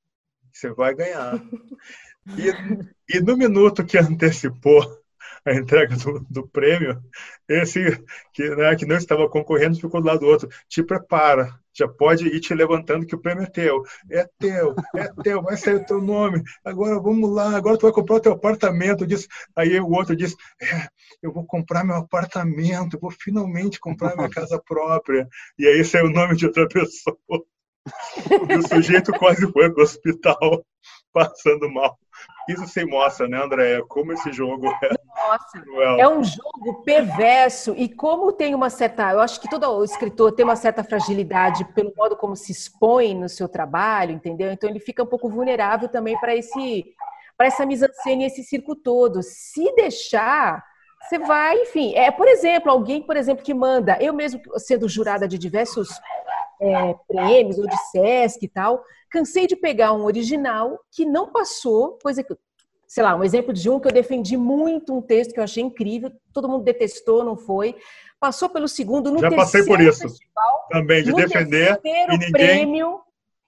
você 0.52 0.70
vai 0.72 0.94
ganhar. 0.94 1.34
E, 2.38 3.18
e 3.18 3.20
no 3.20 3.36
minuto 3.36 3.84
que 3.84 3.98
antecipou 3.98 5.01
a 5.46 5.54
entrega 5.54 5.96
do, 5.96 6.26
do 6.30 6.48
prêmio, 6.48 7.02
esse 7.48 8.04
que, 8.34 8.50
né, 8.56 8.76
que 8.76 8.86
não 8.86 8.96
estava 8.98 9.30
concorrendo 9.30 9.80
ficou 9.80 10.02
do 10.02 10.08
lado 10.08 10.20
do 10.20 10.28
outro. 10.28 10.50
Te 10.70 10.84
prepara, 10.84 11.54
já 11.74 11.88
pode 11.88 12.28
ir 12.28 12.40
te 12.40 12.54
levantando 12.54 13.06
que 13.06 13.16
o 13.16 13.20
prêmio 13.20 13.44
é 13.44 13.48
teu. 13.48 13.84
É 14.10 14.28
teu, 14.40 14.76
é 14.96 15.08
teu, 15.24 15.42
vai 15.42 15.58
sair 15.58 15.76
o 15.76 15.86
teu 15.86 16.02
nome. 16.02 16.42
Agora 16.64 17.00
vamos 17.00 17.30
lá, 17.30 17.56
agora 17.56 17.78
tu 17.78 17.84
vai 17.84 17.92
comprar 17.92 18.16
o 18.16 18.20
teu 18.20 18.34
apartamento. 18.34 19.08
Diz, 19.08 19.28
aí 19.56 19.80
o 19.80 19.90
outro 19.90 20.16
diz: 20.16 20.36
é, 20.62 20.88
eu 21.22 21.32
vou 21.32 21.46
comprar 21.46 21.84
meu 21.84 21.96
apartamento, 21.96 23.00
vou 23.00 23.12
finalmente 23.12 23.80
comprar 23.80 24.16
minha 24.16 24.30
casa 24.30 24.62
própria. 24.66 25.28
E 25.58 25.68
aí 25.68 25.84
saiu 25.84 26.06
o 26.06 26.12
nome 26.12 26.36
de 26.36 26.46
outra 26.46 26.68
pessoa. 26.68 27.18
O 27.86 28.68
sujeito 28.68 29.12
quase 29.14 29.52
foi 29.52 29.72
para 29.72 29.82
o 29.82 29.84
hospital 29.84 30.66
passando 31.12 31.70
mal. 31.70 31.98
Isso 32.50 32.68
se 32.68 32.86
mostra, 32.86 33.28
né, 33.28 33.44
Andréia? 33.44 33.84
Como 33.88 34.14
esse 34.14 34.32
jogo 34.32 34.68
é. 34.84 34.90
Nossa, 35.32 35.64
é 35.98 36.08
um 36.08 36.22
jogo 36.24 36.84
perverso 36.84 37.74
e 37.78 37.88
como 37.88 38.34
tem 38.34 38.54
uma 38.54 38.70
certa. 38.70 39.14
Eu 39.14 39.22
acho 39.22 39.40
que 39.40 39.50
todo 39.50 39.84
escritor 39.84 40.34
tem 40.34 40.44
uma 40.44 40.58
certa 40.58 40.84
fragilidade 40.84 41.64
pelo 41.74 41.94
modo 41.96 42.18
como 42.18 42.36
se 42.36 42.52
expõe 42.52 43.16
no 43.16 43.30
seu 43.30 43.48
trabalho, 43.48 44.12
entendeu? 44.12 44.52
Então 44.52 44.70
ele 44.70 44.80
fica 44.80 45.04
um 45.04 45.08
pouco 45.08 45.30
vulnerável 45.30 45.88
também 45.88 46.20
para 46.20 46.36
esse 46.36 46.94
para 47.38 47.48
essa 47.48 47.66
mise-en-scène, 47.66 48.26
esse 48.26 48.44
circo 48.44 48.76
todo. 48.76 49.24
Se 49.24 49.74
deixar, 49.74 50.64
você 51.02 51.18
vai, 51.18 51.58
enfim. 51.62 51.96
É, 51.96 52.12
por 52.12 52.28
exemplo, 52.28 52.70
alguém, 52.70 53.02
por 53.02 53.18
exemplo, 53.18 53.44
que 53.44 53.54
manda, 53.54 53.98
eu 54.00 54.14
mesmo 54.14 54.40
sendo 54.58 54.88
jurada 54.88 55.28
de 55.28 55.38
diversos 55.38 55.90
é, 56.62 56.94
prêmios 57.08 57.58
ou 57.58 57.68
de 57.68 57.78
Sesc 57.90 58.46
e 58.46 58.48
tal, 58.48 58.84
cansei 59.10 59.48
de 59.48 59.56
pegar 59.56 59.94
um 59.94 60.04
original 60.04 60.80
que 60.92 61.04
não 61.04 61.32
passou, 61.32 61.98
coisa 62.04 62.22
que, 62.22 62.36
sei 62.92 63.04
lá, 63.04 63.16
um 63.16 63.24
exemplo 63.24 63.54
de 63.54 63.70
um 63.70 63.80
que 63.80 63.88
eu 63.88 63.92
defendi 63.94 64.36
muito, 64.36 64.94
um 64.94 65.02
texto 65.02 65.34
que 65.34 65.40
eu 65.40 65.44
achei 65.46 65.64
incrível, 65.64 66.12
todo 66.34 66.50
mundo 66.50 66.66
detestou, 66.66 67.24
não 67.24 67.38
foi. 67.38 67.74
Passou 68.20 68.50
pelo 68.50 68.68
segundo, 68.68 69.10
no 69.10 69.20
Já 69.20 69.32
passei 69.32 69.64
por 69.64 69.80
isso. 69.80 70.02
Festival, 70.02 70.68
Também, 70.70 71.02
de 71.02 71.14
defender 71.14 71.80
e 71.86 72.08
ninguém... 72.10 72.32
prêmio, 72.34 73.00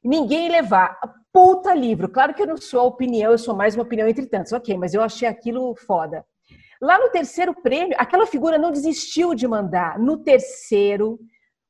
ninguém 0.02 0.48
levar. 0.48 0.98
Puta 1.34 1.74
livro. 1.74 2.08
Claro 2.08 2.34
que 2.34 2.42
eu 2.42 2.48
não 2.48 2.56
sou 2.56 2.80
a 2.80 2.84
opinião, 2.84 3.34
eu 3.34 3.38
sou 3.38 3.54
mais 3.54 3.76
uma 3.76 3.84
opinião 3.84 4.08
entre 4.08 4.26
tantos. 4.28 4.54
Ok, 4.54 4.78
mas 4.78 4.94
eu 4.94 5.02
achei 5.02 5.28
aquilo 5.28 5.76
foda. 5.76 6.24
Lá 6.82 6.98
no 6.98 7.10
terceiro 7.10 7.54
prêmio, 7.54 7.98
aquela 8.00 8.26
figura 8.26 8.58
não 8.58 8.72
desistiu 8.72 9.36
de 9.36 9.46
mandar. 9.46 10.00
No 10.00 10.24
terceiro, 10.24 11.20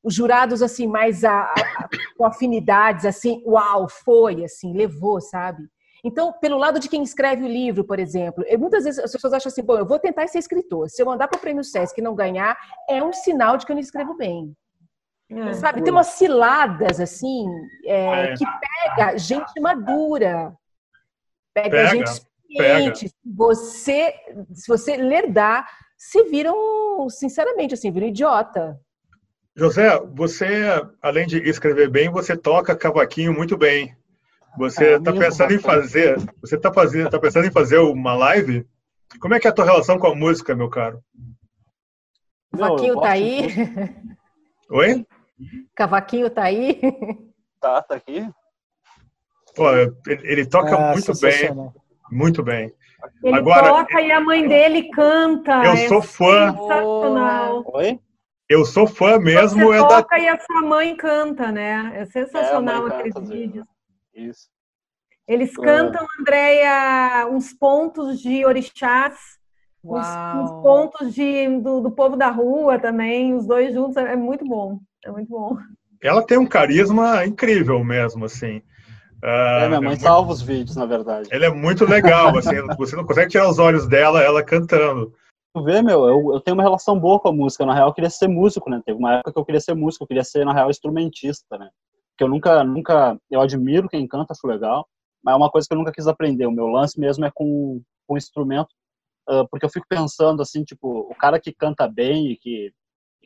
os 0.03 0.13
jurados 0.13 0.61
assim 0.61 0.85
mais 0.85 1.23
a, 1.23 1.41
a, 1.41 1.89
com 2.15 2.23
afinidades 2.23 3.03
assim, 3.03 3.41
uau, 3.47 3.89
foi 3.89 4.43
assim, 4.43 4.77
levou, 4.77 5.19
sabe? 5.19 5.63
Então, 6.03 6.33
pelo 6.33 6.57
lado 6.57 6.79
de 6.79 6.89
quem 6.89 7.01
escreve 7.01 7.43
o 7.43 7.47
livro, 7.47 7.85
por 7.85 7.97
exemplo, 7.97 8.43
muitas 8.59 8.83
vezes 8.83 8.99
as 8.99 9.11
pessoas 9.11 9.33
acham 9.33 9.49
assim, 9.49 9.63
bom, 9.63 9.77
eu 9.77 9.85
vou 9.85 9.97
tentar 9.97 10.27
ser 10.27 10.39
escritor. 10.39 10.89
Se 10.89 11.01
eu 11.01 11.05
mandar 11.05 11.29
para 11.29 11.37
o 11.37 11.39
prêmio 11.39 11.63
Sesc 11.63 11.97
e 11.97 12.03
não 12.03 12.13
ganhar, 12.13 12.57
é 12.89 13.01
um 13.01 13.13
sinal 13.13 13.55
de 13.55 13.65
que 13.65 13.71
eu 13.71 13.75
não 13.75 13.81
escreva 13.81 14.13
bem. 14.13 14.53
É, 15.31 15.53
sabe, 15.53 15.81
tem 15.81 15.91
umas 15.91 16.07
ciladas 16.07 16.99
assim 16.99 17.47
é, 17.85 18.25
é. 18.25 18.33
que 18.35 18.45
pega 18.45 19.17
gente 19.17 19.59
madura, 19.59 20.53
pega, 21.53 21.69
pega 21.69 21.87
gente 21.87 22.07
experiente. 22.07 23.07
Se 23.07 23.15
você, 23.25 24.13
se 24.53 24.67
você 24.67 24.97
lerdar, 24.97 25.67
se 25.97 26.23
viram, 26.25 27.09
sinceramente, 27.09 27.73
assim, 27.73 27.91
viram 27.91 28.07
idiota. 28.07 28.77
José, 29.55 29.99
você, 30.13 30.85
além 31.01 31.25
de 31.25 31.37
escrever 31.49 31.89
bem, 31.89 32.09
você 32.09 32.35
toca 32.35 32.75
cavaquinho 32.75 33.33
muito 33.33 33.57
bem. 33.57 33.95
Você 34.57 34.95
está 34.95 35.11
é, 35.11 35.19
pensando 35.19 35.53
em 35.53 35.59
fazer, 35.59 36.17
você 36.39 36.55
está 36.55 36.71
fazendo, 36.71 37.09
tá 37.09 37.19
pensando 37.19 37.47
em 37.47 37.51
fazer 37.51 37.79
uma 37.79 38.13
live? 38.15 38.67
Como 39.19 39.33
é 39.33 39.39
que 39.39 39.47
é 39.47 39.49
a 39.49 39.53
tua 39.53 39.65
relação 39.65 39.97
com 39.97 40.07
a 40.07 40.15
música, 40.15 40.55
meu 40.55 40.69
caro? 40.69 41.01
Cavaquinho 42.51 42.99
tá 42.99 43.09
aí? 43.09 43.47
Oi? 44.69 45.07
Cavaquinho 45.75 46.29
tá 46.29 46.43
aí? 46.43 46.79
Tá, 47.59 47.81
tá 47.81 47.95
aqui. 47.95 48.29
Pô, 49.55 49.71
ele, 49.71 49.93
ele 50.05 50.45
toca 50.45 50.75
é, 50.75 50.91
muito 50.91 51.19
bem. 51.19 51.71
Muito 52.11 52.43
bem. 52.43 52.73
Ele 53.23 53.35
Agora, 53.35 53.69
toca 53.69 54.01
e 54.01 54.11
a 54.11 54.19
mãe 54.19 54.47
dele 54.47 54.89
canta. 54.89 55.63
Eu 55.63 55.71
é 55.71 55.87
sou 55.87 56.01
fã. 56.01 56.51
Sensacional. 56.51 57.63
Oi? 57.73 57.99
Eu 58.49 58.65
sou 58.65 58.85
fã 58.85 59.17
mesmo. 59.17 59.65
Você 59.65 59.77
é 59.77 59.87
toca 59.87 60.17
da... 60.17 60.19
e 60.19 60.27
a 60.27 60.39
sua 60.39 60.61
mãe 60.61 60.95
canta, 60.95 61.51
né? 61.51 61.91
É 61.95 62.05
sensacional 62.05 62.87
é, 62.87 62.91
aqueles 62.91 63.29
vídeos. 63.29 63.65
Isso. 64.13 64.47
Eles 65.27 65.55
cantam, 65.55 66.03
ah. 66.03 66.21
Andréia, 66.21 67.27
uns 67.31 67.53
pontos 67.53 68.19
de 68.19 68.45
orixás, 68.45 69.15
uns, 69.83 70.05
uns, 70.05 70.51
pontos 70.61 71.13
de, 71.13 71.47
do, 71.59 71.81
do, 71.81 71.91
povo 71.91 72.17
da 72.17 72.29
rua 72.29 72.77
também, 72.77 73.33
os 73.33 73.47
dois 73.47 73.73
juntos, 73.73 73.95
é, 73.97 74.13
é 74.13 74.15
muito 74.15 74.45
bom. 74.45 74.79
É 75.05 75.11
muito 75.11 75.29
bom. 75.29 75.57
Ela 76.01 76.25
tem 76.25 76.37
um 76.37 76.45
carisma 76.45 77.25
incrível 77.25 77.81
mesmo, 77.83 78.25
assim. 78.25 78.57
Uh, 79.23 79.63
é, 79.63 79.67
minha 79.69 79.81
mãe 79.81 79.93
é 79.93 79.99
salva 79.99 80.27
muito... 80.27 80.39
os 80.39 80.41
vídeos, 80.41 80.75
na 80.75 80.85
verdade. 80.85 81.29
Ela 81.31 81.45
é 81.45 81.49
muito 81.49 81.85
legal, 81.85 82.37
assim, 82.37 82.55
você 82.77 82.95
não 82.95 83.05
consegue 83.05 83.31
tirar 83.31 83.49
os 83.49 83.57
olhos 83.57 83.87
dela, 83.87 84.21
ela 84.21 84.43
cantando. 84.43 85.13
Tu 85.55 85.63
vê, 85.63 85.81
meu, 85.81 86.05
eu, 86.05 86.33
eu 86.33 86.41
tenho 86.41 86.55
uma 86.55 86.63
relação 86.63 86.99
boa 86.99 87.19
com 87.19 87.29
a 87.29 87.33
música. 87.33 87.65
Na 87.65 87.73
real, 87.73 87.87
eu 87.87 87.93
queria 87.93 88.09
ser 88.09 88.27
músico, 88.27 88.69
né? 88.69 88.81
Teve 88.85 88.97
uma 88.97 89.15
época 89.15 89.31
que 89.31 89.39
eu 89.39 89.45
queria 89.45 89.61
ser 89.61 89.73
músico, 89.75 90.03
eu 90.03 90.07
queria 90.07 90.23
ser, 90.23 90.43
na 90.43 90.53
real, 90.53 90.69
instrumentista, 90.69 91.57
né? 91.57 91.69
Que 92.17 92.23
eu 92.23 92.27
nunca, 92.27 92.63
nunca, 92.63 93.17
eu 93.29 93.41
admiro 93.41 93.89
quem 93.89 94.07
canta, 94.07 94.33
acho 94.33 94.47
legal, 94.47 94.87
mas 95.23 95.33
é 95.33 95.37
uma 95.37 95.49
coisa 95.49 95.67
que 95.67 95.73
eu 95.73 95.77
nunca 95.77 95.91
quis 95.91 96.07
aprender. 96.07 96.45
O 96.45 96.51
meu 96.51 96.67
lance 96.67 96.99
mesmo 96.99 97.25
é 97.25 97.31
com, 97.33 97.81
com 98.07 98.17
instrumento, 98.17 98.69
uh, 99.29 99.47
porque 99.49 99.65
eu 99.65 99.69
fico 99.69 99.85
pensando, 99.87 100.41
assim, 100.41 100.63
tipo, 100.63 101.07
o 101.09 101.15
cara 101.15 101.39
que 101.39 101.53
canta 101.53 101.87
bem 101.87 102.31
e 102.31 102.37
que, 102.37 102.73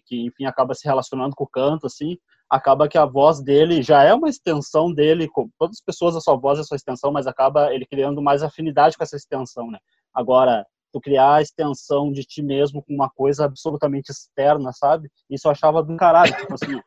que, 0.05 0.25
enfim, 0.25 0.45
acaba 0.45 0.73
se 0.73 0.85
relacionando 0.85 1.35
com 1.35 1.43
o 1.43 1.49
canto, 1.49 1.85
assim, 1.85 2.17
acaba 2.49 2.87
que 2.87 2.97
a 2.97 3.05
voz 3.05 3.41
dele 3.41 3.81
já 3.81 4.03
é 4.03 4.13
uma 4.13 4.29
extensão 4.29 4.93
dele, 4.93 5.29
todas 5.59 5.77
as 5.77 5.81
pessoas 5.81 6.15
a 6.15 6.21
sua 6.21 6.37
voz 6.37 6.59
é 6.59 6.63
sua 6.63 6.77
extensão, 6.77 7.11
mas 7.11 7.27
acaba 7.27 7.73
ele 7.73 7.85
criando 7.85 8.21
mais 8.21 8.41
afinidade 8.41 8.97
com 8.97 9.03
essa 9.03 9.17
extensão, 9.17 9.69
né? 9.69 9.79
Agora, 10.13 10.65
tu 10.91 11.01
criar 11.01 11.35
a 11.35 11.41
extensão 11.41 12.11
de 12.11 12.23
ti 12.23 12.41
mesmo 12.41 12.81
com 12.81 12.93
uma 12.93 13.09
coisa 13.09 13.45
absolutamente 13.45 14.11
externa, 14.11 14.71
sabe? 14.71 15.09
Isso 15.29 15.47
eu 15.47 15.51
achava 15.51 15.83
do 15.83 15.95
caralho, 15.97 16.35
tipo 16.37 16.53
assim, 16.53 16.81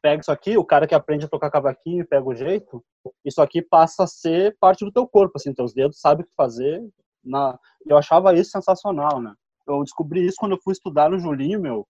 pega 0.00 0.20
isso 0.20 0.32
aqui, 0.32 0.56
o 0.56 0.64
cara 0.64 0.86
que 0.86 0.94
aprende 0.94 1.24
a 1.24 1.28
tocar 1.28 1.50
cavaquinho 1.50 2.02
e 2.02 2.06
pega 2.06 2.26
o 2.26 2.34
jeito, 2.34 2.84
isso 3.24 3.40
aqui 3.42 3.62
passa 3.62 4.04
a 4.04 4.06
ser 4.06 4.56
parte 4.60 4.84
do 4.84 4.92
teu 4.92 5.06
corpo, 5.06 5.34
assim, 5.36 5.52
teus 5.52 5.72
dedos 5.72 6.00
sabem 6.00 6.24
o 6.24 6.26
que 6.26 6.34
fazer. 6.34 6.82
Na... 7.24 7.58
Eu 7.86 7.96
achava 7.96 8.34
isso 8.34 8.50
sensacional, 8.50 9.20
né? 9.20 9.34
Eu 9.66 9.82
descobri 9.82 10.24
isso 10.24 10.36
quando 10.38 10.52
eu 10.52 10.62
fui 10.62 10.72
estudar 10.72 11.10
no 11.10 11.18
Julinho, 11.18 11.60
meu. 11.60 11.86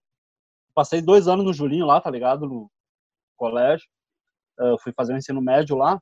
Passei 0.75 1.01
dois 1.01 1.29
anos 1.29 1.45
no 1.45 1.53
Julinho 1.53 1.87
lá, 1.87 2.01
tá 2.01 2.11
ligado? 2.11 2.47
No, 2.47 2.71
colégio, 3.39 3.87
eu 4.59 4.77
fui 4.79 4.93
fazer 4.93 5.15
o 5.15 5.17
ensino 5.17 5.41
médio 5.41 5.77
lá, 5.77 5.99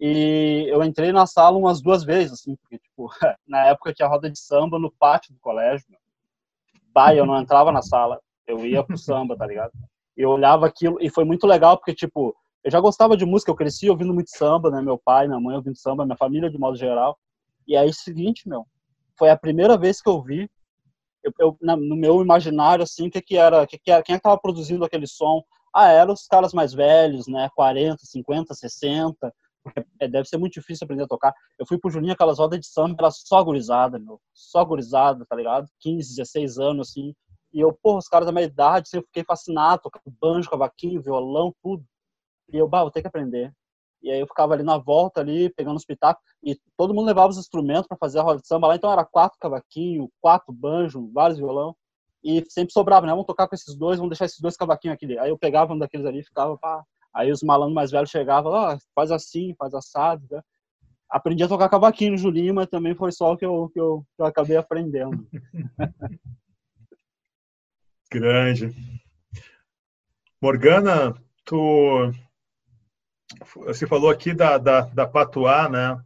e 0.00 0.66
eu 0.68 0.82
entrei 0.82 1.12
na 1.12 1.26
sala 1.26 1.56
umas 1.56 1.80
duas 1.80 2.02
vezes, 2.02 2.32
assim, 2.32 2.56
porque, 2.56 2.78
tipo, 2.78 3.08
na 3.46 3.66
época 3.66 3.92
tinha 3.92 4.08
roda 4.08 4.28
de 4.28 4.38
samba 4.38 4.78
no 4.78 4.90
pátio 4.90 5.32
do 5.32 5.38
colégio, 5.38 5.86
bah, 6.92 7.14
eu 7.14 7.26
não 7.26 7.38
entrava 7.38 7.70
na 7.70 7.82
sala, 7.82 8.18
eu 8.46 8.66
ia 8.66 8.82
pro 8.82 8.98
samba, 8.98 9.36
tá 9.36 9.46
ligado? 9.46 9.72
Eu 10.16 10.30
olhava 10.30 10.66
aquilo, 10.66 10.98
e 11.00 11.10
foi 11.10 11.24
muito 11.24 11.46
legal, 11.46 11.76
porque, 11.76 11.94
tipo, 11.94 12.34
eu 12.64 12.70
já 12.70 12.80
gostava 12.80 13.16
de 13.16 13.24
música, 13.24 13.50
eu 13.50 13.56
cresci 13.56 13.88
ouvindo 13.88 14.14
muito 14.14 14.30
samba, 14.30 14.70
né, 14.70 14.80
meu 14.80 14.98
pai, 14.98 15.26
minha 15.26 15.40
mãe 15.40 15.56
ouvindo 15.56 15.76
samba, 15.76 16.04
minha 16.04 16.16
família 16.16 16.50
de 16.50 16.58
modo 16.58 16.76
geral, 16.76 17.18
e 17.66 17.76
aí, 17.76 17.92
seguinte, 17.92 18.48
meu, 18.48 18.66
foi 19.18 19.30
a 19.30 19.36
primeira 19.36 19.76
vez 19.76 20.00
que 20.00 20.08
eu 20.08 20.22
vi, 20.22 20.50
eu, 21.22 21.32
eu 21.38 21.56
no 21.60 21.96
meu 21.96 22.20
imaginário, 22.20 22.82
assim, 22.82 23.06
o 23.06 23.10
que 23.10 23.22
que 23.22 23.36
era, 23.36 23.66
que 23.66 23.78
que 23.78 23.90
era, 23.90 24.02
quem 24.02 24.14
é 24.14 24.18
que 24.18 24.22
tava 24.22 24.38
produzindo 24.40 24.84
aquele 24.84 25.06
som, 25.06 25.42
ah, 25.74 25.88
eram 25.88 26.12
os 26.12 26.26
caras 26.26 26.52
mais 26.52 26.74
velhos, 26.74 27.26
né? 27.26 27.48
40, 27.54 28.04
50, 28.04 28.54
60. 28.54 29.34
Deve 30.10 30.24
ser 30.26 30.36
muito 30.36 30.54
difícil 30.54 30.84
aprender 30.84 31.04
a 31.04 31.08
tocar. 31.08 31.32
Eu 31.58 31.66
fui 31.66 31.78
pro 31.78 31.90
Juninho, 31.90 32.12
aquelas 32.12 32.38
rodas 32.38 32.60
de 32.60 32.66
samba, 32.66 32.96
era 32.98 33.10
só 33.10 33.42
gurizada, 33.42 33.98
meu. 33.98 34.20
Só 34.34 34.64
gurizada, 34.64 35.24
tá 35.24 35.34
ligado? 35.34 35.66
15, 35.80 36.16
16 36.16 36.58
anos, 36.58 36.90
assim. 36.90 37.14
E 37.52 37.60
eu, 37.60 37.72
porra, 37.72 37.98
os 37.98 38.08
caras 38.08 38.26
da 38.26 38.32
minha 38.32 38.44
idade, 38.44 38.88
assim, 38.88 38.96
eu 38.98 39.02
fiquei 39.02 39.24
fascinado, 39.24 39.82
tocando 39.82 40.14
banjo, 40.20 40.50
cavaquinho, 40.50 41.02
violão, 41.02 41.54
tudo. 41.62 41.84
E 42.52 42.56
eu, 42.56 42.68
bah, 42.68 42.82
vou 42.82 42.90
ter 42.90 43.02
que 43.02 43.08
aprender. 43.08 43.52
E 44.02 44.10
aí 44.10 44.20
eu 44.20 44.26
ficava 44.26 44.54
ali 44.54 44.62
na 44.62 44.78
volta, 44.78 45.20
ali, 45.20 45.50
pegando 45.50 45.76
os 45.76 45.84
pitacos, 45.84 46.22
e 46.42 46.58
todo 46.76 46.94
mundo 46.94 47.06
levava 47.06 47.28
os 47.28 47.38
instrumentos 47.38 47.86
para 47.86 47.96
fazer 47.96 48.18
a 48.18 48.22
roda 48.22 48.40
de 48.40 48.46
samba 48.48 48.66
lá, 48.68 48.76
então 48.76 48.92
era 48.92 49.04
quatro 49.04 49.38
cavaquinho, 49.38 50.10
quatro 50.20 50.52
banjo, 50.52 51.08
vários 51.12 51.38
violão 51.38 51.76
e 52.24 52.44
sempre 52.48 52.72
sobrava, 52.72 53.04
né? 53.04 53.12
Vamos 53.12 53.26
tocar 53.26 53.48
com 53.48 53.54
esses 53.54 53.74
dois, 53.74 53.98
vamos 53.98 54.10
deixar 54.10 54.26
esses 54.26 54.40
dois 54.40 54.56
cavaquinhos 54.56 54.94
aqui. 54.94 55.18
Aí 55.18 55.30
eu 55.30 55.38
pegava 55.38 55.74
um 55.74 55.78
daqueles 55.78 56.06
ali 56.06 56.22
ficava, 56.22 56.56
pá. 56.56 56.84
Aí 57.12 57.30
os 57.30 57.42
malandros 57.42 57.74
mais 57.74 57.90
velhos 57.90 58.10
chegavam, 58.10 58.54
ah, 58.54 58.78
faz 58.94 59.10
assim, 59.10 59.54
faz 59.58 59.74
assado, 59.74 60.24
né? 60.30 60.40
Aprendi 61.10 61.42
a 61.42 61.48
tocar 61.48 61.68
cavaquinho 61.68 62.12
no 62.12 62.16
Julinho, 62.16 62.54
mas 62.54 62.68
também 62.68 62.94
foi 62.94 63.12
só 63.12 63.32
o 63.32 63.36
que 63.36 63.44
eu, 63.44 63.68
que 63.70 63.78
eu, 63.78 64.04
que 64.16 64.22
eu 64.22 64.26
acabei 64.26 64.56
aprendendo. 64.56 65.28
Grande. 68.12 68.74
Morgana, 70.38 71.14
tu 71.46 72.12
você 73.56 73.86
falou 73.86 74.10
aqui 74.10 74.34
da, 74.34 74.58
da, 74.58 74.82
da 74.82 75.06
Patuá, 75.06 75.66
né? 75.66 75.98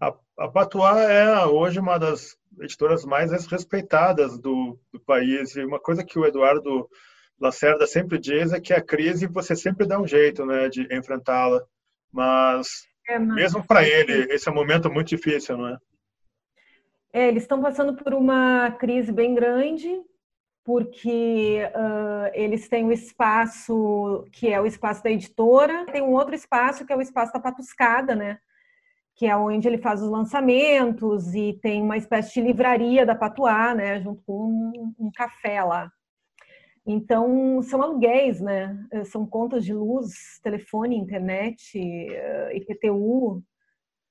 A, 0.00 0.14
a 0.38 0.48
Patuá 0.48 1.00
é 1.02 1.44
hoje 1.46 1.80
uma 1.80 1.98
das 1.98 2.36
editoras 2.60 3.04
mais 3.04 3.32
respeitadas 3.46 4.38
do, 4.38 4.78
do 4.92 5.00
país. 5.00 5.56
E 5.56 5.64
uma 5.64 5.80
coisa 5.80 6.04
que 6.04 6.16
o 6.16 6.24
Eduardo 6.24 6.88
Lacerda 7.40 7.88
sempre 7.88 8.18
diz 8.18 8.52
é 8.52 8.60
que 8.60 8.72
a 8.72 8.80
crise 8.80 9.26
você 9.26 9.56
sempre 9.56 9.84
dá 9.84 10.00
um 10.00 10.06
jeito 10.06 10.46
né, 10.46 10.68
de 10.68 10.86
enfrentá-la. 10.94 11.60
Mas, 12.12 12.86
é, 13.08 13.18
mas, 13.18 13.34
mesmo 13.34 13.66
para 13.66 13.82
ele, 13.82 14.32
esse 14.32 14.48
é 14.48 14.52
um 14.52 14.54
momento 14.54 14.88
muito 14.88 15.08
difícil, 15.08 15.56
não 15.56 15.68
é? 15.70 15.78
É, 17.12 17.26
eles 17.26 17.42
estão 17.42 17.60
passando 17.60 17.96
por 17.96 18.14
uma 18.14 18.70
crise 18.78 19.10
bem 19.10 19.34
grande, 19.34 19.88
porque 20.68 21.62
uh, 21.74 22.30
eles 22.34 22.68
têm 22.68 22.84
o 22.84 22.92
espaço 22.92 24.22
que 24.30 24.48
é 24.48 24.60
o 24.60 24.66
espaço 24.66 25.02
da 25.02 25.10
editora, 25.10 25.86
tem 25.86 26.02
um 26.02 26.12
outro 26.12 26.34
espaço 26.34 26.84
que 26.84 26.92
é 26.92 26.96
o 26.96 27.00
espaço 27.00 27.32
da 27.32 27.40
Patuscada, 27.40 28.14
né? 28.14 28.38
que 29.14 29.24
é 29.24 29.34
onde 29.34 29.66
ele 29.66 29.78
faz 29.78 30.02
os 30.02 30.10
lançamentos 30.10 31.34
e 31.34 31.58
tem 31.62 31.80
uma 31.80 31.96
espécie 31.96 32.34
de 32.34 32.42
livraria 32.42 33.06
da 33.06 33.14
Patuá, 33.14 33.74
né, 33.74 33.98
junto 34.02 34.22
com 34.26 34.44
um, 34.44 34.94
um 35.06 35.10
café 35.10 35.64
lá. 35.64 35.90
Então, 36.86 37.62
são 37.62 37.82
aluguéis, 37.82 38.38
né? 38.40 38.78
São 39.06 39.26
contas 39.26 39.64
de 39.64 39.72
luz, 39.74 40.38
telefone, 40.42 40.96
internet, 40.96 41.78
IPTU, 42.52 43.42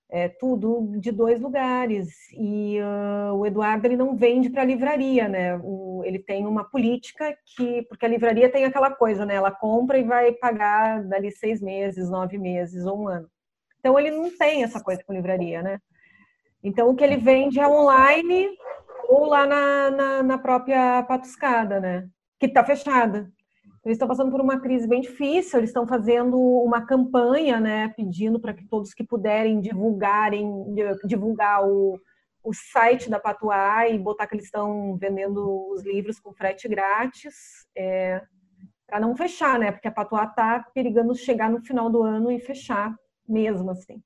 é, 0.10 0.30
tudo 0.30 0.94
de 1.00 1.12
dois 1.12 1.42
lugares. 1.42 2.10
E 2.34 2.80
uh, 2.82 3.34
o 3.36 3.46
Eduardo 3.46 3.86
ele 3.86 3.98
não 3.98 4.16
vende 4.16 4.50
para 4.50 4.64
livraria, 4.64 5.28
né? 5.28 5.60
O, 5.64 6.02
ele 6.06 6.20
tem 6.20 6.46
uma 6.46 6.64
política 6.64 7.36
que, 7.46 7.84
porque 7.84 8.06
a 8.06 8.10
livraria 8.10 8.52
tem 8.52 8.66
aquela 8.66 8.92
coisa, 8.92 9.26
né? 9.26 9.36
Ela 9.36 9.52
compra 9.52 9.98
e 9.98 10.04
vai 10.04 10.32
pagar 10.32 11.04
dali 11.04 11.32
seis 11.32 11.62
meses, 11.62 12.10
nove 12.10 12.38
meses 12.38 12.86
ou 12.86 13.04
um 13.04 13.08
ano. 13.08 13.28
Então 13.80 14.00
ele 14.00 14.12
não 14.12 14.36
tem 14.36 14.64
essa 14.64 14.82
coisa 14.82 15.04
com 15.04 15.14
livraria, 15.14 15.62
né? 15.62 15.80
Então 16.64 16.90
o 16.90 16.96
que 16.96 17.04
ele 17.04 17.18
vende 17.18 17.60
é 17.60 17.68
online 17.68 18.50
ou 19.10 19.26
lá 19.26 19.46
na, 19.46 19.92
na, 19.92 20.24
na 20.24 20.38
própria 20.38 21.04
patuscada, 21.04 21.80
né? 21.80 22.08
Que 22.40 22.48
está 22.48 22.64
fechada. 22.64 23.30
Eles 23.88 23.96
estão 23.96 24.08
passando 24.08 24.30
por 24.30 24.42
uma 24.42 24.60
crise 24.60 24.86
bem 24.86 25.00
difícil, 25.00 25.60
eles 25.60 25.70
estão 25.70 25.88
fazendo 25.88 26.38
uma 26.38 26.86
campanha, 26.86 27.58
né, 27.58 27.88
pedindo 27.96 28.38
para 28.38 28.54
que 28.54 28.66
todos 28.66 28.94
que 28.94 29.02
puderem 29.02 29.62
divulgarem, 29.62 30.76
divulgar 31.06 31.66
o, 31.66 31.98
o 32.44 32.54
site 32.54 33.10
da 33.10 33.18
Patuá 33.18 33.88
e 33.88 33.98
botar 33.98 34.28
que 34.28 34.36
eles 34.36 34.44
estão 34.44 34.98
vendendo 34.98 35.70
os 35.72 35.86
livros 35.86 36.20
com 36.20 36.34
frete 36.34 36.68
grátis. 36.68 37.66
É, 37.78 38.22
para 38.86 39.00
não 39.00 39.16
fechar, 39.16 39.58
né? 39.58 39.72
Porque 39.72 39.88
a 39.88 39.92
Patuá 39.92 40.26
está 40.26 40.66
perigando 40.74 41.16
chegar 41.16 41.50
no 41.50 41.62
final 41.62 41.90
do 41.90 42.04
ano 42.04 42.30
e 42.30 42.40
fechar 42.40 42.94
mesmo 43.28 43.72
assim. 43.72 44.02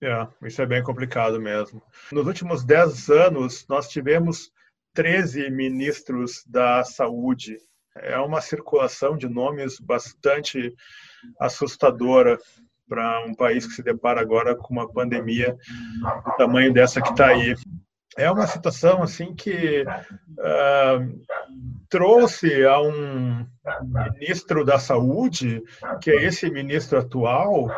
É, 0.00 0.28
isso 0.46 0.62
é 0.62 0.66
bem 0.66 0.84
complicado 0.84 1.40
mesmo. 1.40 1.82
Nos 2.12 2.26
últimos 2.28 2.64
10 2.64 3.08
anos, 3.08 3.66
nós 3.68 3.88
tivemos 3.88 4.52
13 4.94 5.50
ministros 5.50 6.44
da 6.46 6.84
saúde. 6.84 7.58
É 8.02 8.18
uma 8.18 8.40
circulação 8.40 9.16
de 9.16 9.28
nomes 9.28 9.78
bastante 9.80 10.74
assustadora 11.40 12.38
para 12.88 13.24
um 13.24 13.34
país 13.34 13.66
que 13.66 13.72
se 13.72 13.82
depara 13.82 14.20
agora 14.20 14.54
com 14.54 14.72
uma 14.72 14.90
pandemia 14.90 15.56
do 16.24 16.36
tamanho 16.36 16.72
dessa 16.72 17.00
que 17.00 17.10
está 17.10 17.28
aí 17.28 17.54
é 18.16 18.30
uma 18.30 18.46
situação 18.46 19.02
assim 19.02 19.34
que 19.34 19.82
uh, 19.82 21.26
trouxe 21.88 22.64
a 22.64 22.80
um 22.80 23.46
ministro 24.18 24.64
da 24.64 24.78
saúde, 24.78 25.62
que 26.00 26.10
é 26.10 26.24
esse 26.24 26.48
ministro 26.50 26.98
atual, 26.98 27.68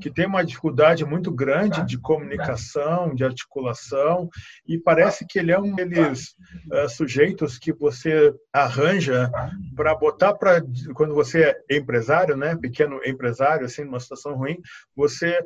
que 0.00 0.10
tem 0.10 0.26
uma 0.26 0.44
dificuldade 0.44 1.04
muito 1.04 1.32
grande 1.32 1.84
de 1.84 1.98
comunicação, 1.98 3.14
de 3.14 3.24
articulação, 3.24 4.28
e 4.66 4.78
parece 4.78 5.26
que 5.26 5.38
ele 5.38 5.52
é 5.52 5.58
um 5.58 5.74
daqueles 5.74 6.34
uh, 6.72 6.88
sujeitos 6.88 7.58
que 7.58 7.72
você 7.72 8.32
arranja 8.52 9.30
para 9.74 9.94
botar 9.94 10.34
para 10.34 10.62
quando 10.94 11.14
você 11.14 11.56
é 11.70 11.76
empresário, 11.76 12.36
né, 12.36 12.56
pequeno 12.56 13.00
empresário, 13.04 13.66
assim, 13.66 13.84
numa 13.84 14.00
situação 14.00 14.36
ruim, 14.36 14.58
você 14.94 15.38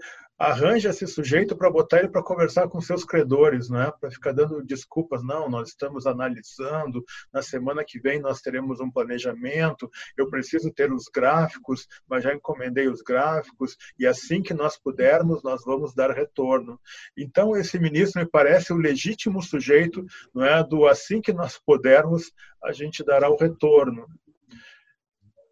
arranja 0.43 0.90
esse 0.90 1.07
sujeito 1.07 1.57
para 1.57 1.70
botar 1.70 2.01
ele 2.01 2.09
para 2.09 2.22
conversar 2.22 2.68
com 2.68 2.80
seus 2.80 3.05
credores, 3.05 3.70
né? 3.70 3.93
para 4.01 4.11
ficar 4.11 4.32
dando 4.32 4.61
desculpas. 4.61 5.22
Não, 5.22 5.49
nós 5.49 5.68
estamos 5.68 6.05
analisando, 6.05 7.05
na 7.32 7.40
semana 7.43 7.84
que 7.86 8.01
vem 8.01 8.20
nós 8.20 8.40
teremos 8.40 8.80
um 8.80 8.90
planejamento, 8.90 9.88
eu 10.16 10.28
preciso 10.28 10.72
ter 10.72 10.93
os 10.93 11.05
gráficos, 11.05 11.86
mas 12.09 12.24
já 12.24 12.34
encomendei 12.34 12.88
os 12.88 13.03
gráficos, 13.03 13.76
e 13.97 14.05
assim 14.05 14.43
que 14.43 14.53
nós 14.53 14.76
pudermos, 14.76 15.45
nós 15.45 15.64
vamos 15.64 15.95
dar 15.95 16.11
retorno. 16.11 16.80
Então, 17.16 17.57
esse 17.57 17.78
ministro 17.78 18.20
me 18.20 18.28
parece 18.28 18.72
o 18.72 18.76
legítimo 18.76 19.40
sujeito 19.40 20.05
não 20.34 20.45
é? 20.45 20.64
do 20.64 20.88
assim 20.88 21.20
que 21.20 21.32
nós 21.32 21.57
pudermos, 21.57 22.32
a 22.64 22.72
gente 22.72 23.05
dará 23.05 23.30
o 23.30 23.36
retorno. 23.36 24.09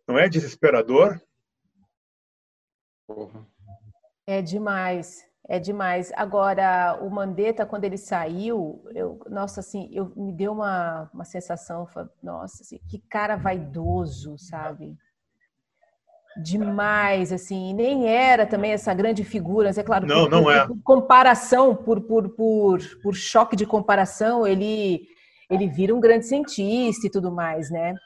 Não 0.08 0.18
é 0.18 0.28
desesperador? 0.28 1.20
Porra. 3.06 3.46
É 4.30 4.40
demais, 4.40 5.24
é 5.48 5.58
demais. 5.58 6.12
Agora, 6.14 6.96
o 7.02 7.10
Mandetta, 7.10 7.66
quando 7.66 7.82
ele 7.82 7.98
saiu, 7.98 8.80
eu, 8.94 9.20
nossa, 9.28 9.58
assim, 9.58 9.90
eu, 9.92 10.12
me 10.14 10.32
deu 10.32 10.52
uma, 10.52 11.10
uma 11.12 11.24
sensação, 11.24 11.84
nossa, 12.22 12.62
assim, 12.62 12.78
que 12.88 13.00
cara 13.10 13.34
vaidoso, 13.34 14.38
sabe? 14.38 14.96
Demais, 16.44 17.32
assim, 17.32 17.74
nem 17.74 18.06
era 18.06 18.46
também 18.46 18.70
essa 18.70 18.94
grande 18.94 19.24
figura, 19.24 19.66
mas 19.66 19.78
é 19.78 19.82
claro, 19.82 20.06
não, 20.06 20.22
por, 20.22 20.30
não 20.30 20.48
é. 20.48 20.64
por 20.64 20.80
comparação, 20.84 21.74
por, 21.74 22.00
por, 22.02 22.28
por, 22.28 22.78
por 23.02 23.16
choque 23.16 23.56
de 23.56 23.66
comparação, 23.66 24.46
ele, 24.46 25.08
ele 25.50 25.66
vira 25.66 25.92
um 25.92 25.98
grande 25.98 26.26
cientista 26.26 27.08
e 27.08 27.10
tudo 27.10 27.32
mais, 27.32 27.68
né? 27.68 27.96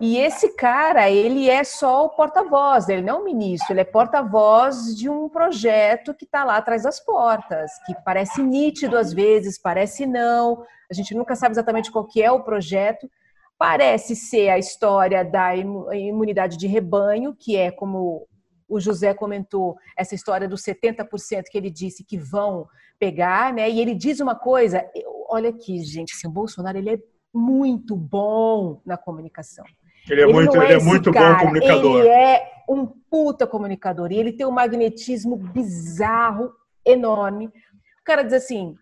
E 0.00 0.18
esse 0.18 0.54
cara, 0.54 1.10
ele 1.10 1.48
é 1.48 1.64
só 1.64 2.04
o 2.04 2.10
porta-voz, 2.10 2.88
ele 2.88 3.02
não 3.02 3.16
é 3.16 3.18
um 3.20 3.24
ministro, 3.24 3.72
ele 3.72 3.80
é 3.80 3.84
porta-voz 3.84 4.94
de 4.94 5.08
um 5.08 5.28
projeto 5.28 6.12
que 6.12 6.24
está 6.24 6.44
lá 6.44 6.56
atrás 6.56 6.82
das 6.82 7.00
portas, 7.00 7.70
que 7.86 7.94
parece 8.04 8.42
nítido 8.42 8.98
às 8.98 9.12
vezes, 9.12 9.58
parece 9.58 10.04
não, 10.04 10.64
a 10.90 10.94
gente 10.94 11.14
nunca 11.14 11.34
sabe 11.34 11.54
exatamente 11.54 11.90
qual 11.90 12.06
que 12.06 12.22
é 12.22 12.30
o 12.30 12.42
projeto. 12.42 13.10
Parece 13.58 14.14
ser 14.14 14.50
a 14.50 14.58
história 14.58 15.24
da 15.24 15.56
imunidade 15.56 16.58
de 16.58 16.66
rebanho, 16.66 17.34
que 17.34 17.56
é 17.56 17.70
como 17.70 18.28
o 18.68 18.78
José 18.78 19.14
comentou, 19.14 19.76
essa 19.96 20.14
história 20.14 20.48
dos 20.48 20.62
70% 20.62 21.44
que 21.50 21.56
ele 21.56 21.70
disse 21.70 22.04
que 22.04 22.18
vão 22.18 22.68
pegar, 22.98 23.52
né? 23.52 23.70
E 23.70 23.80
ele 23.80 23.94
diz 23.94 24.20
uma 24.20 24.34
coisa, 24.34 24.84
olha 25.28 25.50
aqui, 25.50 25.82
gente, 25.82 26.12
assim, 26.14 26.26
o 26.26 26.32
Bolsonaro 26.32 26.76
ele 26.76 26.94
é 26.94 26.98
muito 27.32 27.96
bom 27.96 28.80
na 28.84 28.96
comunicação. 28.96 29.64
Ele 30.08 30.20
é 30.20 30.24
ele 30.24 30.32
muito, 30.32 30.56
ele 30.56 30.72
é, 30.72 30.78
muito 30.78 31.12
cara, 31.12 31.34
bom 31.34 31.40
comunicador. 31.40 32.00
Ele 32.00 32.08
é 32.08 32.52
um 32.68 32.86
puta 32.86 33.46
comunicador 33.46 34.12
e 34.12 34.18
ele 34.18 34.32
tem 34.32 34.46
um 34.46 34.50
magnetismo 34.50 35.36
bizarro, 35.36 36.52
enorme. 36.84 37.46
O 37.46 38.04
cara 38.04 38.22
diz 38.22 38.32
assim: 38.32 38.76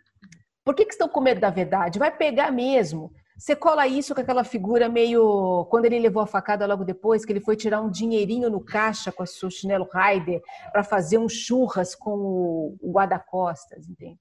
por 0.64 0.74
que, 0.74 0.84
que 0.84 0.92
estão 0.92 1.08
com 1.08 1.20
medo 1.20 1.40
da 1.40 1.50
verdade? 1.50 1.98
Vai 1.98 2.10
pegar 2.10 2.50
mesmo. 2.50 3.12
Você 3.36 3.56
cola 3.56 3.86
isso 3.86 4.14
com 4.14 4.20
aquela 4.20 4.44
figura 4.44 4.88
meio. 4.88 5.66
Quando 5.68 5.86
ele 5.86 5.98
levou 5.98 6.22
a 6.22 6.26
facada 6.26 6.66
logo 6.66 6.84
depois, 6.84 7.24
que 7.24 7.32
ele 7.32 7.40
foi 7.40 7.56
tirar 7.56 7.80
um 7.80 7.90
dinheirinho 7.90 8.48
no 8.48 8.60
caixa 8.60 9.10
com 9.10 9.22
a 9.22 9.26
sua 9.26 9.50
chinelo 9.50 9.88
Raider 9.92 10.40
para 10.72 10.84
fazer 10.84 11.18
um 11.18 11.28
churras 11.28 11.94
com 11.94 12.76
o 12.80 12.92
guarda-costas, 12.92 13.88
entende? 13.88 14.18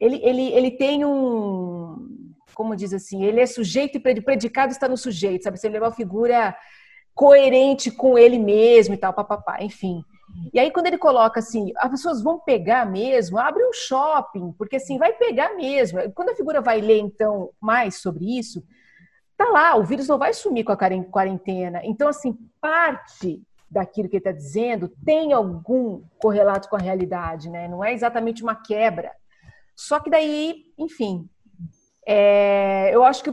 Ele, 0.00 0.20
ele, 0.22 0.52
ele 0.52 0.70
tem 0.72 1.04
um 1.04 2.34
como 2.56 2.74
diz 2.74 2.94
assim, 2.94 3.22
ele 3.22 3.38
é 3.38 3.44
sujeito 3.44 3.98
e 3.98 4.00
predicado 4.00 4.72
está 4.72 4.88
no 4.88 4.96
sujeito, 4.96 5.44
sabe? 5.44 5.58
Você 5.58 5.68
levar 5.68 5.88
uma 5.88 5.92
figura 5.92 6.56
coerente 7.14 7.90
com 7.90 8.16
ele 8.16 8.38
mesmo 8.38 8.94
e 8.94 8.96
tal, 8.96 9.12
papapá, 9.12 9.62
enfim. 9.62 10.02
E 10.54 10.58
aí, 10.58 10.70
quando 10.70 10.86
ele 10.86 10.96
coloca 10.96 11.38
assim, 11.38 11.70
as 11.76 11.90
pessoas 11.90 12.22
vão 12.22 12.38
pegar 12.38 12.90
mesmo, 12.90 13.38
abre 13.38 13.62
um 13.62 13.74
shopping, 13.74 14.52
porque 14.56 14.76
assim, 14.76 14.96
vai 14.96 15.12
pegar 15.12 15.54
mesmo. 15.54 16.00
Quando 16.12 16.30
a 16.30 16.34
figura 16.34 16.62
vai 16.62 16.80
ler, 16.80 16.98
então, 16.98 17.50
mais 17.60 17.96
sobre 17.96 18.38
isso, 18.38 18.64
tá 19.36 19.44
lá, 19.50 19.76
o 19.76 19.84
vírus 19.84 20.08
não 20.08 20.16
vai 20.16 20.32
sumir 20.32 20.64
com 20.64 20.72
a 20.72 21.04
quarentena. 21.10 21.82
Então, 21.84 22.08
assim, 22.08 22.38
parte 22.58 23.42
daquilo 23.70 24.08
que 24.08 24.16
ele 24.16 24.20
está 24.20 24.32
dizendo 24.32 24.90
tem 25.04 25.34
algum 25.34 26.02
correlato 26.18 26.70
com 26.70 26.76
a 26.76 26.80
realidade, 26.80 27.50
né? 27.50 27.68
Não 27.68 27.84
é 27.84 27.92
exatamente 27.92 28.42
uma 28.42 28.54
quebra. 28.54 29.12
Só 29.74 30.00
que 30.00 30.08
daí, 30.08 30.64
enfim, 30.78 31.28
é, 32.08 32.94
eu 32.94 33.02
acho 33.02 33.24
que, 33.24 33.32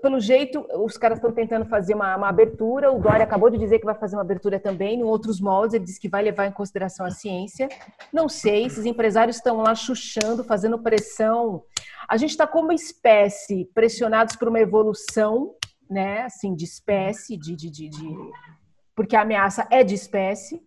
pelo 0.00 0.20
jeito, 0.20 0.64
os 0.76 0.96
caras 0.96 1.18
estão 1.18 1.32
tentando 1.32 1.66
fazer 1.66 1.92
uma, 1.92 2.16
uma, 2.16 2.28
abertura. 2.28 2.92
O 2.92 3.00
Dória 3.00 3.24
acabou 3.24 3.50
de 3.50 3.58
dizer 3.58 3.80
que 3.80 3.84
vai 3.84 3.96
fazer 3.96 4.14
uma 4.14 4.22
abertura 4.22 4.60
também, 4.60 5.00
em 5.00 5.02
outros 5.02 5.40
moldes. 5.40 5.74
Ele 5.74 5.84
disse 5.84 5.98
que 5.98 6.08
vai 6.08 6.22
levar 6.22 6.46
em 6.46 6.52
consideração 6.52 7.04
a 7.04 7.10
ciência. 7.10 7.68
Não 8.12 8.28
sei, 8.28 8.66
esses 8.66 8.86
empresários 8.86 9.36
estão 9.36 9.56
lá 9.56 9.74
chuchando, 9.74 10.44
fazendo 10.44 10.78
pressão. 10.78 11.64
A 12.08 12.16
gente 12.16 12.30
está, 12.30 12.46
como 12.46 12.70
espécie, 12.70 13.68
pressionados 13.74 14.36
por 14.36 14.46
uma 14.46 14.60
evolução, 14.60 15.56
né? 15.90 16.22
Assim, 16.22 16.54
de 16.54 16.64
espécie, 16.64 17.36
de, 17.36 17.56
de, 17.56 17.68
de, 17.68 17.88
de... 17.88 18.16
porque 18.94 19.16
a 19.16 19.22
ameaça 19.22 19.66
é 19.68 19.82
de 19.82 19.96
espécie. 19.96 20.62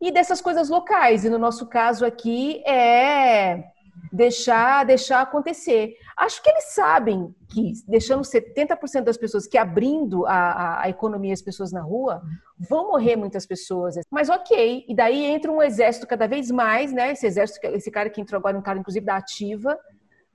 E 0.00 0.10
dessas 0.10 0.40
coisas 0.40 0.70
locais. 0.70 1.26
E 1.26 1.28
no 1.28 1.38
nosso 1.38 1.66
caso 1.66 2.06
aqui 2.06 2.62
é 2.66 3.64
deixar, 4.12 4.84
deixar 4.84 5.22
acontecer. 5.22 5.94
Acho 6.16 6.42
que 6.42 6.50
eles 6.50 6.74
sabem 6.74 7.34
que 7.48 7.72
deixando 7.86 8.22
70% 8.22 9.02
das 9.02 9.16
pessoas, 9.16 9.46
que 9.46 9.56
abrindo 9.56 10.26
a, 10.26 10.32
a, 10.32 10.82
a, 10.82 10.88
economia 10.88 11.32
as 11.32 11.42
pessoas 11.42 11.72
na 11.72 11.80
rua, 11.80 12.22
vão 12.58 12.88
morrer 12.88 13.16
muitas 13.16 13.46
pessoas. 13.46 13.96
Mas 14.10 14.28
ok, 14.28 14.84
e 14.88 14.94
daí 14.94 15.24
entra 15.24 15.50
um 15.50 15.62
exército 15.62 16.06
cada 16.06 16.26
vez 16.26 16.50
mais, 16.50 16.92
né? 16.92 17.12
Esse 17.12 17.26
exército, 17.26 17.66
esse 17.68 17.90
cara 17.90 18.10
que 18.10 18.20
entrou 18.20 18.38
agora, 18.38 18.58
um 18.58 18.62
cara 18.62 18.78
inclusive 18.78 19.04
da 19.04 19.16
ativa, 19.16 19.78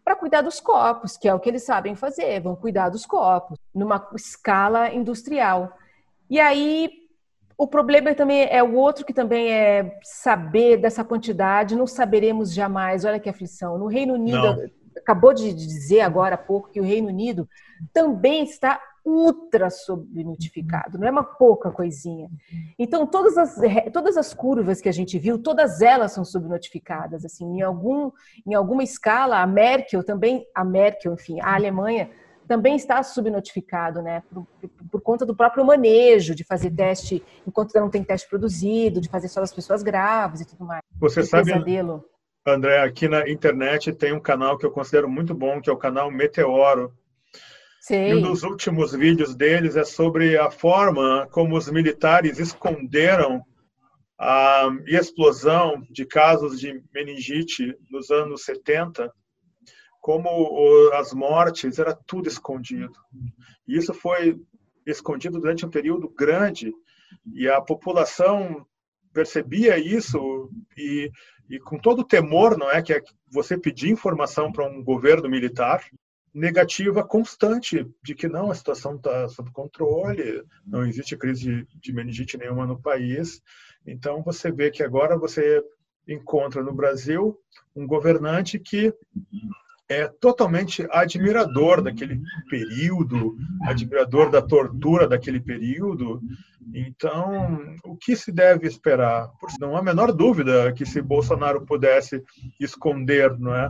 para 0.03 0.15
cuidar 0.15 0.41
dos 0.41 0.59
corpos, 0.59 1.17
que 1.17 1.27
é 1.27 1.33
o 1.33 1.39
que 1.39 1.49
eles 1.49 1.63
sabem 1.63 1.95
fazer, 1.95 2.39
vão 2.39 2.55
cuidar 2.55 2.89
dos 2.89 3.05
corpos, 3.05 3.57
numa 3.73 4.07
escala 4.15 4.93
industrial. 4.93 5.75
E 6.29 6.39
aí 6.39 7.04
o 7.57 7.67
problema 7.67 8.13
também 8.13 8.47
é 8.49 8.61
o 8.61 8.75
outro 8.75 9.05
que 9.05 9.13
também 9.13 9.51
é 9.51 9.97
saber 10.03 10.77
dessa 10.77 11.03
quantidade, 11.03 11.75
não 11.75 11.87
saberemos 11.87 12.53
jamais. 12.53 13.05
Olha 13.05 13.19
que 13.19 13.29
aflição. 13.29 13.77
No 13.77 13.87
Reino 13.87 14.13
Unido, 14.13 14.37
não. 14.37 14.69
acabou 14.97 15.33
de 15.33 15.53
dizer 15.53 16.01
agora 16.01 16.35
há 16.35 16.37
pouco 16.37 16.69
que 16.69 16.81
o 16.81 16.83
Reino 16.83 17.07
Unido 17.07 17.47
também 17.93 18.43
está 18.43 18.81
ultra 19.05 19.69
subnotificado, 19.69 20.97
não 20.97 21.07
é 21.07 21.11
uma 21.11 21.23
pouca 21.23 21.69
coisinha. 21.69 22.27
Então, 22.77 23.05
todas 23.05 23.37
as, 23.37 23.55
todas 23.93 24.17
as 24.17 24.33
curvas 24.33 24.81
que 24.81 24.89
a 24.89 24.91
gente 24.91 25.19
viu, 25.19 25.37
todas 25.37 25.79
elas 25.79 26.11
são 26.11 26.25
subnotificadas. 26.25 27.23
Assim, 27.23 27.45
em, 27.45 27.61
algum, 27.61 28.11
em 28.47 28.55
alguma 28.55 28.83
escala, 28.83 29.41
a 29.41 29.47
Merkel 29.47 30.03
também, 30.03 30.47
a 30.55 30.65
Merkel, 30.65 31.13
enfim, 31.13 31.39
a 31.39 31.53
Alemanha 31.53 32.09
também 32.47 32.75
está 32.75 33.01
subnotificado, 33.03 34.01
né? 34.01 34.23
Por, 34.31 34.47
por, 34.91 35.01
conta 35.01 35.25
do 35.25 35.35
próprio 35.35 35.65
manejo, 35.65 36.35
de 36.35 36.43
fazer 36.43 36.71
teste 36.71 37.23
enquanto 37.45 37.73
não 37.73 37.89
tem 37.89 38.03
teste 38.03 38.29
produzido, 38.29 39.01
de 39.01 39.09
fazer 39.09 39.27
só 39.27 39.41
das 39.41 39.53
pessoas 39.53 39.83
graves 39.83 40.41
e 40.41 40.45
tudo 40.45 40.65
mais. 40.65 40.81
Você 40.99 41.21
que 41.21 41.27
sabe, 41.27 41.51
pesadelo. 41.51 42.05
André, 42.47 42.79
aqui 42.81 43.07
na 43.07 43.27
internet 43.27 43.91
tem 43.93 44.13
um 44.13 44.19
canal 44.19 44.57
que 44.57 44.65
eu 44.65 44.71
considero 44.71 45.09
muito 45.09 45.33
bom, 45.33 45.59
que 45.59 45.69
é 45.69 45.73
o 45.73 45.77
canal 45.77 46.11
Meteoro. 46.11 46.93
Sei. 47.81 48.11
E 48.11 48.15
um 48.15 48.21
dos 48.21 48.43
últimos 48.43 48.93
vídeos 48.93 49.35
deles 49.35 49.75
é 49.75 49.83
sobre 49.83 50.37
a 50.37 50.49
forma 50.49 51.27
como 51.31 51.55
os 51.57 51.69
militares 51.69 52.39
esconderam 52.39 53.43
a 54.17 54.69
explosão 54.87 55.83
de 55.89 56.05
casos 56.05 56.59
de 56.59 56.81
meningite 56.93 57.75
nos 57.91 58.09
anos 58.09 58.43
70 58.43 59.11
como 60.05 60.91
as 60.93 61.13
mortes, 61.13 61.79
era 61.79 61.91
tudo 61.91 62.27
escondido. 62.27 62.93
E 63.67 63.75
isso 63.75 63.91
foi 63.91 64.39
escondido 64.85 65.39
durante 65.39 65.65
um 65.65 65.69
período 65.71 66.07
grande 66.07 66.71
E 67.33 67.49
a 67.49 67.59
população 67.59 68.63
percebia 69.11 69.79
isso 69.79 70.51
e, 70.77 71.09
e 71.49 71.57
com 71.57 71.79
todo 71.79 72.01
o 72.01 72.07
temor, 72.07 72.55
não 72.55 72.69
é, 72.69 72.83
que 72.83 72.93
é 72.93 73.01
você 73.31 73.57
pedir 73.57 73.89
informação 73.89 74.51
para 74.51 74.67
um 74.67 74.83
governo 74.83 75.27
militar 75.27 75.83
negativa 76.31 77.03
constante 77.03 77.83
de 78.03 78.13
que 78.13 78.27
não, 78.27 78.51
a 78.51 78.55
situação 78.55 78.97
está 78.97 79.27
sob 79.27 79.49
controle, 79.51 80.43
não 80.67 80.85
existe 80.85 81.17
crise 81.17 81.67
de 81.81 81.91
meningite 81.91 82.37
nenhuma 82.37 82.67
no 82.67 82.79
país. 82.79 83.41
Então 83.87 84.21
você 84.21 84.51
vê 84.51 84.69
que 84.69 84.83
agora 84.83 85.17
você 85.17 85.63
encontra 86.07 86.61
no 86.61 86.75
Brasil 86.75 87.35
um 87.75 87.87
governante 87.87 88.59
que 88.59 88.93
é 89.89 90.07
totalmente 90.07 90.87
admirador 90.91 91.81
daquele 91.81 92.19
período, 92.49 93.35
admirador 93.63 94.31
da 94.31 94.41
tortura 94.41 95.07
daquele 95.07 95.39
período. 95.39 96.21
Então, 96.73 97.75
o 97.83 97.95
que 97.95 98.15
se 98.15 98.31
deve 98.31 98.67
esperar? 98.67 99.29
Não 99.59 99.75
há 99.75 99.79
a 99.79 99.83
menor 99.83 100.11
dúvida 100.11 100.73
que 100.73 100.85
se 100.85 101.01
Bolsonaro 101.01 101.65
pudesse 101.65 102.23
esconder 102.59 103.37
não 103.37 103.55
é, 103.55 103.69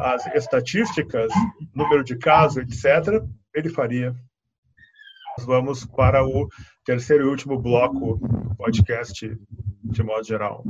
as 0.00 0.26
estatísticas, 0.34 1.32
número 1.74 2.04
de 2.04 2.16
casos, 2.16 2.58
etc., 2.58 3.22
ele 3.52 3.68
faria. 3.68 4.14
Vamos 5.44 5.84
para 5.84 6.24
o 6.24 6.48
terceiro 6.84 7.26
e 7.26 7.28
último 7.28 7.60
bloco 7.60 8.18
do 8.18 8.54
podcast, 8.56 9.36
de 9.84 10.02
modo 10.02 10.24
geral. 10.24 10.64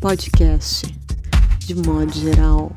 Podcast, 0.00 0.86
de 1.58 1.74
modo 1.74 2.10
geral. 2.10 2.72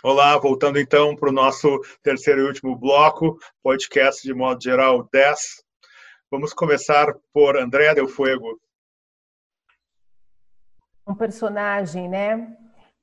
Olá, 0.00 0.38
voltando 0.38 0.78
então 0.78 1.16
para 1.16 1.28
o 1.28 1.32
nosso 1.32 1.80
terceiro 2.04 2.42
e 2.42 2.44
último 2.46 2.76
bloco, 2.78 3.36
podcast 3.64 4.22
de 4.22 4.32
modo 4.32 4.62
geral 4.62 5.08
10. 5.12 5.64
Vamos 6.30 6.54
começar 6.54 7.12
por 7.32 7.56
André 7.56 7.92
Del 7.96 8.06
Fuego. 8.06 8.60
Um 11.04 11.16
personagem, 11.16 12.08
né? 12.08 12.56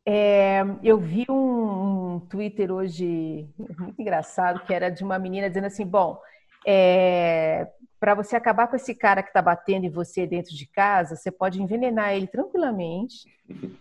É, 0.08 0.62
eu 0.82 0.98
vi 0.98 1.26
um, 1.30 2.16
um 2.16 2.20
Twitter 2.22 2.72
hoje 2.72 3.50
muito 3.78 4.02
engraçado 4.02 4.62
que 4.66 4.74
era 4.74 4.90
de 4.90 5.04
uma 5.04 5.20
menina 5.20 5.50
dizendo 5.50 5.68
assim: 5.68 5.86
bom, 5.86 6.18
é, 6.66 7.68
para 8.04 8.16
você 8.16 8.36
acabar 8.36 8.68
com 8.68 8.76
esse 8.76 8.94
cara 8.94 9.24
que 9.24 9.30
está 9.30 9.42
batendo 9.42 9.86
em 9.86 9.90
você 9.90 10.28
dentro 10.28 10.54
de 10.54 10.68
casa, 10.68 11.16
você 11.16 11.32
pode 11.32 11.64
envenenar 11.64 12.12
ele 12.12 12.28
tranquilamente 12.28 13.34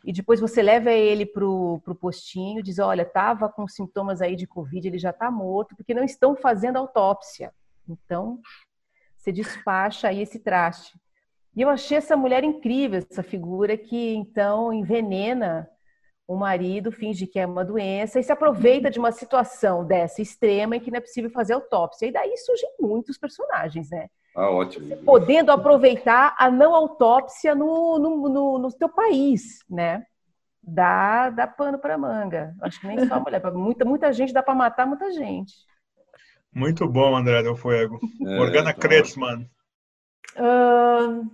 e 0.05 0.13
depois 0.13 0.39
você 0.39 0.63
leva 0.63 0.93
ele 0.93 1.27
para 1.27 1.45
o 1.45 1.99
postinho, 2.01 2.63
diz, 2.63 2.79
olha, 2.79 3.03
estava 3.03 3.49
com 3.49 3.67
sintomas 3.67 4.23
aí 4.23 4.37
de 4.37 4.47
Covid, 4.47 4.87
ele 4.87 4.97
já 4.97 5.11
está 5.11 5.29
morto, 5.29 5.75
porque 5.75 5.93
não 5.93 6.05
estão 6.05 6.37
fazendo 6.37 6.77
autópsia. 6.77 7.53
Então, 7.89 8.39
você 9.17 9.33
despacha 9.33 10.07
aí 10.07 10.23
esse 10.23 10.39
traste. 10.39 10.97
E 11.57 11.61
eu 11.61 11.69
achei 11.69 11.99
essa 11.99 12.17
mulher 12.17 12.45
incrível, 12.45 13.05
essa 13.11 13.25
figura 13.25 13.77
que 13.77 14.15
então 14.15 14.73
envenena 14.73 15.69
o 16.27 16.37
marido, 16.37 16.93
finge 16.93 17.27
que 17.27 17.39
é 17.39 17.47
uma 17.47 17.65
doença 17.65 18.19
e 18.19 18.23
se 18.23 18.33
aproveita 18.33 18.91
de 18.91 18.99
uma 18.99 19.13
situação 19.13 19.85
dessa 19.85 20.23
extrema 20.23 20.77
em 20.77 20.81
que 20.81 20.91
não 20.91 20.99
é 20.99 21.01
possível 21.01 21.31
fazer 21.31 21.53
autópsia. 21.53 22.07
E 22.07 22.13
daí 22.13 22.37
surgem 22.37 22.71
muitos 22.81 23.19
personagens, 23.19 23.91
né? 23.91 24.09
Ah, 24.35 24.51
ótimo. 24.51 24.87
Você 24.87 24.97
podendo 24.97 25.53
aproveitar 25.53 26.35
a 26.39 26.51
não 26.51 26.75
autópsia 26.75 27.55
no, 27.55 27.99
no, 27.99 28.29
no, 28.29 28.59
no 28.59 28.73
teu 28.73 28.89
país, 28.89 29.59
né? 29.69 30.05
Dá, 30.63 31.29
dá 31.29 31.47
pano 31.47 31.79
para 31.79 31.99
manga. 31.99 32.55
Acho 32.63 32.81
que 32.81 32.87
nem 32.87 33.07
só 33.07 33.21
mulher, 33.21 33.43
muita, 33.53 33.85
muita 33.85 34.13
gente 34.13 34.33
dá 34.33 34.43
para 34.43 34.55
matar 34.55 34.87
muita 34.87 35.11
gente. 35.11 35.53
Muito 36.55 36.87
bom, 36.89 37.17
André 37.17 37.43
Del 37.43 37.57
Fuego. 37.57 37.99
É, 38.21 38.37
Morgana 38.37 38.71
então... 38.71 38.81
Kretzmann. 38.81 39.51
Uh, 40.37 41.29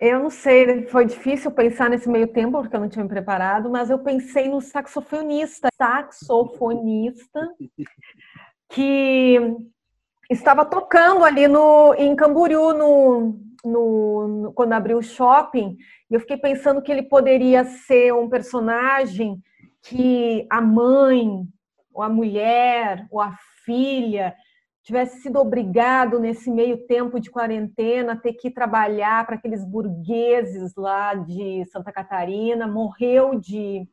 eu 0.00 0.18
não 0.18 0.30
sei, 0.30 0.86
foi 0.86 1.04
difícil 1.04 1.50
pensar 1.50 1.90
nesse 1.90 2.08
meio 2.08 2.26
tempo, 2.26 2.58
porque 2.58 2.74
eu 2.74 2.80
não 2.80 2.88
tinha 2.88 3.02
me 3.02 3.08
preparado, 3.08 3.68
mas 3.68 3.90
eu 3.90 3.98
pensei 3.98 4.48
no 4.48 4.60
saxofonista, 4.60 5.68
saxofonista, 5.76 7.54
que 8.70 9.38
estava 10.30 10.64
tocando 10.64 11.22
ali 11.22 11.46
no, 11.46 11.92
em 11.94 12.16
Camboriú, 12.16 12.72
no, 12.72 13.40
no, 13.62 14.28
no, 14.28 14.52
quando 14.54 14.72
abriu 14.72 14.96
o 14.96 15.02
shopping, 15.02 15.76
e 16.10 16.14
eu 16.14 16.20
fiquei 16.20 16.38
pensando 16.38 16.80
que 16.80 16.90
ele 16.90 17.02
poderia 17.02 17.64
ser 17.64 18.14
um 18.14 18.26
personagem 18.26 19.38
que 19.82 20.46
a 20.48 20.62
mãe, 20.62 21.46
ou 21.92 22.02
a 22.02 22.08
mulher, 22.08 23.06
ou 23.10 23.20
a 23.20 23.36
filha 23.66 24.34
tivesse 24.90 25.22
sido 25.22 25.38
obrigado 25.38 26.18
nesse 26.18 26.50
meio 26.50 26.84
tempo 26.86 27.20
de 27.20 27.30
quarentena 27.30 28.20
ter 28.20 28.32
que 28.32 28.50
trabalhar 28.50 29.24
para 29.24 29.36
aqueles 29.36 29.64
burgueses 29.64 30.74
lá 30.74 31.14
de 31.14 31.64
Santa 31.66 31.92
Catarina, 31.92 32.66
morreu 32.66 33.38
de 33.38 33.88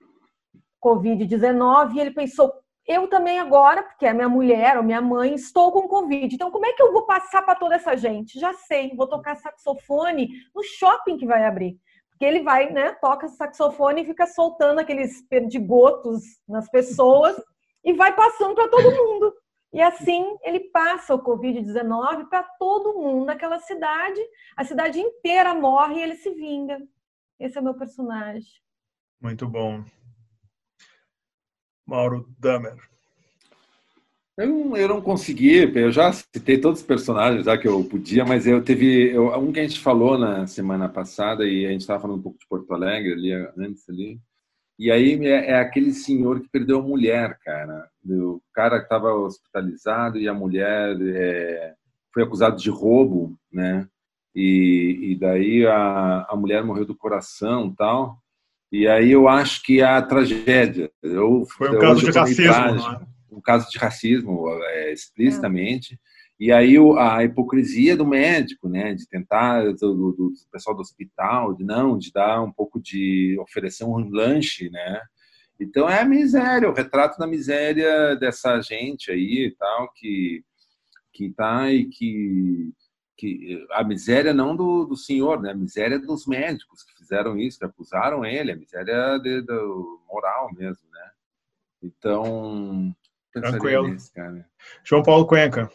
Covid-19 0.83 1.93
e 1.93 1.99
ele 1.99 2.11
pensou: 2.11 2.51
eu 2.87 3.07
também 3.07 3.37
agora, 3.37 3.83
porque 3.83 4.07
é 4.07 4.13
minha 4.13 4.27
mulher 4.27 4.75
ou 4.77 4.83
minha 4.83 5.01
mãe, 5.01 5.35
estou 5.35 5.71
com 5.71 5.87
Covid. 5.87 6.33
Então, 6.33 6.49
como 6.49 6.65
é 6.65 6.73
que 6.73 6.81
eu 6.81 6.91
vou 6.91 7.05
passar 7.05 7.43
para 7.43 7.53
toda 7.53 7.75
essa 7.75 7.95
gente? 7.95 8.39
Já 8.39 8.53
sei, 8.53 8.95
vou 8.95 9.07
tocar 9.07 9.35
saxofone 9.35 10.29
no 10.55 10.63
shopping 10.63 11.17
que 11.17 11.27
vai 11.27 11.45
abrir. 11.45 11.77
Porque 12.09 12.25
ele 12.25 12.41
vai, 12.41 12.71
né, 12.71 12.93
toca 12.93 13.27
saxofone 13.27 14.01
e 14.01 14.05
fica 14.05 14.25
soltando 14.25 14.79
aqueles 14.79 15.21
perdigotos 15.27 16.23
nas 16.47 16.67
pessoas 16.71 17.39
e 17.83 17.93
vai 17.93 18.15
passando 18.15 18.55
para 18.55 18.67
todo 18.67 18.95
mundo. 18.95 19.31
E 19.73 19.81
assim 19.81 20.37
ele 20.43 20.61
passa 20.71 21.13
o 21.13 21.23
Covid-19 21.23 22.29
para 22.29 22.43
todo 22.43 22.93
mundo 22.93 23.25
naquela 23.25 23.59
cidade. 23.59 24.19
A 24.55 24.63
cidade 24.63 24.99
inteira 24.99 25.53
morre 25.53 25.95
e 25.95 26.01
ele 26.01 26.15
se 26.15 26.31
vinga. 26.31 26.81
Esse 27.39 27.57
é 27.57 27.61
o 27.61 27.63
meu 27.63 27.75
personagem. 27.75 28.49
Muito 29.21 29.47
bom. 29.47 29.83
Mauro 31.85 32.27
Damer. 32.39 32.77
Eu 34.37 34.47
não, 34.47 34.77
eu 34.77 34.87
não 34.87 35.01
consegui, 35.01 35.55
eu 35.75 35.91
já 35.91 36.13
citei 36.13 36.61
todos 36.61 36.81
os 36.81 36.85
personagens 36.85 37.45
já 37.45 37.57
que 37.57 37.67
eu 37.67 37.83
podia, 37.83 38.23
mas 38.23 38.45
eu 38.45 38.63
teve 38.63 39.11
eu, 39.11 39.35
um 39.39 39.51
que 39.51 39.59
a 39.59 39.63
gente 39.63 39.79
falou 39.79 40.15
na 40.15 40.45
semana 40.45 40.87
passada 40.87 41.43
e 41.47 41.65
a 41.65 41.71
gente 41.71 41.81
estava 41.81 41.99
falando 41.99 42.19
um 42.19 42.21
pouco 42.21 42.37
de 42.37 42.47
Porto 42.47 42.71
Alegre 42.71 43.13
ali 43.13 43.33
antes 43.57 43.89
ali. 43.89 44.21
E 44.77 44.91
aí 44.91 45.25
é, 45.25 45.51
é 45.51 45.59
aquele 45.59 45.91
senhor 45.91 46.39
que 46.39 46.49
perdeu 46.49 46.79
a 46.79 46.83
mulher, 46.83 47.37
cara. 47.43 47.89
O 48.05 48.41
cara 48.53 48.77
que 48.77 48.85
estava 48.85 49.13
hospitalizado 49.13 50.17
e 50.17 50.27
a 50.27 50.33
mulher 50.33 50.95
é, 51.01 51.73
foi 52.13 52.23
acusado 52.23 52.57
de 52.57 52.69
roubo, 52.69 53.37
né? 53.51 53.87
E, 54.35 55.11
e 55.11 55.19
daí 55.19 55.65
a, 55.65 56.27
a 56.29 56.35
mulher 56.35 56.63
morreu 56.63 56.85
do 56.85 56.95
coração 56.95 57.73
tal. 57.75 58.19
E 58.71 58.87
aí 58.87 59.11
eu 59.11 59.27
acho 59.27 59.63
que 59.63 59.81
a 59.81 59.99
tragédia. 60.01 60.91
Eu, 61.01 61.45
foi 61.57 61.75
um 61.75 61.79
caso 61.79 62.05
de 62.05 62.11
racismo, 62.11 62.53
trágico, 62.53 62.91
é? 62.91 63.35
Um 63.35 63.41
caso 63.41 63.69
de 63.71 63.77
racismo, 63.79 64.49
é, 64.63 64.93
explicitamente. 64.93 65.95
É. 65.95 66.16
E 66.39 66.51
aí 66.51 66.75
a 66.99 67.23
hipocrisia 67.23 67.97
do 67.97 68.05
médico, 68.05 68.69
né, 68.69 68.93
de 68.93 69.07
tentar 69.07 69.73
do, 69.73 70.11
do, 70.11 70.33
pessoal 70.51 70.75
do 70.75 70.81
hospital, 70.81 71.55
de 71.55 71.63
não, 71.63 71.97
de 71.97 72.11
dar 72.11 72.43
um 72.43 72.51
pouco 72.51 72.79
de 72.79 73.35
oferecer 73.39 73.85
um 73.85 74.07
lanche, 74.09 74.69
né? 74.69 75.01
Então 75.59 75.89
é 75.89 75.99
a 75.99 76.05
miséria, 76.05 76.69
o 76.69 76.73
retrato 76.73 77.17
da 77.17 77.25
miséria 77.25 78.15
dessa 78.15 78.61
gente 78.61 79.11
aí 79.11 79.47
e 79.47 79.55
tal 79.57 79.91
que 79.93 80.43
que 81.11 81.29
tá 81.31 81.71
e 81.71 81.85
que 81.85 82.71
que 83.17 83.65
a 83.71 83.83
miséria 83.83 84.31
não 84.31 84.55
do, 84.55 84.85
do 84.85 84.95
senhor, 84.95 85.41
né? 85.41 85.49
A 85.49 85.55
miséria 85.55 85.97
dos 85.97 86.27
médicos 86.27 86.83
que 86.83 86.95
fizeram 86.97 87.35
isso, 87.35 87.57
que 87.57 87.65
acusaram 87.65 88.23
ele, 88.23 88.51
a 88.51 88.55
miséria 88.55 89.17
de, 89.17 89.41
do 89.41 90.03
moral 90.07 90.53
mesmo, 90.53 90.83
né? 90.91 91.11
Então, 91.81 92.95
Tranquilo. 93.33 93.95
Cara. 94.13 94.47
João 94.83 95.01
Paulo 95.01 95.25
Cuenca 95.25 95.71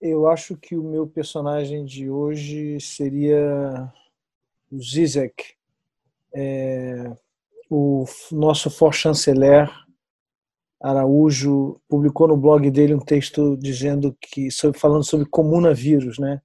eu 0.00 0.28
acho 0.28 0.56
que 0.56 0.76
o 0.76 0.82
meu 0.82 1.06
personagem 1.06 1.84
de 1.84 2.08
hoje 2.08 2.80
seria 2.80 3.92
o 4.70 4.80
Zizek, 4.80 5.54
é, 6.34 7.16
o 7.70 8.04
nosso 8.30 8.70
for-chanceler 8.70 9.68
Araújo 10.80 11.80
publicou 11.88 12.28
no 12.28 12.36
blog 12.36 12.70
dele 12.70 12.94
um 12.94 13.00
texto 13.00 13.56
dizendo 13.56 14.16
que 14.20 14.48
falando 14.74 15.04
sobre 15.04 15.28
comunavírus, 15.28 16.18
né? 16.18 16.40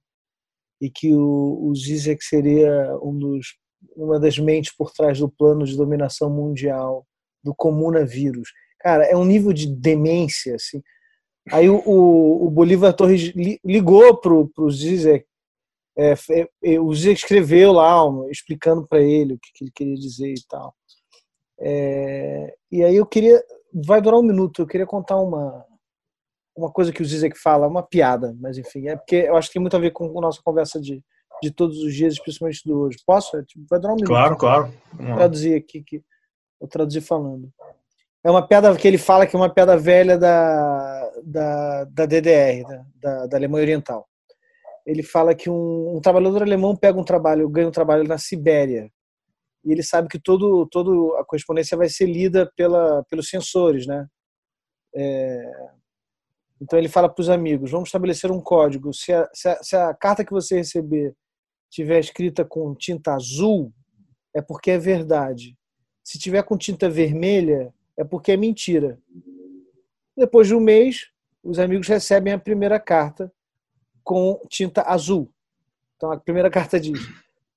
E 0.80 0.90
que 0.90 1.14
o, 1.14 1.68
o 1.68 1.74
Zizek 1.74 2.24
seria 2.24 2.98
um 3.00 3.16
dos, 3.16 3.56
uma 3.96 4.18
das 4.18 4.38
mentes 4.38 4.74
por 4.76 4.90
trás 4.90 5.20
do 5.20 5.28
plano 5.28 5.64
de 5.64 5.76
dominação 5.76 6.28
mundial 6.28 7.06
do 7.44 7.54
comunavírus. 7.54 8.48
Cara, 8.80 9.04
é 9.04 9.16
um 9.16 9.24
nível 9.24 9.52
de 9.52 9.72
demência 9.72 10.56
assim 10.56 10.82
Aí 11.52 11.68
o, 11.68 11.76
o, 11.84 12.46
o 12.46 12.50
Bolívar 12.50 12.94
Torres 12.94 13.32
ligou 13.64 14.16
pro, 14.16 14.48
pro 14.48 14.70
Zizek 14.70 15.26
É, 15.96 16.14
é, 16.62 16.80
o 16.80 16.92
Zé 16.94 17.12
escreveu 17.12 17.72
lá, 17.72 18.00
explicando 18.30 18.86
para 18.86 19.00
ele 19.02 19.34
o 19.34 19.38
que, 19.38 19.50
que, 19.54 19.64
ele 19.64 19.72
queria 19.74 19.94
dizer 19.94 20.32
e 20.32 20.42
tal. 20.48 20.74
É, 21.60 22.54
e 22.72 22.82
aí 22.82 22.96
eu 22.96 23.06
queria, 23.06 23.42
vai 23.86 24.00
durar 24.00 24.18
um 24.18 24.24
minuto, 24.24 24.62
eu 24.62 24.66
queria 24.66 24.86
contar 24.86 25.16
uma, 25.20 25.64
uma 26.56 26.72
coisa 26.72 26.92
que 26.92 27.02
o 27.02 27.04
Zizek 27.04 27.38
fala, 27.38 27.68
uma 27.68 27.82
piada, 27.82 28.34
mas 28.40 28.58
enfim, 28.58 28.88
é 28.88 28.96
porque 28.96 29.16
eu 29.16 29.36
acho 29.36 29.48
que 29.48 29.54
tem 29.54 29.62
muito 29.62 29.76
a 29.76 29.80
ver 29.80 29.92
com 29.92 30.18
a 30.18 30.22
nossa 30.22 30.40
conversa 30.42 30.80
de, 30.80 31.02
de 31.42 31.50
todos 31.50 31.78
os 31.78 31.94
dias, 31.94 32.18
principalmente 32.18 32.62
do 32.64 32.80
hoje. 32.80 32.98
Posso? 33.06 33.42
Tipo, 33.44 33.64
vai 33.68 33.78
durar 33.78 33.92
um 33.92 33.96
minuto. 33.96 34.08
Claro, 34.08 34.36
claro. 34.36 34.74
Vou 34.92 35.14
traduzir 35.14 35.54
aqui, 35.54 35.82
que 35.82 36.02
vou 36.58 36.68
traduzir 36.68 37.02
falando. 37.02 37.52
É 38.24 38.30
uma 38.30 38.46
piada 38.46 38.74
que 38.74 38.88
ele 38.88 38.96
fala 38.96 39.26
que 39.26 39.36
é 39.36 39.38
uma 39.38 39.52
piada 39.52 39.76
velha 39.76 40.16
da, 40.16 41.10
da, 41.22 41.84
da 41.84 42.06
DDR, 42.06 42.62
da, 42.66 42.84
da, 42.96 43.26
da 43.26 43.36
Alemanha 43.36 43.64
Oriental. 43.64 44.08
Ele 44.86 45.02
fala 45.02 45.34
que 45.34 45.50
um, 45.50 45.96
um, 45.96 46.00
trabalhador 46.00 46.42
alemão 46.42 46.74
pega 46.74 46.98
um 46.98 47.04
trabalho, 47.04 47.48
ganha 47.50 47.68
um 47.68 47.72
trabalho 47.72 48.04
na 48.04 48.16
Sibéria, 48.16 48.90
e 49.62 49.72
ele 49.72 49.82
sabe 49.82 50.08
que 50.08 50.18
todo, 50.18 50.66
todo 50.70 51.14
a 51.16 51.24
correspondência 51.24 51.76
vai 51.76 51.88
ser 51.88 52.06
lida 52.06 52.50
pela, 52.56 53.04
pelos 53.10 53.28
sensores, 53.28 53.86
né? 53.86 54.06
É, 54.94 55.50
então 56.60 56.78
ele 56.78 56.88
fala 56.88 57.08
para 57.08 57.20
os 57.20 57.28
amigos: 57.28 57.70
vamos 57.70 57.88
estabelecer 57.88 58.30
um 58.30 58.40
código. 58.40 58.92
Se 58.92 59.12
a, 59.12 59.28
se, 59.34 59.48
a, 59.48 59.62
se 59.62 59.76
a, 59.76 59.92
carta 59.94 60.24
que 60.24 60.32
você 60.32 60.56
receber 60.56 61.14
tiver 61.70 61.98
escrita 61.98 62.44
com 62.44 62.74
tinta 62.74 63.14
azul, 63.14 63.72
é 64.34 64.40
porque 64.40 64.70
é 64.70 64.78
verdade. 64.78 65.56
Se 66.02 66.18
tiver 66.18 66.42
com 66.42 66.56
tinta 66.56 66.88
vermelha, 66.88 67.72
é 67.96 68.04
porque 68.04 68.32
é 68.32 68.36
mentira. 68.36 68.98
Depois 70.16 70.48
de 70.48 70.54
um 70.54 70.60
mês, 70.60 71.10
os 71.42 71.58
amigos 71.58 71.88
recebem 71.88 72.32
a 72.32 72.38
primeira 72.38 72.78
carta 72.78 73.32
com 74.02 74.40
tinta 74.48 74.82
azul. 74.82 75.30
Então 75.96 76.12
a 76.12 76.18
primeira 76.18 76.50
carta 76.50 76.78
diz: 76.78 77.00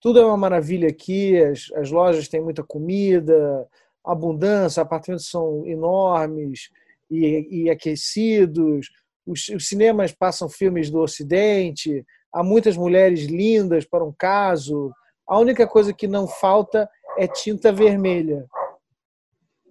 tudo 0.01 0.19
é 0.19 0.25
uma 0.25 0.37
maravilha 0.37 0.89
aqui, 0.89 1.37
as, 1.37 1.71
as 1.75 1.91
lojas 1.91 2.27
têm 2.27 2.41
muita 2.41 2.63
comida, 2.63 3.67
abundância, 4.03 4.81
apartamentos 4.81 5.29
são 5.29 5.65
enormes 5.65 6.69
e, 7.09 7.63
e 7.63 7.69
aquecidos, 7.69 8.89
os, 9.25 9.49
os 9.49 9.67
cinemas 9.67 10.11
passam 10.11 10.49
filmes 10.49 10.89
do 10.89 10.99
Ocidente, 10.99 12.05
há 12.31 12.43
muitas 12.43 12.77
mulheres 12.77 13.25
lindas 13.25 13.85
para 13.85 14.03
um 14.03 14.13
caso. 14.17 14.91
A 15.27 15.37
única 15.39 15.67
coisa 15.67 15.93
que 15.93 16.07
não 16.07 16.27
falta 16.27 16.89
é 17.17 17.27
tinta 17.27 17.71
vermelha 17.71 18.47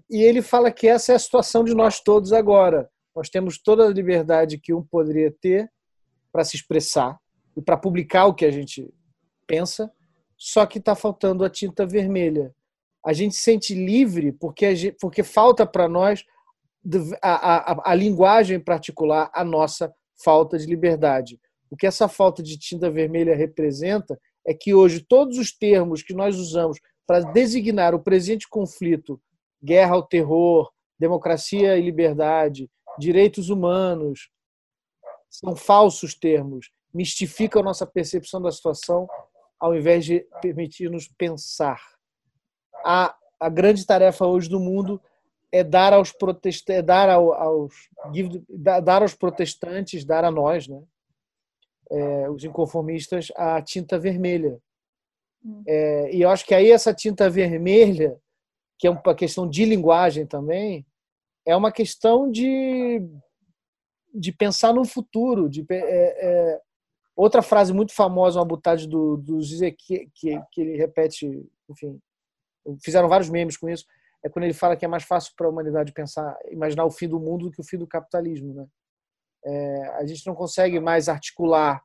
e 0.08 0.22
ele 0.22 0.42
fala 0.42 0.70
que 0.70 0.86
essa 0.86 1.12
é 1.12 1.16
a 1.16 1.18
situação 1.18 1.64
de 1.64 1.74
nós 1.74 2.00
todos 2.00 2.32
agora. 2.32 2.88
Nós 3.14 3.28
temos 3.28 3.58
toda 3.58 3.86
a 3.86 3.90
liberdade 3.90 4.58
que 4.58 4.72
um 4.72 4.82
poderia 4.82 5.30
ter 5.30 5.70
para 6.30 6.44
se 6.44 6.56
expressar 6.56 7.18
e 7.56 7.62
para 7.62 7.76
publicar 7.76 8.26
o 8.26 8.34
que 8.34 8.44
a 8.44 8.50
gente 8.50 8.92
pensa, 9.46 9.90
só 10.36 10.66
que 10.66 10.78
está 10.78 10.94
faltando 10.94 11.44
a 11.44 11.50
tinta 11.50 11.86
vermelha. 11.86 12.54
A 13.04 13.12
gente 13.12 13.34
se 13.34 13.42
sente 13.42 13.74
livre 13.74 14.32
porque, 14.32 14.74
gente, 14.76 14.96
porque 15.00 15.22
falta 15.22 15.64
para 15.66 15.88
nós 15.88 16.24
a, 17.22 17.72
a, 17.72 17.90
a 17.90 17.94
linguagem 17.94 18.60
particular, 18.60 19.30
a 19.32 19.44
nossa 19.44 19.92
falta 20.22 20.58
de 20.58 20.66
liberdade. 20.66 21.40
O 21.70 21.76
que 21.76 21.86
essa 21.86 22.06
falta 22.06 22.42
de 22.42 22.58
tinta 22.58 22.90
vermelha 22.90 23.34
representa 23.34 24.18
é 24.46 24.54
que 24.54 24.74
hoje 24.74 25.00
todos 25.00 25.38
os 25.38 25.50
termos 25.50 26.02
que 26.02 26.14
nós 26.14 26.36
usamos 26.36 26.78
para 27.06 27.20
designar 27.20 27.94
o 27.94 28.02
presente 28.02 28.48
conflito 28.48 29.20
guerra 29.66 29.96
ao 29.96 30.02
terror, 30.02 30.70
democracia 30.98 31.76
e 31.76 31.82
liberdade, 31.82 32.70
direitos 32.96 33.50
humanos, 33.50 34.30
são 35.28 35.56
falsos 35.56 36.14
termos, 36.14 36.70
mistificam 36.94 37.62
nossa 37.62 37.84
percepção 37.84 38.40
da 38.40 38.52
situação 38.52 39.08
ao 39.58 39.74
invés 39.74 40.04
de 40.04 40.20
permitir-nos 40.40 41.08
pensar. 41.08 41.80
A, 42.84 43.14
a 43.40 43.48
grande 43.48 43.84
tarefa 43.84 44.24
hoje 44.24 44.48
do 44.48 44.60
mundo 44.60 45.00
é 45.50 45.64
dar 45.64 45.92
aos 45.92 46.12
protestantes, 46.12 46.78
é 46.78 46.82
dar 46.82 47.10
aos, 47.10 47.74
dar 48.48 49.02
aos 49.02 49.14
protestantes, 49.14 50.04
dar 50.04 50.24
a 50.24 50.30
nós, 50.30 50.68
né? 50.68 50.82
É, 51.90 52.30
os 52.30 52.44
inconformistas, 52.44 53.32
a 53.36 53.62
tinta 53.62 53.98
vermelha. 53.98 54.58
Hum. 55.44 55.62
É, 55.66 56.14
e 56.14 56.20
eu 56.20 56.28
acho 56.28 56.44
que 56.44 56.54
aí 56.54 56.70
essa 56.70 56.92
tinta 56.92 57.30
vermelha 57.30 58.20
que 58.78 58.86
é 58.86 58.90
uma 58.90 59.14
questão 59.14 59.48
de 59.48 59.64
linguagem 59.64 60.26
também, 60.26 60.86
é 61.46 61.56
uma 61.56 61.72
questão 61.72 62.30
de, 62.30 63.00
de 64.14 64.32
pensar 64.32 64.74
no 64.74 64.84
futuro. 64.84 65.48
De, 65.48 65.64
é, 65.70 65.74
é, 65.76 66.60
outra 67.14 67.40
frase 67.40 67.72
muito 67.72 67.94
famosa, 67.94 68.38
uma 68.38 68.44
butade 68.44 68.86
do, 68.86 69.16
do 69.16 69.40
Zizek, 69.40 69.76
que, 69.76 70.10
que, 70.14 70.42
que 70.52 70.60
ele 70.60 70.76
repete, 70.76 71.48
enfim, 71.70 72.00
fizeram 72.82 73.08
vários 73.08 73.30
memes 73.30 73.56
com 73.56 73.68
isso, 73.68 73.86
é 74.22 74.28
quando 74.28 74.44
ele 74.44 74.54
fala 74.54 74.76
que 74.76 74.84
é 74.84 74.88
mais 74.88 75.04
fácil 75.04 75.32
para 75.36 75.46
a 75.46 75.50
humanidade 75.50 75.92
pensar, 75.92 76.36
imaginar 76.50 76.84
o 76.84 76.90
fim 76.90 77.08
do 77.08 77.20
mundo 77.20 77.46
do 77.46 77.52
que 77.52 77.60
o 77.60 77.64
fim 77.64 77.78
do 77.78 77.86
capitalismo. 77.86 78.54
Né? 78.54 78.66
É, 79.44 79.88
a 79.98 80.06
gente 80.06 80.26
não 80.26 80.34
consegue 80.34 80.80
mais 80.80 81.08
articular, 81.08 81.82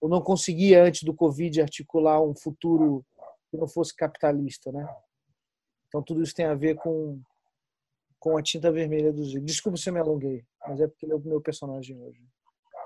ou 0.00 0.08
não 0.08 0.20
conseguia 0.20 0.84
antes 0.84 1.02
do 1.02 1.14
Covid 1.14 1.62
articular 1.62 2.20
um 2.22 2.34
futuro 2.34 3.04
que 3.50 3.56
não 3.56 3.66
fosse 3.66 3.96
capitalista. 3.96 4.70
Né? 4.70 4.86
Então 5.94 6.02
tudo 6.02 6.24
isso 6.24 6.34
tem 6.34 6.46
a 6.46 6.56
ver 6.56 6.74
com, 6.74 7.22
com 8.18 8.36
a 8.36 8.42
tinta 8.42 8.72
vermelha 8.72 9.12
do 9.12 9.22
Zico. 9.22 9.44
Desculpa 9.44 9.78
se 9.78 9.88
eu 9.88 9.92
me 9.92 10.00
alonguei, 10.00 10.44
mas 10.66 10.80
é 10.80 10.88
porque 10.88 11.06
ele 11.06 11.12
é 11.12 11.14
o 11.14 11.20
meu 11.20 11.40
personagem 11.40 11.96
hoje. 11.96 12.20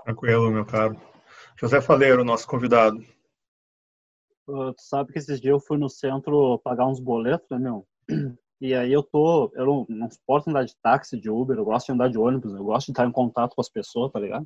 Tranquilo, 0.04 0.50
meu 0.50 0.66
caro. 0.66 0.94
José 1.58 1.80
Faleiro, 1.80 2.22
nosso 2.22 2.46
convidado. 2.46 3.02
Tu 4.46 4.74
sabe 4.76 5.10
que 5.10 5.18
esses 5.18 5.40
dias 5.40 5.52
eu 5.52 5.58
fui 5.58 5.78
no 5.78 5.88
centro 5.88 6.58
pagar 6.58 6.86
uns 6.86 7.00
boletos, 7.00 7.48
né, 7.50 7.58
meu? 7.58 7.86
E 8.60 8.74
aí 8.74 8.92
eu 8.92 9.04
tô, 9.04 9.52
eu 9.54 9.64
não, 9.64 9.86
não 9.88 10.10
suporto 10.10 10.50
andar 10.50 10.64
de 10.64 10.74
táxi, 10.82 11.16
de 11.16 11.30
Uber, 11.30 11.56
eu 11.56 11.64
gosto 11.64 11.86
de 11.86 11.92
andar 11.92 12.08
de 12.08 12.18
ônibus, 12.18 12.52
eu 12.52 12.64
gosto 12.64 12.86
de 12.86 12.90
estar 12.90 13.06
em 13.06 13.12
contato 13.12 13.54
com 13.54 13.60
as 13.60 13.68
pessoas, 13.68 14.10
tá 14.10 14.18
ligado? 14.18 14.44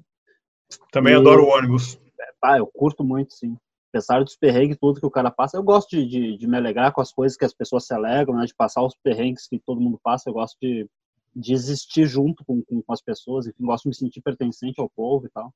Também 0.91 1.15
e, 1.15 1.17
adoro 1.17 1.45
o 1.45 1.49
ônibus. 1.49 1.99
Ah, 2.43 2.59
eu 2.59 2.67
curto 2.67 3.03
muito, 3.03 3.33
sim 3.33 3.57
apesar 3.93 4.25
dos 4.25 4.35
perrengues 4.35 4.79
tudo 4.81 4.99
que 4.99 5.07
o 5.07 5.11
cara 5.11 5.31
passa, 5.31 5.59
eu 5.59 5.63
gosto 5.63 5.91
de, 5.91 6.07
de, 6.07 6.39
de, 6.39 6.47
me 6.47 6.57
alegrar 6.57 6.93
com 6.93 7.03
as 7.03 7.13
coisas 7.13 7.37
que 7.37 7.45
as 7.45 7.53
pessoas 7.53 7.87
se 7.87 7.93
alegram, 7.93 8.35
né, 8.37 8.47
de 8.47 8.55
passar 8.55 8.83
os 8.83 8.97
perrengues 8.97 9.47
que 9.47 9.59
todo 9.59 9.81
mundo 9.81 10.01
passa, 10.03 10.31
eu 10.31 10.35
gosto 10.35 10.57
de, 10.61 10.89
de 11.37 11.53
existir 11.53 12.07
junto 12.07 12.43
com, 12.45 12.63
com, 12.63 12.83
com 12.83 12.93
as 12.93 13.03
pessoas, 13.03 13.47
enfim, 13.47 13.65
gosto 13.65 13.85
de 13.85 13.89
me 13.91 13.95
sentir 13.95 14.23
pertencente 14.23 14.81
ao 14.81 14.89
povo 14.89 15.27
e 15.27 15.29
tal. 15.29 15.53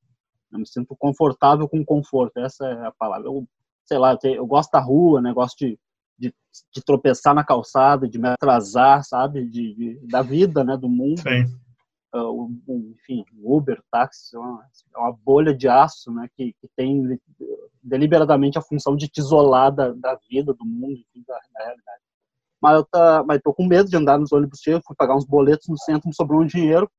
Eu 0.52 0.58
me 0.58 0.66
sinto 0.66 0.94
confortável 0.96 1.66
com 1.66 1.84
conforto, 1.84 2.38
essa 2.38 2.66
é 2.66 2.86
a 2.86 2.92
palavra. 2.92 3.26
Eu, 3.26 3.48
sei 3.84 3.98
lá, 3.98 4.16
eu, 4.22 4.34
eu 4.34 4.46
gosto 4.46 4.70
da 4.70 4.80
rua, 4.80 5.22
né, 5.22 5.32
gosto 5.32 5.58
de, 5.58 5.78
de, 6.18 6.34
de, 6.72 6.84
tropeçar 6.84 7.34
na 7.34 7.42
calçada, 7.42 8.06
de 8.06 8.18
me 8.18 8.28
atrasar, 8.28 9.02
sabe, 9.02 9.48
de, 9.48 9.74
de 9.74 10.06
da 10.06 10.20
vida, 10.20 10.62
né, 10.62 10.76
do 10.76 10.90
mundo. 10.90 11.20
Sim 11.20 11.65
uh, 12.16 12.50
enfim, 12.68 13.24
Uber, 13.42 13.82
táxi, 13.90 14.36
é 14.36 14.38
uma, 14.38 14.64
é 14.94 14.98
uma, 14.98 15.12
bolha 15.12 15.54
de 15.54 15.68
aço, 15.68 16.12
né, 16.12 16.28
que, 16.36 16.54
que, 16.60 16.68
tem 16.76 17.20
deliberadamente 17.82 18.58
a 18.58 18.62
função 18.62 18.96
de 18.96 19.08
te 19.08 19.18
isolar 19.18 19.72
da, 19.72 19.92
da 19.92 20.18
vida, 20.28 20.52
do 20.54 20.64
mundo, 20.64 20.92
enfim, 20.92 21.24
da, 21.26 21.34
da, 21.34 21.64
realidade. 21.64 22.02
Mas 22.60 22.74
eu 22.74 22.84
tá, 22.84 23.24
mas 23.26 23.40
tô 23.42 23.52
com 23.52 23.66
medo 23.66 23.88
de 23.88 23.96
andar 23.96 24.18
nos 24.18 24.32
ônibus 24.32 24.60
cheios, 24.60 24.82
fui 24.84 24.96
pagar 24.96 25.16
uns 25.16 25.26
boletos 25.26 25.68
no 25.68 25.78
centro, 25.78 26.08
me 26.08 26.14
sobrou 26.14 26.40
um 26.40 26.46
dinheiro, 26.46 26.90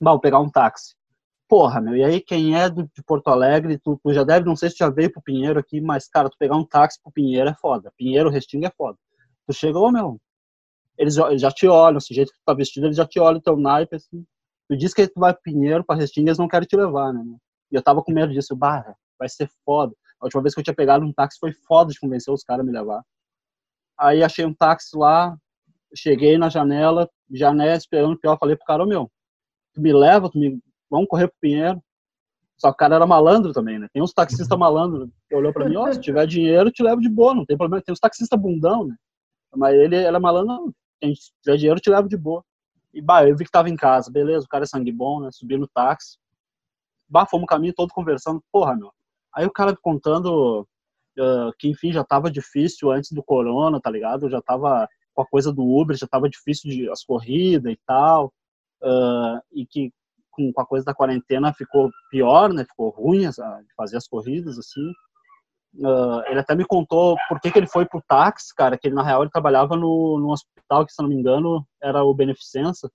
vou 0.00 0.20
pegar 0.20 0.40
um 0.40 0.50
táxi. 0.50 0.94
Porra, 1.48 1.80
meu, 1.80 1.96
e 1.96 2.04
aí 2.04 2.20
quem 2.20 2.54
é 2.56 2.68
do, 2.68 2.84
de 2.84 3.02
Porto 3.02 3.28
Alegre, 3.28 3.78
tu, 3.78 3.98
tu 4.02 4.12
já 4.12 4.22
deve, 4.22 4.46
não 4.46 4.54
sei 4.54 4.70
se 4.70 4.76
já 4.76 4.90
veio 4.90 5.10
pro 5.10 5.22
Pinheiro 5.22 5.58
aqui, 5.58 5.80
mas, 5.80 6.06
cara, 6.08 6.28
tu 6.28 6.36
pegar 6.38 6.56
um 6.56 6.64
táxi 6.64 7.00
pro 7.02 7.12
Pinheiro 7.12 7.48
é 7.48 7.54
foda. 7.54 7.92
Pinheiro, 7.96 8.30
Restinga 8.30 8.68
é 8.68 8.72
foda. 8.76 8.98
Tu 9.46 9.54
chega, 9.54 9.78
ô, 9.78 9.90
meu, 9.90 10.20
eles 10.98 11.14
já 11.14 11.50
te 11.50 11.66
olham, 11.68 11.98
esse 11.98 12.12
jeito 12.12 12.32
que 12.32 12.38
tu 12.38 12.44
tá 12.44 12.52
vestido, 12.52 12.86
eles 12.86 12.96
já 12.96 13.06
te 13.06 13.20
olham 13.20 13.38
o 13.38 13.42
teu 13.42 13.56
naipe, 13.56 13.96
assim. 13.96 14.24
Tu 14.68 14.76
diz 14.76 14.92
que 14.92 15.06
tu 15.06 15.20
vai 15.20 15.32
pro 15.32 15.42
Pinheiro, 15.42 15.84
pra 15.84 15.96
Restinga, 15.96 16.28
eles 16.28 16.38
não 16.38 16.48
querem 16.48 16.66
te 16.66 16.76
levar, 16.76 17.12
né? 17.12 17.22
E 17.70 17.76
eu 17.76 17.82
tava 17.82 18.02
com 18.02 18.12
medo 18.12 18.32
disso, 18.32 18.56
barra, 18.56 18.94
vai 19.18 19.28
ser 19.28 19.48
foda. 19.64 19.94
A 20.20 20.26
última 20.26 20.42
vez 20.42 20.54
que 20.54 20.60
eu 20.60 20.64
tinha 20.64 20.74
pegado 20.74 21.04
um 21.04 21.12
táxi 21.12 21.38
foi 21.38 21.52
foda 21.52 21.92
de 21.92 22.00
convencer 22.00 22.34
os 22.34 22.42
caras 22.42 22.62
a 22.62 22.66
me 22.66 22.72
levar. 22.72 23.02
Aí 23.98 24.22
achei 24.22 24.44
um 24.44 24.52
táxi 24.52 24.96
lá, 24.96 25.36
cheguei 25.94 26.36
na 26.36 26.48
janela, 26.48 27.08
janela 27.30 27.76
esperando, 27.76 28.18
pior, 28.18 28.36
falei 28.38 28.56
pro 28.56 28.66
cara, 28.66 28.82
ô 28.82 28.86
meu, 28.86 29.10
tu 29.74 29.80
me 29.80 29.92
leva, 29.92 30.28
tu 30.28 30.38
me... 30.38 30.60
vamos 30.90 31.08
correr 31.08 31.28
pro 31.28 31.36
Pinheiro. 31.40 31.80
Só 32.58 32.70
que 32.70 32.74
o 32.74 32.78
cara 32.78 32.96
era 32.96 33.06
malandro 33.06 33.52
também, 33.52 33.78
né? 33.78 33.86
Tem 33.92 34.02
uns 34.02 34.12
taxistas 34.12 34.50
uhum. 34.50 34.58
malandros 34.58 35.08
que 35.28 35.34
olhou 35.34 35.52
pra 35.52 35.68
mim, 35.68 35.76
ó, 35.76 35.88
oh, 35.88 35.92
se 35.92 36.00
tiver 36.00 36.26
dinheiro, 36.26 36.72
te 36.72 36.82
levo 36.82 37.00
de 37.00 37.08
boa, 37.08 37.32
não 37.34 37.46
tem 37.46 37.56
problema. 37.56 37.80
Tem 37.80 37.92
uns 37.92 38.00
taxistas 38.00 38.38
bundão, 38.38 38.84
né? 38.84 38.96
Mas 39.54 39.74
ele 39.76 39.96
era 39.96 40.18
malandro, 40.18 40.74
quem 41.00 41.12
tiver 41.42 41.56
dinheiro 41.56 41.80
te 41.80 41.90
leva 41.90 42.08
de 42.08 42.16
boa. 42.16 42.44
E, 42.92 43.00
bah, 43.00 43.26
eu 43.26 43.36
vi 43.36 43.44
que 43.44 43.50
tava 43.50 43.68
em 43.68 43.76
casa, 43.76 44.10
beleza, 44.10 44.46
o 44.46 44.48
cara 44.48 44.64
é 44.64 44.66
sangue 44.66 44.92
bom, 44.92 45.20
né? 45.20 45.30
Subi 45.30 45.56
no 45.56 45.68
táxi. 45.68 46.18
Bah, 47.08 47.26
fomos 47.26 47.44
o 47.44 47.46
caminho 47.46 47.74
todo 47.74 47.92
conversando, 47.92 48.42
porra, 48.52 48.74
meu. 48.76 48.92
Aí 49.34 49.46
o 49.46 49.52
cara 49.52 49.76
contando 49.76 50.66
uh, 51.18 51.52
que, 51.58 51.68
enfim, 51.68 51.92
já 51.92 52.04
tava 52.04 52.30
difícil 52.30 52.90
antes 52.90 53.12
do 53.12 53.22
corona, 53.22 53.80
tá 53.80 53.90
ligado? 53.90 54.28
Já 54.28 54.40
tava 54.42 54.88
com 55.14 55.22
a 55.22 55.26
coisa 55.26 55.52
do 55.52 55.62
Uber, 55.62 55.96
já 55.96 56.06
tava 56.06 56.28
difícil 56.28 56.70
de, 56.70 56.90
as 56.90 57.04
corridas 57.04 57.72
e 57.72 57.78
tal. 57.86 58.32
Uh, 58.82 59.40
e 59.52 59.66
que 59.66 59.92
com, 60.30 60.52
com, 60.52 60.60
a 60.60 60.66
coisa 60.66 60.84
da 60.84 60.94
quarentena 60.94 61.52
ficou 61.52 61.90
pior, 62.10 62.52
né? 62.52 62.64
Ficou 62.64 62.90
ruim 62.90 63.28
de 63.28 63.74
fazer 63.76 63.96
as 63.96 64.08
corridas, 64.08 64.58
assim. 64.58 64.92
Uh, 65.76 66.22
ele 66.26 66.40
até 66.40 66.54
me 66.54 66.64
contou 66.64 67.16
por 67.28 67.40
que, 67.40 67.50
que 67.50 67.58
ele 67.58 67.66
foi 67.66 67.84
pro 67.86 68.02
táxi, 68.08 68.54
cara, 68.54 68.76
que 68.76 68.88
ele 68.88 68.94
na 68.94 69.02
real 69.02 69.22
ele 69.22 69.30
trabalhava 69.30 69.76
no, 69.76 70.18
no 70.18 70.30
hospital 70.30 70.84
que, 70.84 70.92
se 70.92 71.02
não 71.02 71.08
me 71.08 71.14
engano, 71.14 71.66
era 71.82 72.02
o 72.02 72.14
Beneficência. 72.14 72.90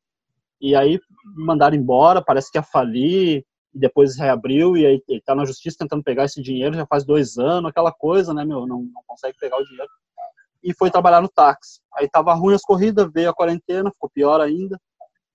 E 0.59 0.75
aí 0.75 0.99
mandaram 1.35 1.75
embora, 1.75 2.21
parece 2.21 2.51
que 2.51 2.57
ia 2.57 2.63
falir, 2.63 3.45
e 3.73 3.79
depois 3.79 4.17
reabriu, 4.17 4.75
e 4.75 4.85
aí 4.85 5.03
ele 5.07 5.21
tá 5.21 5.35
na 5.35 5.45
justiça 5.45 5.77
tentando 5.79 6.03
pegar 6.03 6.25
esse 6.25 6.41
dinheiro, 6.41 6.75
já 6.75 6.85
faz 6.85 7.05
dois 7.05 7.37
anos, 7.37 7.69
aquela 7.69 7.91
coisa, 7.91 8.33
né, 8.33 8.43
meu, 8.45 8.65
não, 8.65 8.83
não 8.83 9.01
consegue 9.07 9.37
pegar 9.39 9.57
o 9.57 9.65
dinheiro. 9.65 9.89
E 10.63 10.73
foi 10.73 10.89
trabalhar 10.89 11.21
no 11.21 11.29
táxi. 11.29 11.81
Aí 11.95 12.09
tava 12.09 12.33
ruim 12.33 12.55
as 12.55 12.61
corridas, 12.61 13.11
veio 13.13 13.29
a 13.29 13.33
quarentena, 13.33 13.91
ficou 13.91 14.09
pior 14.09 14.39
ainda. 14.39 14.79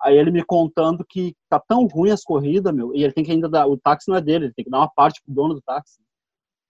Aí 0.00 0.16
ele 0.16 0.30
me 0.30 0.44
contando 0.44 1.04
que 1.06 1.34
tá 1.48 1.60
tão 1.60 1.86
ruim 1.86 2.10
as 2.10 2.22
corridas, 2.22 2.72
meu, 2.72 2.94
e 2.94 3.02
ele 3.04 3.12
tem 3.12 3.24
que 3.24 3.32
ainda 3.32 3.48
dar, 3.48 3.66
o 3.66 3.76
táxi 3.76 4.08
não 4.08 4.16
é 4.16 4.20
dele, 4.20 4.46
ele 4.46 4.54
tem 4.54 4.64
que 4.64 4.70
dar 4.70 4.78
uma 4.78 4.90
parte 4.90 5.20
pro 5.24 5.34
dono 5.34 5.54
do 5.54 5.62
táxi 5.62 5.98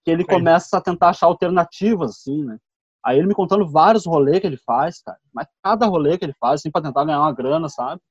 que 0.03 0.11
ele 0.11 0.23
começa 0.23 0.77
a 0.77 0.81
tentar 0.81 1.09
achar 1.09 1.27
alternativas, 1.27 2.11
assim, 2.11 2.43
né? 2.43 2.57
Aí 3.03 3.17
ele 3.17 3.27
me 3.27 3.33
contando 3.33 3.67
vários 3.67 4.05
rolês 4.05 4.39
que 4.39 4.47
ele 4.47 4.57
faz, 4.57 5.01
cara. 5.01 5.17
Mas 5.33 5.47
cada 5.63 5.85
rolê 5.85 6.17
que 6.17 6.25
ele 6.25 6.35
faz, 6.39 6.61
assim, 6.61 6.71
pra 6.71 6.81
tentar 6.81 7.05
ganhar 7.05 7.19
uma 7.19 7.33
grana, 7.33 7.69
sabe? 7.69 8.01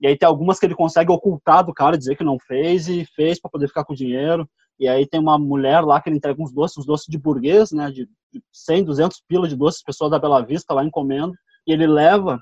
E 0.00 0.06
aí 0.06 0.16
tem 0.16 0.26
algumas 0.26 0.58
que 0.58 0.66
ele 0.66 0.74
consegue 0.74 1.10
ocultar 1.10 1.64
do 1.64 1.72
cara, 1.72 1.96
dizer 1.96 2.16
que 2.16 2.24
não 2.24 2.38
fez 2.38 2.86
e 2.88 3.06
fez 3.14 3.40
para 3.40 3.50
poder 3.50 3.68
ficar 3.68 3.84
com 3.84 3.94
o 3.94 3.96
dinheiro. 3.96 4.48
E 4.78 4.86
aí 4.86 5.06
tem 5.06 5.18
uma 5.18 5.38
mulher 5.38 5.80
lá 5.80 6.00
que 6.00 6.10
ele 6.10 6.18
entrega 6.18 6.42
uns 6.42 6.52
doces, 6.52 6.76
uns 6.76 6.86
doces 6.86 7.06
de 7.08 7.18
burguês, 7.18 7.72
né? 7.72 7.90
De 7.90 8.06
100, 8.52 8.84
200 8.84 9.22
pila 9.26 9.48
de 9.48 9.56
doces, 9.56 9.82
pessoa 9.82 10.10
da 10.10 10.18
Bela 10.18 10.44
Vista 10.44 10.74
lá 10.74 10.84
encomenda. 10.84 11.32
E 11.66 11.72
ele 11.72 11.86
leva. 11.86 12.38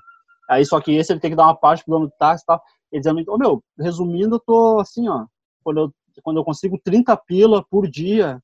Aí 0.49 0.65
só 0.65 0.81
que 0.81 0.91
esse 0.93 1.13
ele 1.13 1.21
tem 1.21 1.31
que 1.31 1.37
dar 1.37 1.45
uma 1.45 1.55
parte 1.55 1.83
pro 1.85 1.93
dono 1.93 2.07
do 2.07 2.13
táxi 2.19 2.43
e 2.43 2.45
tal. 2.45 2.61
Ele 2.91 2.99
dizendo, 3.01 3.19
ô 3.19 3.35
oh, 3.35 3.37
meu, 3.37 3.63
resumindo, 3.79 4.35
eu 4.35 4.39
tô 4.39 4.79
assim, 4.79 5.07
ó. 5.07 5.25
Quando 5.63 5.79
eu, 5.79 5.93
quando 6.21 6.37
eu 6.37 6.43
consigo 6.43 6.79
30 6.83 7.15
pila 7.25 7.65
por 7.69 7.87
dia, 7.87 8.41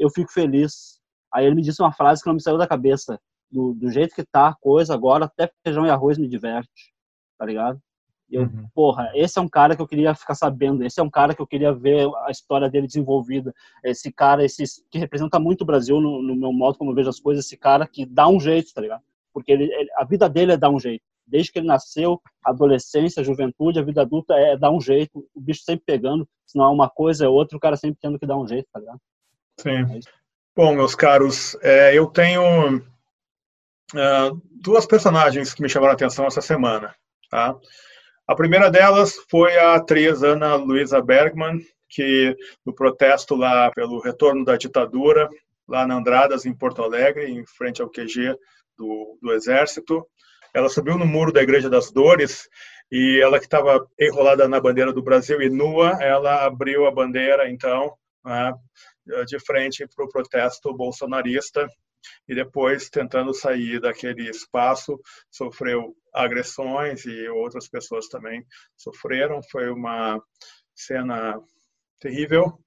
eu 0.00 0.10
fico 0.10 0.32
feliz. 0.32 0.98
Aí 1.32 1.46
ele 1.46 1.54
me 1.54 1.62
disse 1.62 1.80
uma 1.80 1.92
frase 1.92 2.22
que 2.22 2.26
não 2.26 2.34
me 2.34 2.42
saiu 2.42 2.58
da 2.58 2.66
cabeça. 2.66 3.20
Do, 3.50 3.74
do 3.74 3.90
jeito 3.90 4.14
que 4.14 4.24
tá 4.24 4.48
a 4.48 4.54
coisa 4.54 4.94
agora, 4.94 5.24
até 5.24 5.50
feijão 5.64 5.84
e 5.84 5.90
arroz 5.90 6.16
me 6.16 6.28
diverte, 6.28 6.92
tá 7.36 7.44
ligado? 7.44 7.80
E 8.30 8.36
eu, 8.36 8.42
uhum. 8.42 8.68
porra, 8.72 9.10
esse 9.12 9.38
é 9.40 9.42
um 9.42 9.48
cara 9.48 9.74
que 9.74 9.82
eu 9.82 9.88
queria 9.88 10.14
ficar 10.14 10.36
sabendo, 10.36 10.84
esse 10.84 11.00
é 11.00 11.02
um 11.02 11.10
cara 11.10 11.34
que 11.34 11.42
eu 11.42 11.46
queria 11.46 11.72
ver 11.72 12.08
a 12.24 12.30
história 12.30 12.70
dele 12.70 12.86
desenvolvida, 12.86 13.52
esse 13.82 14.12
cara, 14.12 14.44
esse 14.44 14.62
que 14.88 14.98
representa 14.98 15.40
muito 15.40 15.62
o 15.62 15.64
Brasil 15.64 16.00
no, 16.00 16.22
no 16.22 16.36
meu 16.36 16.52
modo 16.52 16.78
como 16.78 16.92
eu 16.92 16.94
vejo 16.94 17.08
as 17.08 17.18
coisas, 17.18 17.44
esse 17.44 17.56
cara 17.56 17.88
que 17.88 18.06
dá 18.06 18.28
um 18.28 18.38
jeito, 18.38 18.72
tá 18.72 18.80
ligado? 18.80 19.02
Porque 19.34 19.50
ele, 19.50 19.64
ele, 19.64 19.90
a 19.96 20.04
vida 20.04 20.28
dele 20.28 20.52
é 20.52 20.56
dar 20.56 20.70
um 20.70 20.78
jeito. 20.78 21.02
Desde 21.26 21.50
que 21.50 21.58
ele 21.58 21.66
nasceu, 21.66 22.20
adolescência, 22.44 23.24
juventude, 23.24 23.80
a 23.80 23.84
vida 23.84 24.02
adulta 24.02 24.34
é 24.34 24.56
dar 24.56 24.70
um 24.70 24.80
jeito, 24.80 25.28
o 25.34 25.40
bicho 25.40 25.62
sempre 25.64 25.84
pegando, 25.84 26.28
se 26.46 26.56
não 26.56 26.66
é 26.66 26.68
uma 26.68 26.88
coisa, 26.88 27.24
é 27.24 27.28
outra, 27.28 27.56
o 27.56 27.60
cara 27.60 27.76
sempre 27.76 27.98
tendo 28.00 28.18
que 28.18 28.26
dar 28.26 28.36
um 28.36 28.46
jeito, 28.46 28.68
tá 28.72 28.78
ligado? 28.78 29.00
Sim. 29.62 29.98
É 29.98 30.20
Bom, 30.56 30.74
meus 30.74 30.94
caros, 30.94 31.56
é, 31.62 31.96
eu 31.96 32.06
tenho 32.06 32.78
uh, 32.78 34.42
duas 34.60 34.84
personagens 34.84 35.54
que 35.54 35.62
me 35.62 35.68
chamaram 35.68 35.92
a 35.92 35.94
atenção 35.94 36.26
essa 36.26 36.40
semana. 36.40 36.94
Tá? 37.30 37.56
A 38.26 38.34
primeira 38.34 38.70
delas 38.70 39.14
foi 39.28 39.56
a 39.56 39.74
atriz 39.76 40.22
Ana 40.22 40.54
Luisa 40.56 41.00
Bergman, 41.00 41.60
que 41.88 42.36
no 42.64 42.74
protesto 42.74 43.34
lá 43.34 43.70
pelo 43.70 44.00
retorno 44.00 44.44
da 44.44 44.56
ditadura, 44.56 45.28
lá 45.68 45.86
na 45.86 45.96
Andradas, 45.96 46.44
em 46.44 46.54
Porto 46.54 46.82
Alegre, 46.82 47.30
em 47.30 47.44
frente 47.46 47.80
ao 47.80 47.88
QG 47.88 48.36
do, 48.76 49.18
do 49.22 49.32
Exército, 49.32 50.06
ela 50.52 50.68
subiu 50.68 50.98
no 50.98 51.06
muro 51.06 51.32
da 51.32 51.42
Igreja 51.42 51.70
das 51.70 51.90
Dores 51.92 52.48
e 52.90 53.20
ela 53.22 53.38
que 53.38 53.44
estava 53.44 53.86
enrolada 53.98 54.48
na 54.48 54.60
bandeira 54.60 54.92
do 54.92 55.02
Brasil 55.02 55.40
e 55.40 55.48
nua, 55.48 55.98
ela 56.02 56.44
abriu 56.44 56.86
a 56.86 56.90
bandeira, 56.90 57.48
então, 57.48 57.94
né, 58.24 58.52
de 59.26 59.38
frente 59.40 59.86
para 59.86 60.04
o 60.04 60.08
protesto 60.08 60.74
bolsonarista 60.74 61.68
e 62.28 62.34
depois 62.34 62.88
tentando 62.88 63.34
sair 63.34 63.80
daquele 63.80 64.28
espaço 64.28 64.98
sofreu 65.30 65.94
agressões 66.12 67.04
e 67.04 67.28
outras 67.28 67.68
pessoas 67.68 68.08
também 68.08 68.44
sofreram. 68.76 69.40
Foi 69.50 69.70
uma 69.70 70.20
cena 70.74 71.40
terrível. 72.00 72.58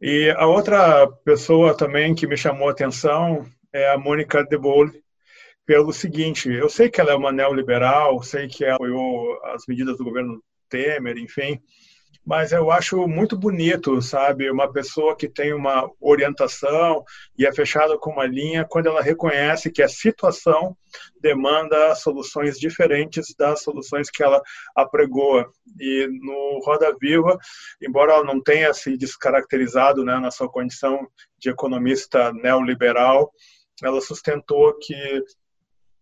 E 0.00 0.30
a 0.36 0.46
outra 0.46 1.06
pessoa 1.24 1.76
também 1.76 2.14
que 2.14 2.26
me 2.26 2.36
chamou 2.36 2.68
a 2.68 2.72
atenção 2.72 3.46
é 3.72 3.90
a 3.90 3.98
Mônica 3.98 4.44
de 4.44 4.58
Bolle 4.58 5.02
pelo 5.66 5.92
seguinte 5.92 6.52
eu 6.52 6.68
sei 6.68 6.90
que 6.90 7.00
ela 7.00 7.12
é 7.12 7.14
uma 7.14 7.32
neoliberal 7.32 8.22
sei 8.22 8.46
que 8.46 8.64
ela 8.64 8.74
apoiou 8.74 9.42
as 9.46 9.64
medidas 9.66 9.96
do 9.96 10.04
governo 10.04 10.42
Temer 10.68 11.16
enfim 11.16 11.58
mas 12.24 12.52
eu 12.52 12.70
acho 12.70 13.06
muito 13.06 13.36
bonito, 13.36 14.00
sabe? 14.00 14.50
Uma 14.50 14.72
pessoa 14.72 15.14
que 15.14 15.28
tem 15.28 15.52
uma 15.52 15.90
orientação 16.00 17.04
e 17.38 17.44
é 17.44 17.52
fechada 17.52 17.98
com 17.98 18.12
uma 18.12 18.26
linha 18.26 18.64
quando 18.64 18.86
ela 18.86 19.02
reconhece 19.02 19.70
que 19.70 19.82
a 19.82 19.88
situação 19.88 20.76
demanda 21.20 21.94
soluções 21.94 22.58
diferentes 22.58 23.34
das 23.38 23.62
soluções 23.62 24.08
que 24.08 24.22
ela 24.22 24.42
apregoa. 24.74 25.50
E 25.78 26.08
no 26.22 26.60
Roda 26.64 26.96
Viva, 26.98 27.38
embora 27.82 28.14
ela 28.14 28.24
não 28.24 28.40
tenha 28.42 28.72
se 28.72 28.96
descaracterizado 28.96 30.02
né, 30.04 30.18
na 30.18 30.30
sua 30.30 30.48
condição 30.48 31.06
de 31.38 31.50
economista 31.50 32.32
neoliberal, 32.32 33.30
ela 33.82 34.00
sustentou 34.00 34.78
que 34.78 34.94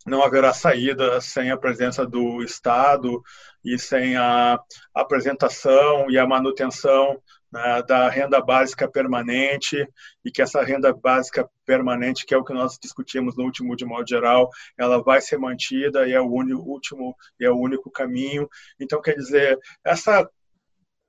não 0.06 0.22
haverá 0.22 0.52
saída 0.52 1.20
sem 1.20 1.50
a 1.50 1.56
presença 1.56 2.06
do 2.06 2.42
Estado 2.42 3.22
e 3.64 3.78
sem 3.78 4.16
a 4.16 4.58
apresentação 4.94 6.10
e 6.10 6.18
a 6.18 6.26
manutenção 6.26 7.20
né, 7.52 7.82
da 7.86 8.08
renda 8.08 8.40
básica 8.40 8.90
permanente 8.90 9.86
e 10.24 10.30
que 10.30 10.40
essa 10.40 10.62
renda 10.62 10.92
básica 10.92 11.48
permanente, 11.66 12.24
que 12.24 12.34
é 12.34 12.38
o 12.38 12.44
que 12.44 12.54
nós 12.54 12.78
discutimos 12.80 13.36
no 13.36 13.44
último 13.44 13.76
de 13.76 13.84
modo 13.84 14.08
geral, 14.08 14.48
ela 14.78 15.02
vai 15.02 15.20
ser 15.20 15.38
mantida 15.38 16.08
e 16.08 16.12
é 16.12 16.20
o 16.20 16.30
único, 16.30 16.62
último 16.62 17.14
e 17.38 17.44
é 17.44 17.50
o 17.50 17.58
único 17.58 17.90
caminho. 17.90 18.48
Então, 18.80 19.00
quer 19.00 19.14
dizer, 19.14 19.58
essa 19.84 20.28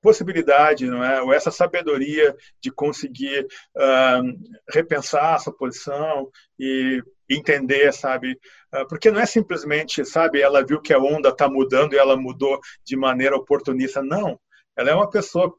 possibilidade, 0.03 0.85
não 0.85 1.01
é, 1.01 1.21
ou 1.21 1.33
essa 1.33 1.49
sabedoria 1.49 2.35
de 2.61 2.69
conseguir 2.69 3.47
uh, 3.75 4.21
repensar 4.69 5.35
a 5.35 5.39
sua 5.39 5.55
posição 5.55 6.29
e 6.59 7.01
entender, 7.29 7.91
sabe? 7.93 8.37
Uh, 8.75 8.85
porque 8.89 9.09
não 9.09 9.21
é 9.21 9.25
simplesmente, 9.25 10.05
sabe, 10.05 10.41
ela 10.41 10.63
viu 10.63 10.81
que 10.81 10.93
a 10.93 10.99
onda 10.99 11.29
está 11.29 11.47
mudando 11.47 11.93
e 11.93 11.97
ela 11.97 12.17
mudou 12.17 12.59
de 12.83 12.97
maneira 12.97 13.37
oportunista. 13.37 14.03
Não, 14.03 14.37
ela 14.75 14.89
é 14.89 14.93
uma 14.93 15.09
pessoa, 15.09 15.55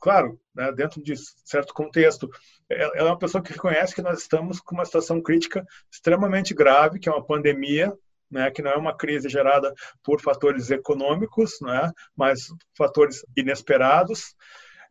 claro, 0.00 0.38
né, 0.54 0.70
dentro 0.70 1.02
de 1.02 1.14
certo 1.44 1.74
contexto, 1.74 2.30
ela 2.70 2.92
é 2.94 3.02
uma 3.02 3.18
pessoa 3.18 3.42
que 3.42 3.52
reconhece 3.52 3.92
que 3.92 4.02
nós 4.02 4.20
estamos 4.20 4.60
com 4.60 4.76
uma 4.76 4.84
situação 4.84 5.20
crítica 5.20 5.66
extremamente 5.92 6.54
grave, 6.54 7.00
que 7.00 7.08
é 7.08 7.12
uma 7.12 7.26
pandemia, 7.26 7.92
né, 8.30 8.50
que 8.50 8.62
não 8.62 8.70
é 8.70 8.76
uma 8.76 8.96
crise 8.96 9.28
gerada 9.28 9.72
por 10.02 10.20
fatores 10.20 10.70
econômicos, 10.70 11.58
né, 11.60 11.90
mas 12.16 12.48
fatores 12.76 13.24
inesperados, 13.36 14.34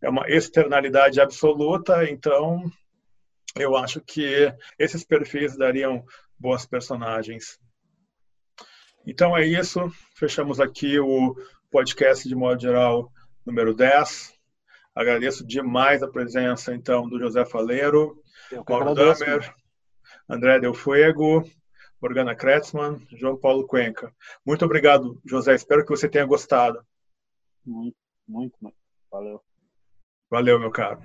é 0.02 0.10
uma 0.10 0.28
externalidade 0.30 1.22
absoluta, 1.22 2.10
então 2.10 2.64
eu 3.56 3.76
acho 3.76 4.02
que 4.02 4.54
esses 4.78 5.04
perfis 5.04 5.56
dariam 5.56 6.04
boas 6.38 6.66
personagens. 6.66 7.58
Então 9.06 9.36
é 9.36 9.46
isso, 9.46 9.92
fechamos 10.16 10.60
aqui 10.60 11.00
o 11.00 11.36
podcast 11.72 12.28
de 12.28 12.36
modo 12.36 12.62
geral 12.62 13.12
número 13.46 13.74
10. 13.74 14.34
Agradeço 14.96 15.46
demais 15.46 16.04
a 16.04 16.08
presença 16.08 16.74
então 16.74 17.08
do 17.08 17.20
José 17.20 17.46
Faleiro, 17.46 18.22
Paulo 18.66 18.94
Damer, 18.94 19.54
André 20.30 20.60
Del 20.60 20.74
Fuego, 20.74 21.44
Morgana 22.04 22.36
Kretzmann, 22.36 23.00
João 23.12 23.38
Paulo 23.38 23.66
Cuenca. 23.66 24.14
Muito 24.46 24.66
obrigado, 24.66 25.22
José. 25.26 25.56
Espero 25.56 25.86
que 25.86 25.90
você 25.90 26.10
tenha 26.10 26.26
gostado. 26.26 26.86
Muito, 27.66 27.96
muito, 28.28 28.58
muito. 28.62 28.76
Valeu. 29.10 29.42
Valeu, 30.30 30.60
meu 30.60 30.70
caro. 30.70 31.00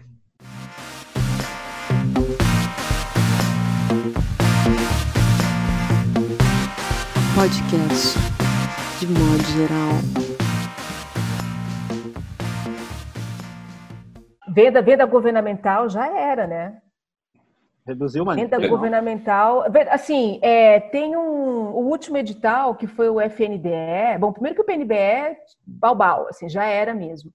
Podcast 7.36 8.18
de 8.98 9.06
modo 9.06 9.44
geral. 9.56 9.92
Venda, 14.52 14.82
venda 14.82 15.06
governamental 15.06 15.88
já 15.88 16.08
era, 16.08 16.48
né? 16.48 16.82
Reduziu 17.88 18.22
uma 18.22 18.34
Venda 18.34 18.58
legal. 18.58 18.76
governamental. 18.76 19.64
Assim, 19.90 20.38
é, 20.42 20.78
tem 20.78 21.16
um, 21.16 21.70
o 21.70 21.88
último 21.88 22.18
edital, 22.18 22.74
que 22.74 22.86
foi 22.86 23.08
o 23.08 23.18
FNDE. 23.18 24.18
Bom, 24.20 24.30
primeiro 24.30 24.54
que 24.54 24.60
o 24.60 24.64
PNBE, 24.64 25.38
balbal, 25.66 26.28
assim, 26.28 26.50
já 26.50 26.66
era 26.66 26.92
mesmo. 26.92 27.32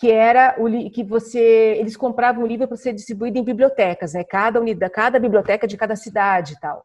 Que 0.00 0.10
era 0.10 0.56
o 0.58 0.90
que 0.90 1.04
você. 1.04 1.76
Eles 1.78 1.98
compravam 1.98 2.44
o 2.44 2.46
livro 2.46 2.66
para 2.66 2.78
ser 2.78 2.94
distribuído 2.94 3.38
em 3.38 3.44
bibliotecas, 3.44 4.14
né? 4.14 4.24
Cada 4.24 4.58
unidade, 4.58 4.90
cada 4.90 5.20
biblioteca 5.20 5.66
de 5.66 5.76
cada 5.76 5.96
cidade 5.96 6.54
e 6.54 6.60
tal. 6.60 6.82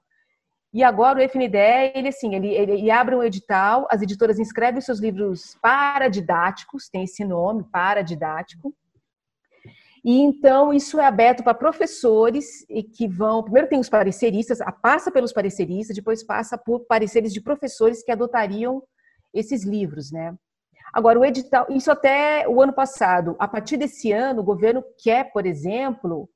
E 0.73 0.83
agora 0.83 1.19
o 1.19 1.21
FNDE, 1.21 1.93
ele 1.95 2.09
assim, 2.09 2.35
ele, 2.35 2.49
ele, 2.49 2.71
ele 2.73 2.91
abre 2.91 3.15
um 3.15 3.23
edital, 3.23 3.87
as 3.89 4.01
editoras 4.01 4.39
inscrevem 4.39 4.81
seus 4.81 4.99
livros 4.99 5.55
paradidáticos, 5.61 6.89
tem 6.89 7.03
esse 7.03 7.23
nome, 7.23 7.63
paradidático, 7.71 8.73
E 10.03 10.19
então 10.19 10.73
isso 10.73 10.99
é 10.99 11.05
aberto 11.05 11.43
para 11.43 11.53
professores 11.53 12.65
e 12.69 12.83
que 12.83 13.07
vão, 13.07 13.41
primeiro 13.41 13.69
tem 13.69 13.79
os 13.79 13.89
pareceristas, 13.89 14.59
passa 14.81 15.09
pelos 15.09 15.31
pareceristas, 15.31 15.95
depois 15.95 16.23
passa 16.23 16.57
por 16.57 16.85
pareceres 16.85 17.31
de 17.31 17.41
professores 17.41 18.03
que 18.03 18.11
adotariam 18.11 18.83
esses 19.33 19.63
livros, 19.63 20.11
né? 20.11 20.35
Agora 20.93 21.17
o 21.17 21.25
edital, 21.25 21.65
isso 21.69 21.89
até 21.89 22.47
o 22.47 22.61
ano 22.61 22.73
passado. 22.73 23.35
A 23.39 23.47
partir 23.47 23.77
desse 23.77 24.11
ano, 24.11 24.41
o 24.41 24.43
governo 24.43 24.83
quer, 25.01 25.31
por 25.31 25.45
exemplo, 25.45 26.29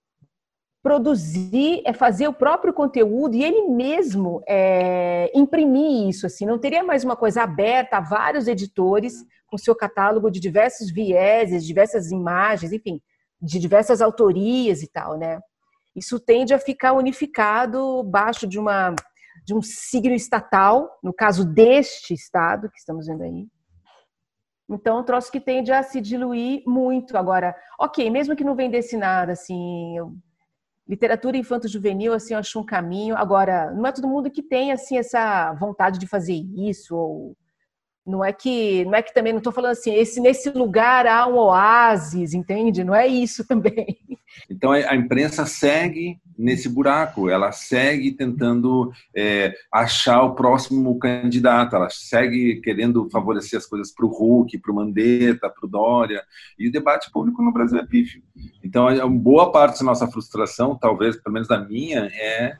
produzir, 0.81 1.81
é 1.85 1.91
fazer 1.91 2.27
o 2.27 2.33
próprio 2.33 2.73
conteúdo 2.73 3.35
e 3.35 3.43
ele 3.43 3.67
mesmo 3.67 4.41
é, 4.47 5.29
imprimir 5.35 6.07
isso. 6.07 6.25
Assim, 6.25 6.45
não 6.45 6.57
teria 6.57 6.83
mais 6.83 7.03
uma 7.03 7.15
coisa 7.15 7.43
aberta 7.43 7.97
a 7.97 8.01
vários 8.01 8.47
editores 8.47 9.13
com 9.45 9.57
seu 9.57 9.75
catálogo 9.75 10.31
de 10.31 10.39
diversos 10.39 10.89
vieses, 10.89 11.65
diversas 11.65 12.09
imagens, 12.09 12.71
enfim, 12.71 13.01
de 13.41 13.59
diversas 13.59 14.01
autorias 14.01 14.81
e 14.81 14.87
tal, 14.87 15.17
né? 15.17 15.39
Isso 15.95 16.19
tende 16.19 16.53
a 16.53 16.59
ficar 16.59 16.93
unificado 16.93 18.03
baixo 18.03 18.47
de 18.47 18.59
uma 18.59 18.95
de 19.45 19.53
um 19.53 19.61
signo 19.61 20.13
estatal, 20.13 20.89
no 21.01 21.13
caso 21.13 21.45
deste 21.45 22.13
estado 22.13 22.69
que 22.69 22.79
estamos 22.79 23.05
vendo 23.07 23.23
aí. 23.23 23.47
Então, 24.69 24.97
é 24.97 24.99
um 24.99 25.03
troço 25.03 25.31
que 25.31 25.39
tende 25.39 25.71
a 25.71 25.81
se 25.81 26.01
diluir 26.01 26.63
muito. 26.65 27.17
Agora, 27.17 27.55
ok, 27.79 28.09
mesmo 28.09 28.35
que 28.35 28.43
não 28.43 28.55
vendesse 28.55 28.97
nada, 28.97 29.31
assim, 29.31 29.97
eu 29.97 30.13
literatura 30.87 31.37
infanto-juvenil, 31.37 32.13
assim, 32.13 32.33
eu 32.33 32.39
acho 32.39 32.59
um 32.59 32.65
caminho. 32.65 33.15
Agora, 33.17 33.71
não 33.71 33.85
é 33.85 33.91
todo 33.91 34.07
mundo 34.07 34.31
que 34.31 34.41
tem, 34.41 34.71
assim, 34.71 34.97
essa 34.97 35.53
vontade 35.53 35.99
de 35.99 36.07
fazer 36.07 36.45
isso, 36.55 36.95
ou 36.95 37.37
não 38.07 38.23
é 38.23 38.31
que, 38.31 38.85
não 38.85 38.95
é 38.95 39.01
que 39.01 39.13
também 39.13 39.33
não 39.33 39.39
estou 39.39 39.51
falando 39.53 39.71
assim, 39.71 39.93
esse 39.93 40.21
nesse 40.21 40.49
lugar 40.49 41.05
há 41.05 41.27
um 41.27 41.35
oásis, 41.35 42.33
entende? 42.33 42.83
Não 42.83 42.95
é 42.95 43.05
isso 43.05 43.43
também. 43.47 43.97
Então 44.49 44.71
a 44.71 44.95
imprensa 44.95 45.45
segue 45.45 46.19
nesse 46.37 46.69
buraco, 46.69 47.29
ela 47.29 47.51
segue 47.51 48.11
tentando 48.11 48.91
é, 49.15 49.53
achar 49.73 50.21
o 50.21 50.35
próximo 50.35 50.97
candidato, 50.99 51.75
ela 51.75 51.89
segue 51.89 52.61
querendo 52.61 53.09
favorecer 53.09 53.57
as 53.57 53.65
coisas 53.65 53.91
para 53.91 54.05
o 54.05 54.09
Hulk, 54.09 54.57
para 54.59 54.71
o 54.71 54.75
Mandetta, 54.75 55.49
para 55.49 55.65
o 55.65 55.69
Dória, 55.69 56.23
e 56.57 56.69
o 56.69 56.71
debate 56.71 57.11
público 57.11 57.41
no 57.41 57.51
Brasil 57.51 57.79
é 57.79 57.85
pífio. 57.85 58.21
Então, 58.63 58.87
uma 58.87 59.09
boa 59.09 59.51
parte 59.51 59.79
da 59.79 59.85
nossa 59.85 60.07
frustração, 60.07 60.77
talvez, 60.77 61.15
pelo 61.15 61.33
menos 61.33 61.47
da 61.47 61.59
minha, 61.59 62.05
é 62.13 62.55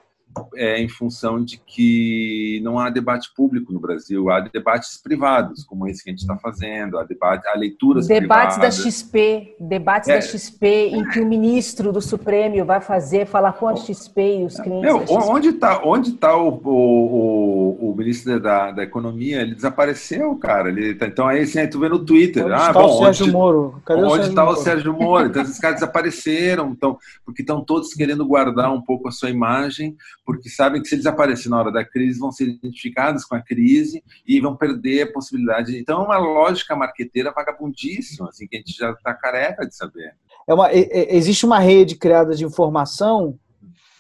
é, 0.56 0.82
em 0.82 0.90
função 0.90 1.44
de 1.44 1.58
que 1.58 2.60
não 2.64 2.80
há 2.80 2.90
debate 2.90 3.32
público 3.36 3.72
no 3.72 3.80
Brasil, 3.80 4.30
há 4.30 4.40
debates 4.40 4.98
privados, 4.98 5.64
como 5.64 5.88
esse 5.88 6.04
que 6.04 6.10
a 6.10 6.14
gente 6.14 6.22
está 6.22 6.38
fazendo, 6.38 6.98
há, 6.98 7.04
debate, 7.04 7.48
há 7.48 7.58
leituras 7.58 8.08
debates 8.08 8.56
privadas. 8.56 8.84
da 8.84 8.92
XP, 8.92 9.56
debates 9.60 10.10
é. 10.10 10.16
da 10.16 10.22
XP, 10.22 10.68
em 10.68 11.08
que 11.10 11.20
o 11.20 11.26
ministro 11.26 11.92
do 11.92 12.02
Supremo 12.02 12.66
vai 12.66 12.82
fazer, 12.82 13.26
falar 13.26 13.54
com 13.54 13.68
a 13.68 13.76
XP 13.76 14.40
e 14.40 14.46
os 14.46 14.60
clientes. 14.60 14.82
Meu, 14.82 15.06
onde 15.10 15.50
está 15.50 15.82
onde 15.84 16.14
tá 16.14 16.36
o, 16.36 16.50
o, 16.64 17.92
o, 17.92 17.96
ministro 17.96 18.40
da, 18.40 18.72
da 18.72 18.84
Economia? 18.84 19.42
Ele 19.42 19.56
desapareceu, 19.56 20.36
cara. 20.36 20.70
Ele 20.70 20.96
tá, 20.96 21.08
então 21.08 21.28
aí 21.28 21.42
assim, 21.42 21.60
aí 21.60 21.68
tu 21.68 21.80
vê 21.80 21.90
no 21.90 22.04
Twitter. 22.04 22.46
Onde 22.46 22.54
ah, 22.54 22.58
está 22.58 22.74
bom, 22.74 22.86
o 22.86 22.98
Sérgio 23.04 23.26
onde, 23.26 23.34
Moro? 23.34 23.82
Cadê 23.86 24.04
onde 24.04 24.28
está 24.28 24.50
o 24.50 24.56
Sérgio 24.56 24.94
Moro? 24.94 25.28
Então 25.28 25.42
esses 25.42 25.60
caras 25.60 25.80
desapareceram, 25.80 26.70
então, 26.70 26.98
porque 27.26 27.42
estão 27.42 27.64
todos 27.64 27.94
querendo 27.94 28.26
guardar 28.26 28.72
um 28.72 28.82
pouco 28.82 29.08
a 29.08 29.12
sua 29.12 29.30
imagem 29.30 29.96
porque 30.28 30.50
sabem 30.50 30.82
que 30.82 30.90
se 30.90 30.96
eles 30.96 31.06
aparecerem 31.06 31.52
na 31.52 31.60
hora 31.60 31.72
da 31.72 31.86
crise, 31.86 32.20
vão 32.20 32.34
ser 32.34 32.50
identificados 32.50 33.24
com 33.24 33.34
a 33.34 33.42
crise 33.42 34.04
e 34.28 34.42
vão 34.42 34.58
perder 34.58 35.04
a 35.04 35.14
possibilidade. 35.14 35.80
Então, 35.80 36.02
é 36.02 36.06
uma 36.06 36.18
lógica 36.18 36.76
marqueteira 36.76 37.32
vagabundíssima, 37.32 38.28
assim, 38.28 38.46
que 38.46 38.58
a 38.58 38.60
gente 38.60 38.74
já 38.74 38.92
está 38.92 39.14
careca 39.14 39.66
de 39.66 39.74
saber. 39.74 40.14
É 40.46 40.54
uma, 40.54 40.70
existe 40.74 41.46
uma 41.46 41.60
rede 41.60 41.96
criada 41.96 42.36
de 42.36 42.44
informação 42.44 43.40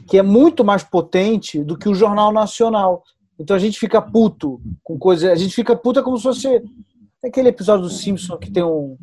que 0.05 0.17
é 0.17 0.21
muito 0.21 0.65
mais 0.65 0.83
potente 0.83 1.63
do 1.63 1.77
que 1.77 1.87
o 1.87 1.95
Jornal 1.95 2.33
Nacional. 2.33 3.03
Então 3.39 3.55
a 3.55 3.59
gente 3.59 3.79
fica 3.79 4.01
puto 4.01 4.59
com 4.83 4.99
coisa. 4.99 5.31
A 5.31 5.35
gente 5.35 5.55
fica 5.55 5.77
puta 5.77 6.03
como 6.03 6.17
se 6.17 6.23
fosse. 6.23 6.61
Aquele 7.23 7.49
episódio 7.49 7.83
do 7.83 7.89
Simpson 7.89 8.37
que 8.37 8.51
tem 8.51 8.63
um, 8.63 8.97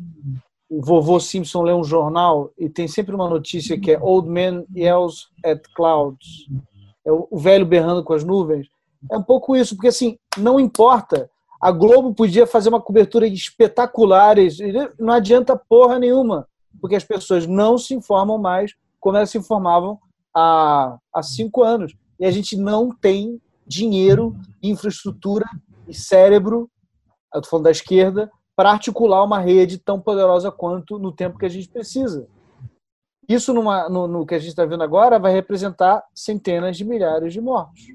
o 0.69 0.81
vovô 0.83 1.19
Simpson 1.19 1.63
lê 1.63 1.73
um 1.73 1.83
jornal 1.83 2.51
e 2.57 2.69
tem 2.69 2.87
sempre 2.87 3.13
uma 3.13 3.29
notícia 3.29 3.79
que 3.79 3.91
é 3.91 3.99
Old 3.99 4.29
Man 4.29 4.63
Yells 4.75 5.27
at 5.43 5.61
Clouds 5.75 6.47
é 7.05 7.11
o 7.11 7.37
velho 7.37 7.65
berrando 7.65 8.03
com 8.03 8.13
as 8.13 8.23
nuvens. 8.23 8.67
É 9.11 9.17
um 9.17 9.23
pouco 9.23 9.55
isso, 9.55 9.75
porque 9.75 9.89
assim, 9.89 10.17
não 10.37 10.59
importa. 10.59 11.29
A 11.61 11.71
Globo 11.71 12.13
podia 12.13 12.45
fazer 12.45 12.69
uma 12.69 12.81
cobertura 12.81 13.27
espetacular, 13.27 14.35
não 14.99 15.13
adianta 15.13 15.55
porra 15.55 15.99
nenhuma, 15.99 16.47
porque 16.81 16.95
as 16.95 17.03
pessoas 17.03 17.45
não 17.47 17.77
se 17.77 17.93
informam 17.93 18.37
mais 18.37 18.73
como 18.99 19.17
elas 19.17 19.29
se 19.29 19.37
informavam 19.37 19.99
há, 20.33 20.97
há 21.13 21.21
cinco 21.21 21.63
anos. 21.63 21.95
E 22.19 22.25
a 22.25 22.31
gente 22.31 22.57
não 22.57 22.91
tem 22.91 23.39
dinheiro, 23.67 24.35
infraestrutura 24.63 25.45
e 25.87 25.93
cérebro, 25.93 26.69
eu 27.31 27.39
estou 27.39 27.51
falando 27.51 27.65
da 27.65 27.71
esquerda, 27.71 28.31
para 28.55 28.71
articular 28.71 29.23
uma 29.23 29.39
rede 29.39 29.77
tão 29.77 29.99
poderosa 29.99 30.51
quanto 30.51 30.97
no 30.97 31.11
tempo 31.11 31.37
que 31.37 31.45
a 31.45 31.49
gente 31.49 31.69
precisa. 31.69 32.27
Isso, 33.27 33.53
numa, 33.53 33.89
no, 33.89 34.07
no 34.07 34.25
que 34.25 34.35
a 34.35 34.39
gente 34.39 34.49
está 34.49 34.65
vendo 34.65 34.83
agora, 34.83 35.19
vai 35.19 35.33
representar 35.33 36.03
centenas 36.13 36.77
de 36.77 36.85
milhares 36.85 37.33
de 37.33 37.41
mortos. 37.41 37.87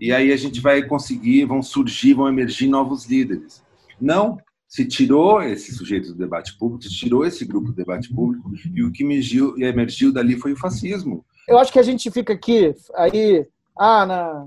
E 0.00 0.12
aí 0.12 0.32
a 0.32 0.36
gente 0.36 0.60
vai 0.60 0.82
conseguir, 0.82 1.44
vão 1.44 1.62
surgir, 1.62 2.14
vão 2.14 2.28
emergir 2.28 2.68
novos 2.68 3.06
líderes. 3.06 3.62
Não, 4.00 4.38
se 4.68 4.84
tirou 4.86 5.42
esse 5.42 5.72
sujeito 5.72 6.12
do 6.12 6.18
debate 6.18 6.56
público, 6.58 6.84
se 6.84 6.90
tirou 6.90 7.24
esse 7.24 7.44
grupo 7.44 7.68
do 7.68 7.74
debate 7.74 8.12
público, 8.12 8.50
e 8.74 8.82
o 8.82 8.92
que 8.92 9.02
emergiu, 9.02 9.56
emergiu 9.58 10.12
dali 10.12 10.36
foi 10.36 10.52
o 10.52 10.58
fascismo. 10.58 11.24
Eu 11.48 11.58
acho 11.58 11.72
que 11.72 11.78
a 11.78 11.82
gente 11.82 12.10
fica 12.10 12.32
aqui, 12.32 12.74
aí, 12.94 13.46
ah, 13.78 14.06
na, 14.06 14.46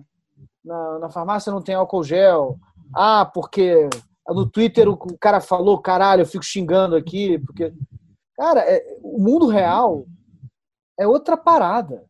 na, 0.63 0.99
na 0.99 1.09
farmácia 1.09 1.51
não 1.51 1.61
tem 1.61 1.75
álcool 1.75 2.03
gel, 2.03 2.57
ah, 2.95 3.25
porque 3.25 3.89
no 4.29 4.49
Twitter 4.49 4.87
o 4.87 4.97
cara 5.17 5.41
falou, 5.41 5.77
caralho, 5.79 6.21
eu 6.21 6.25
fico 6.25 6.45
xingando 6.45 6.95
aqui, 6.95 7.37
porque 7.39 7.73
Cara, 8.35 8.61
é, 8.61 8.92
o 9.13 9.19
mundo 9.19 9.47
real 9.47 10.07
é 10.99 11.07
outra 11.07 11.37
parada. 11.37 12.03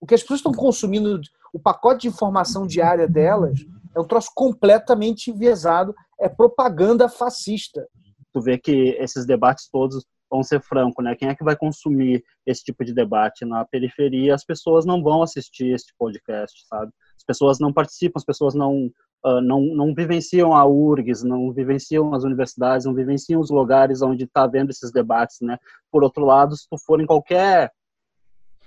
O 0.00 0.06
que 0.06 0.14
as 0.14 0.22
pessoas 0.22 0.38
estão 0.40 0.52
consumindo, 0.52 1.20
o 1.52 1.60
pacote 1.60 2.02
de 2.02 2.08
informação 2.08 2.66
diária 2.66 3.06
delas, 3.06 3.60
é 3.94 4.00
um 4.00 4.06
troço 4.06 4.30
completamente 4.34 5.30
enviesado, 5.30 5.94
é 6.18 6.30
propaganda 6.30 7.06
fascista. 7.06 7.86
Tu 8.32 8.40
vê 8.40 8.56
que 8.56 8.96
esses 8.98 9.26
debates 9.26 9.68
todos 9.70 10.06
vão 10.30 10.42
ser 10.42 10.62
franco, 10.62 11.02
né? 11.02 11.14
Quem 11.14 11.28
é 11.28 11.34
que 11.34 11.44
vai 11.44 11.54
consumir 11.54 12.24
esse 12.46 12.64
tipo 12.64 12.82
de 12.82 12.94
debate 12.94 13.44
na 13.44 13.66
periferia? 13.66 14.34
As 14.34 14.44
pessoas 14.44 14.86
não 14.86 15.02
vão 15.02 15.22
assistir 15.22 15.74
esse 15.74 15.92
podcast, 15.98 16.66
sabe? 16.66 16.90
As 17.14 17.24
pessoas 17.24 17.58
não 17.58 17.70
participam, 17.70 18.16
as 18.16 18.24
pessoas 18.24 18.54
não 18.54 18.90
uh, 19.24 19.40
não, 19.40 19.60
não 19.60 19.94
vivenciam 19.94 20.54
a 20.54 20.64
URGS, 20.66 21.22
não 21.22 21.52
vivenciam 21.52 22.14
as 22.14 22.24
universidades, 22.24 22.86
não 22.86 22.94
vivenciam 22.94 23.40
os 23.40 23.50
lugares 23.50 24.02
onde 24.02 24.24
está 24.24 24.42
havendo 24.42 24.70
esses 24.70 24.90
debates, 24.90 25.38
né? 25.40 25.58
Por 25.90 26.02
outro 26.02 26.24
lado, 26.24 26.56
se 26.56 26.68
tu 26.68 26.76
for 26.78 27.00
em 27.00 27.06
qualquer 27.06 27.72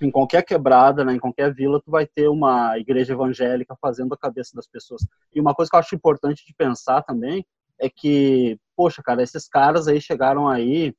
em 0.01 0.11
qualquer 0.11 0.43
quebrada, 0.43 1.05
né, 1.05 1.13
em 1.13 1.19
qualquer 1.19 1.53
vila, 1.53 1.81
tu 1.81 1.89
vai 1.89 2.05
ter 2.05 2.27
uma 2.27 2.77
igreja 2.77 3.13
evangélica 3.13 3.77
fazendo 3.81 4.13
a 4.13 4.17
cabeça 4.17 4.51
das 4.53 4.67
pessoas. 4.67 5.07
E 5.33 5.39
uma 5.39 5.55
coisa 5.55 5.69
que 5.69 5.75
eu 5.75 5.79
acho 5.79 5.95
importante 5.95 6.45
de 6.45 6.53
pensar 6.53 7.01
também 7.03 7.45
é 7.79 7.89
que, 7.89 8.59
poxa, 8.75 9.01
cara, 9.01 9.23
esses 9.23 9.47
caras 9.47 9.87
aí 9.87 10.01
chegaram 10.01 10.47
aí, 10.47 10.93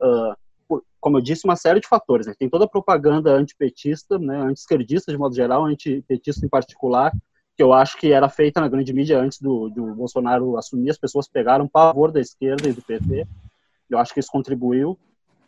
uh, 0.00 0.36
por, 0.68 0.82
como 1.00 1.18
eu 1.18 1.22
disse, 1.22 1.46
uma 1.46 1.56
série 1.56 1.80
de 1.80 1.88
fatores. 1.88 2.26
Né? 2.26 2.34
Tem 2.38 2.48
toda 2.48 2.66
a 2.66 2.68
propaganda 2.68 3.32
antipetista, 3.32 4.18
né, 4.18 4.36
anti-esquerdista 4.36 5.10
de 5.10 5.18
modo 5.18 5.34
geral, 5.34 5.64
antipetista 5.64 6.44
em 6.44 6.48
particular, 6.48 7.12
que 7.56 7.62
eu 7.62 7.72
acho 7.72 7.96
que 7.98 8.12
era 8.12 8.28
feita 8.28 8.60
na 8.60 8.68
grande 8.68 8.92
mídia 8.92 9.20
antes 9.20 9.40
do, 9.40 9.68
do 9.68 9.94
Bolsonaro 9.94 10.56
assumir, 10.56 10.90
as 10.90 10.98
pessoas 10.98 11.28
pegaram 11.28 11.68
pavor 11.68 12.10
da 12.10 12.20
esquerda 12.20 12.68
e 12.68 12.72
do 12.72 12.82
PT. 12.82 13.26
Eu 13.88 13.98
acho 13.98 14.12
que 14.12 14.20
isso 14.20 14.30
contribuiu. 14.30 14.98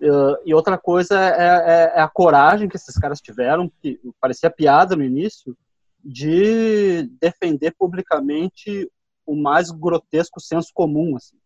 Uh, 0.01 0.37
e 0.45 0.55
outra 0.55 0.77
coisa 0.77 1.19
é, 1.19 1.93
é, 1.93 1.93
é, 1.97 2.01
a 2.01 2.09
coragem 2.09 2.69
que 2.69 2.77
esses 2.77 2.97
caras 2.97 3.21
tiveram, 3.21 3.71
que 3.83 3.99
parecia 4.21 4.51
piada 4.51 4.95
no 4.95 5.03
início, 5.03 5.57
de 6.05 7.11
defender 7.21 7.75
publicamente 7.77 8.89
o 9.25 9.35
mais 9.35 9.71
grotesco 9.71 10.41
senso 10.41 10.71
comum. 10.73 11.17
Assim. 11.17 11.37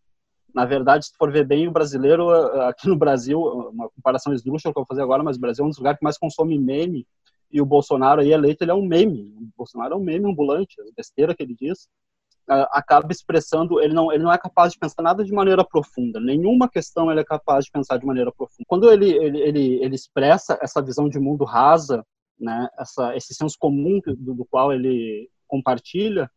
Na 0.54 0.66
verdade, 0.66 1.06
se 1.06 1.16
for 1.16 1.30
ver 1.32 1.46
bem, 1.46 1.68
o 1.68 1.72
brasileiro, 1.72 2.28
aqui 2.64 2.86
no 2.86 2.96
Brasil, 2.98 3.40
uma 3.40 3.88
comparação 3.90 4.34
esdrúxula 4.34 4.74
que 4.74 4.78
eu 4.78 4.82
vou 4.82 4.86
fazer 4.86 5.02
agora, 5.02 5.22
mas 5.22 5.38
o 5.38 5.40
Brasil 5.40 5.64
é 5.64 5.66
um 5.66 5.70
dos 5.70 5.78
lugares 5.78 5.98
que 5.98 6.04
mais 6.04 6.18
consome 6.18 6.58
meme 6.58 7.06
e 7.51 7.61
o 7.61 7.66
Bolsonaro 7.66 8.20
aí 8.20 8.32
eleito, 8.32 8.62
ele 8.62 8.70
é 8.70 8.74
um 8.74 8.86
meme. 8.86 9.34
O 9.36 9.51
Bolsonaro 9.57 9.94
é 9.94 9.96
um 9.96 10.03
meme 10.03 10.30
ambulante, 10.30 10.80
a 10.80 10.84
besteira 10.96 11.34
que 11.34 11.42
ele 11.42 11.55
diz 11.55 11.88
acaba 12.72 13.12
expressando, 13.12 13.80
ele 13.80 13.94
não, 13.94 14.12
ele 14.12 14.24
não 14.24 14.32
é 14.32 14.38
capaz 14.38 14.72
de 14.72 14.78
pensar 14.78 15.03
nada 15.03 15.24
de 15.24 15.32
maneira 15.32 15.64
profunda, 15.64 16.18
nenhuma 16.18 16.68
questão 16.68 17.11
ele 17.11 17.20
é 17.20 17.24
capaz 17.24 17.64
de 17.64 17.70
pensar 17.70 17.96
de 17.96 18.07
maneira 18.07 18.32
profunda. 18.32 18.64
Quando 18.66 18.90
ele, 18.90 19.11
ele, 19.11 19.40
ele, 19.40 19.84
ele 19.84 19.94
expressa 19.94 20.59
essa 20.61 20.82
visão 20.82 21.09
de 21.09 21.18
mundo 21.18 21.44
rasa, 21.44 22.05
né, 22.38 22.68
essa, 22.78 23.14
esse 23.16 23.34
senso 23.34 23.57
comum 23.59 24.01
do, 24.05 24.34
do 24.34 24.44
qual 24.44 24.72
ele 24.72 25.30
compartilha, 25.46 26.30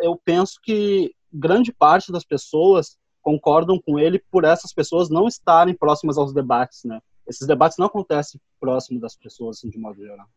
eu 0.00 0.20
penso 0.24 0.60
que 0.62 1.12
grande 1.32 1.72
parte 1.72 2.12
das 2.12 2.24
pessoas 2.24 2.96
concordam 3.20 3.80
com 3.84 3.98
ele 3.98 4.22
por 4.30 4.44
essas 4.44 4.72
pessoas 4.72 5.10
não 5.10 5.26
estarem 5.26 5.74
próximas 5.74 6.16
aos 6.16 6.32
debates, 6.32 6.84
né? 6.84 7.00
Esses 7.26 7.46
debates 7.46 7.78
não 7.78 7.86
acontecem 7.86 8.40
próximo 8.60 9.00
das 9.00 9.16
pessoas, 9.16 9.58
assim, 9.58 9.70
de 9.70 9.78
modo 9.78 10.02
geral 10.02 10.28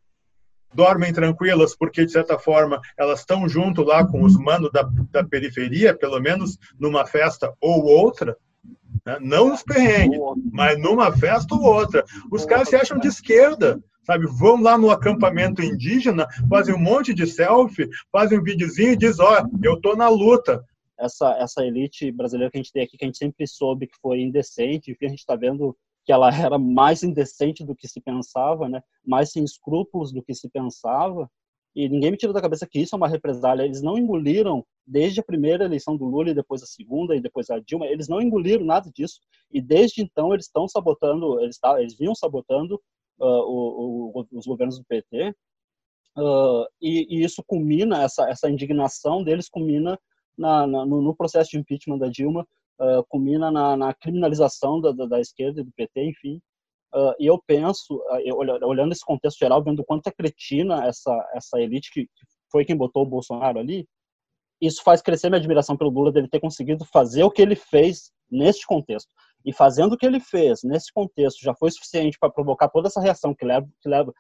dormem 0.74 1.14
tranquilas 1.14 1.76
porque, 1.76 2.06
de 2.06 2.12
certa 2.12 2.38
forma, 2.38 2.80
elas 2.98 3.22
estão 3.22 3.48
junto 3.48 3.84
lá 3.84 4.06
com 4.06 4.24
os 4.24 4.38
manos 4.38 4.72
da, 4.72 4.84
da 5.12 5.24
periferia, 5.24 5.98
pelo 5.98 6.20
menos 6.20 6.58
numa 6.80 7.06
festa 7.06 7.54
ou 7.62 7.86
outra, 7.86 8.38
né? 9.06 9.18
não 9.22 9.50
nos 9.50 9.64
perrengues, 9.64 10.20
mas 10.52 10.80
numa 10.80 11.12
festa 11.16 11.56
ou 11.56 11.62
outra. 11.62 12.04
Os 12.32 12.46
caras 12.46 12.70
se 12.70 12.76
acham 12.76 13.00
de 13.00 13.08
esquerda, 13.08 13.82
sabe? 14.04 14.26
Vão 14.28 14.62
lá 14.62 14.78
no 14.78 14.92
acampamento 14.92 15.64
indígena, 15.64 16.28
fazem 16.50 16.76
um 16.76 16.80
monte 16.80 17.14
de 17.14 17.26
selfie, 17.26 17.90
fazem 18.12 18.40
um 18.40 18.44
videozinho 18.44 18.92
e 18.92 18.98
diz, 18.98 19.20
ó, 19.20 19.42
oh, 19.42 19.60
eu 19.64 19.80
tô 19.80 19.96
na 19.96 20.10
luta. 20.10 20.64
Essa, 21.00 21.32
essa 21.40 21.64
elite 21.64 22.12
brasileira 22.12 22.52
que 22.52 22.58
a 22.58 22.62
gente 22.62 22.74
tem 22.74 22.84
aqui, 22.84 22.98
que 22.98 23.06
a 23.06 23.08
gente 23.08 23.20
sempre 23.20 23.46
soube 23.48 23.86
que 23.86 23.98
foi 24.02 24.20
indecente, 24.20 24.96
que 24.96 25.06
a 25.06 25.10
gente 25.10 25.20
está 25.20 25.36
vendo 25.36 25.78
que 26.08 26.14
ela 26.14 26.30
era 26.34 26.58
mais 26.58 27.04
indecente 27.04 27.66
do 27.66 27.76
que 27.76 27.86
se 27.86 28.00
pensava, 28.00 28.70
né? 28.70 28.82
mais 29.06 29.32
sem 29.32 29.44
escrúpulos 29.44 30.14
do 30.14 30.24
que 30.24 30.34
se 30.34 30.50
pensava, 30.50 31.30
e 31.76 31.88
ninguém 31.90 32.12
me 32.12 32.18
tirou 32.18 32.34
da 32.34 32.42
cabeça 32.42 32.66
que 32.66 32.80
isso 32.80 32.96
é 32.96 32.98
uma 32.98 33.10
represália. 33.10 33.64
Eles 33.64 33.84
não 33.84 33.98
engoliram, 33.98 34.66
desde 34.86 35.20
a 35.20 35.24
primeira 35.24 35.66
eleição 35.66 35.96
do 35.96 36.06
Lula 36.06 36.30
e 36.30 36.34
depois 36.34 36.64
a 36.64 36.66
segunda 36.66 37.14
e 37.14 37.22
depois 37.22 37.50
a 37.50 37.60
Dilma, 37.60 37.86
eles 37.86 38.08
não 38.08 38.22
engoliram 38.22 38.66
nada 38.66 38.90
disso. 38.90 39.20
E 39.52 39.62
desde 39.62 40.02
então 40.02 40.34
eles 40.34 40.46
estão 40.46 40.68
sabotando, 40.68 41.40
eles, 41.42 41.60
tá, 41.60 41.80
eles 41.80 41.96
vinham 41.96 42.16
sabotando 42.16 42.82
uh, 43.20 43.26
o, 43.26 44.12
o, 44.16 44.28
os 44.32 44.48
governos 44.48 44.80
do 44.80 44.86
PT. 44.86 45.36
Uh, 46.18 46.66
e, 46.82 47.18
e, 47.18 47.24
isso 47.24 47.44
culmina, 47.46 48.02
essa, 48.02 48.28
essa 48.28 48.50
indignação 48.50 49.24
deles 49.24 49.48
culmina 49.48 50.00
na, 50.36 50.66
na, 50.66 50.84
no, 50.84 51.00
no, 51.00 51.16
processo 51.16 51.52
de 51.52 51.60
impeachment 51.60 52.00
da 52.00 52.08
Dilma, 52.08 52.48
uh, 52.80 53.04
culmina 53.10 53.52
na, 53.52 53.76
na 53.76 53.94
criminalização 53.94 54.80
da, 54.80 54.92
da, 54.92 55.06
da, 55.06 55.20
esquerda 55.20 55.62
e 55.62 55.64
do 55.64 55.72
PT, 55.72 56.10
enfim. 56.10 56.42
Uh, 56.94 57.14
e 57.20 57.26
eu 57.26 57.42
penso, 57.46 57.96
uh, 57.96 58.20
eu, 58.24 58.38
olhando 58.38 58.92
esse 58.92 59.06
contexto 59.06 59.40
geral, 59.40 59.64
vendo 59.64 59.84
quanto 59.84 60.08
é 60.08 60.12
cretina 60.12 60.86
essa, 60.86 61.30
essa 61.34 61.60
elite 61.60 61.92
que, 61.92 62.04
que 62.04 62.26
foi 62.52 62.66
quem 62.66 62.76
botou 62.76 63.04
o 63.04 63.10
Bolsonaro 63.10 63.60
ali, 63.60 63.88
isso 64.62 64.82
faz 64.84 65.02
crescer 65.02 65.30
minha 65.30 65.40
admiração 65.40 65.78
pelo 65.78 65.90
Lula 65.90 66.12
dele 66.12 66.28
ter 66.28 66.40
conseguido 66.40 66.84
fazer 66.86 67.24
o 67.24 67.32
que 67.32 67.42
ele 67.42 67.56
fez 67.56 68.12
neste 68.30 68.66
contexto. 68.66 69.10
E 69.46 69.54
fazendo 69.54 69.94
o 69.94 69.98
que 69.98 70.06
ele 70.06 70.20
fez 70.20 70.64
nesse 70.64 70.92
contexto 70.92 71.42
já 71.42 71.54
foi 71.54 71.72
suficiente 71.72 72.18
para 72.20 72.32
provocar 72.32 72.68
toda 72.68 72.88
essa 72.88 73.00
reação 73.00 73.34
que, 73.34 73.46
leva, 73.46 73.68
que 73.82 73.88
leva, 73.88 74.12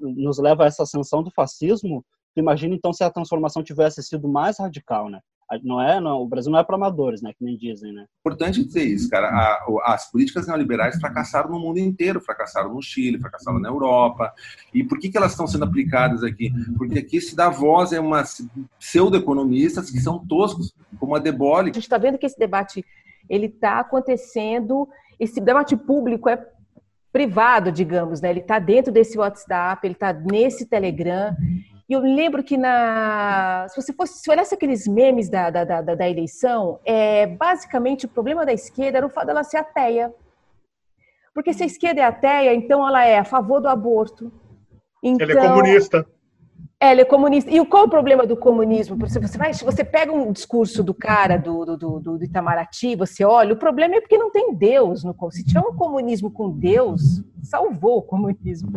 nos 0.00 0.38
leva 0.38 0.64
a 0.64 0.66
essa 0.66 0.82
ascensão 0.82 1.22
do 1.22 1.30
fascismo. 1.30 2.04
Imagina 2.34 2.74
então 2.74 2.92
se 2.92 3.04
a 3.04 3.10
transformação 3.10 3.62
tivesse 3.62 4.02
sido 4.02 4.26
mais 4.26 4.58
radical, 4.58 5.08
né? 5.10 5.20
Não 5.62 5.80
é, 5.80 6.00
não, 6.00 6.22
o 6.22 6.26
Brasil 6.26 6.50
não 6.50 6.58
é 6.58 6.64
para 6.64 6.76
amadores, 6.76 7.22
né? 7.22 7.32
Que 7.36 7.44
nem 7.44 7.56
dizem, 7.56 7.92
né? 7.92 8.06
Importante 8.20 8.64
dizer 8.64 8.84
isso, 8.84 9.08
cara. 9.10 9.28
A, 9.28 9.94
as 9.94 10.10
políticas 10.10 10.46
neoliberais 10.46 10.98
fracassaram 11.00 11.50
no 11.50 11.58
mundo 11.58 11.78
inteiro, 11.78 12.20
fracassaram 12.20 12.72
no 12.72 12.82
Chile, 12.82 13.18
fracassaram 13.18 13.58
na 13.58 13.68
Europa. 13.68 14.32
E 14.72 14.82
por 14.84 14.98
que, 14.98 15.10
que 15.10 15.16
elas 15.16 15.32
estão 15.32 15.46
sendo 15.46 15.64
aplicadas 15.64 16.22
aqui? 16.22 16.52
Porque 16.76 16.98
aqui 16.98 17.20
se 17.20 17.36
dá 17.36 17.48
voz 17.48 17.92
a 17.92 18.00
uma 18.00 18.22
pseudo-economistas 18.78 19.90
que 19.90 20.00
são 20.00 20.24
toscos, 20.26 20.74
como 20.98 21.14
a 21.14 21.18
Debole. 21.18 21.70
A 21.70 21.74
gente 21.74 21.82
está 21.82 21.98
vendo 21.98 22.18
que 22.18 22.26
esse 22.26 22.38
debate 22.38 22.84
ele 23.28 23.46
está 23.46 23.80
acontecendo, 23.80 24.88
esse 25.18 25.40
debate 25.40 25.76
público 25.76 26.28
é 26.28 26.46
privado, 27.12 27.70
digamos, 27.70 28.20
né? 28.20 28.30
Ele 28.30 28.40
está 28.40 28.58
dentro 28.58 28.90
desse 28.90 29.18
WhatsApp, 29.18 29.86
ele 29.86 29.94
está 29.94 30.12
nesse 30.12 30.66
Telegram. 30.66 31.36
E 31.88 31.92
eu 31.92 32.00
lembro 32.00 32.42
que 32.42 32.56
na. 32.56 33.66
Se 33.68 33.80
você 33.80 33.92
fosse 33.92 34.22
se 34.22 34.30
olhasse 34.30 34.54
aqueles 34.54 34.86
memes 34.86 35.28
da, 35.28 35.50
da, 35.50 35.64
da, 35.64 35.94
da 35.94 36.08
eleição, 36.08 36.78
é, 36.84 37.26
basicamente 37.26 38.06
o 38.06 38.08
problema 38.08 38.46
da 38.46 38.52
esquerda 38.52 38.98
era 38.98 39.06
o 39.06 39.10
fato 39.10 39.26
dela 39.26 39.44
ser 39.44 39.58
ateia. 39.58 40.12
Porque 41.34 41.52
se 41.52 41.62
a 41.62 41.66
esquerda 41.66 42.00
é 42.00 42.04
ateia, 42.04 42.54
então 42.54 42.86
ela 42.86 43.04
é 43.04 43.18
a 43.18 43.24
favor 43.24 43.60
do 43.60 43.68
aborto. 43.68 44.30
Então, 45.02 45.28
ela 45.28 45.44
é 45.44 45.48
comunista. 45.48 46.06
É, 46.82 46.90
ele 46.90 47.02
é 47.02 47.04
comunista. 47.04 47.48
E 47.48 47.64
qual 47.64 47.84
o 47.84 47.88
problema 47.88 48.26
do 48.26 48.36
comunismo? 48.36 48.96
Você, 48.96 49.38
vai, 49.38 49.54
você 49.54 49.84
pega 49.84 50.12
um 50.12 50.32
discurso 50.32 50.82
do 50.82 50.92
cara 50.92 51.36
do, 51.36 51.64
do, 51.64 51.76
do, 51.76 52.18
do 52.18 52.24
Itamaraty, 52.24 52.96
você 52.96 53.24
olha, 53.24 53.54
o 53.54 53.56
problema 53.56 53.94
é 53.94 54.00
porque 54.00 54.18
não 54.18 54.32
tem 54.32 54.52
Deus 54.52 55.04
no 55.04 55.14
Se 55.30 55.44
tiver 55.44 55.60
um 55.60 55.76
comunismo 55.76 56.28
com 56.28 56.50
Deus, 56.50 57.22
salvou 57.40 57.98
o 57.98 58.02
comunismo. 58.02 58.72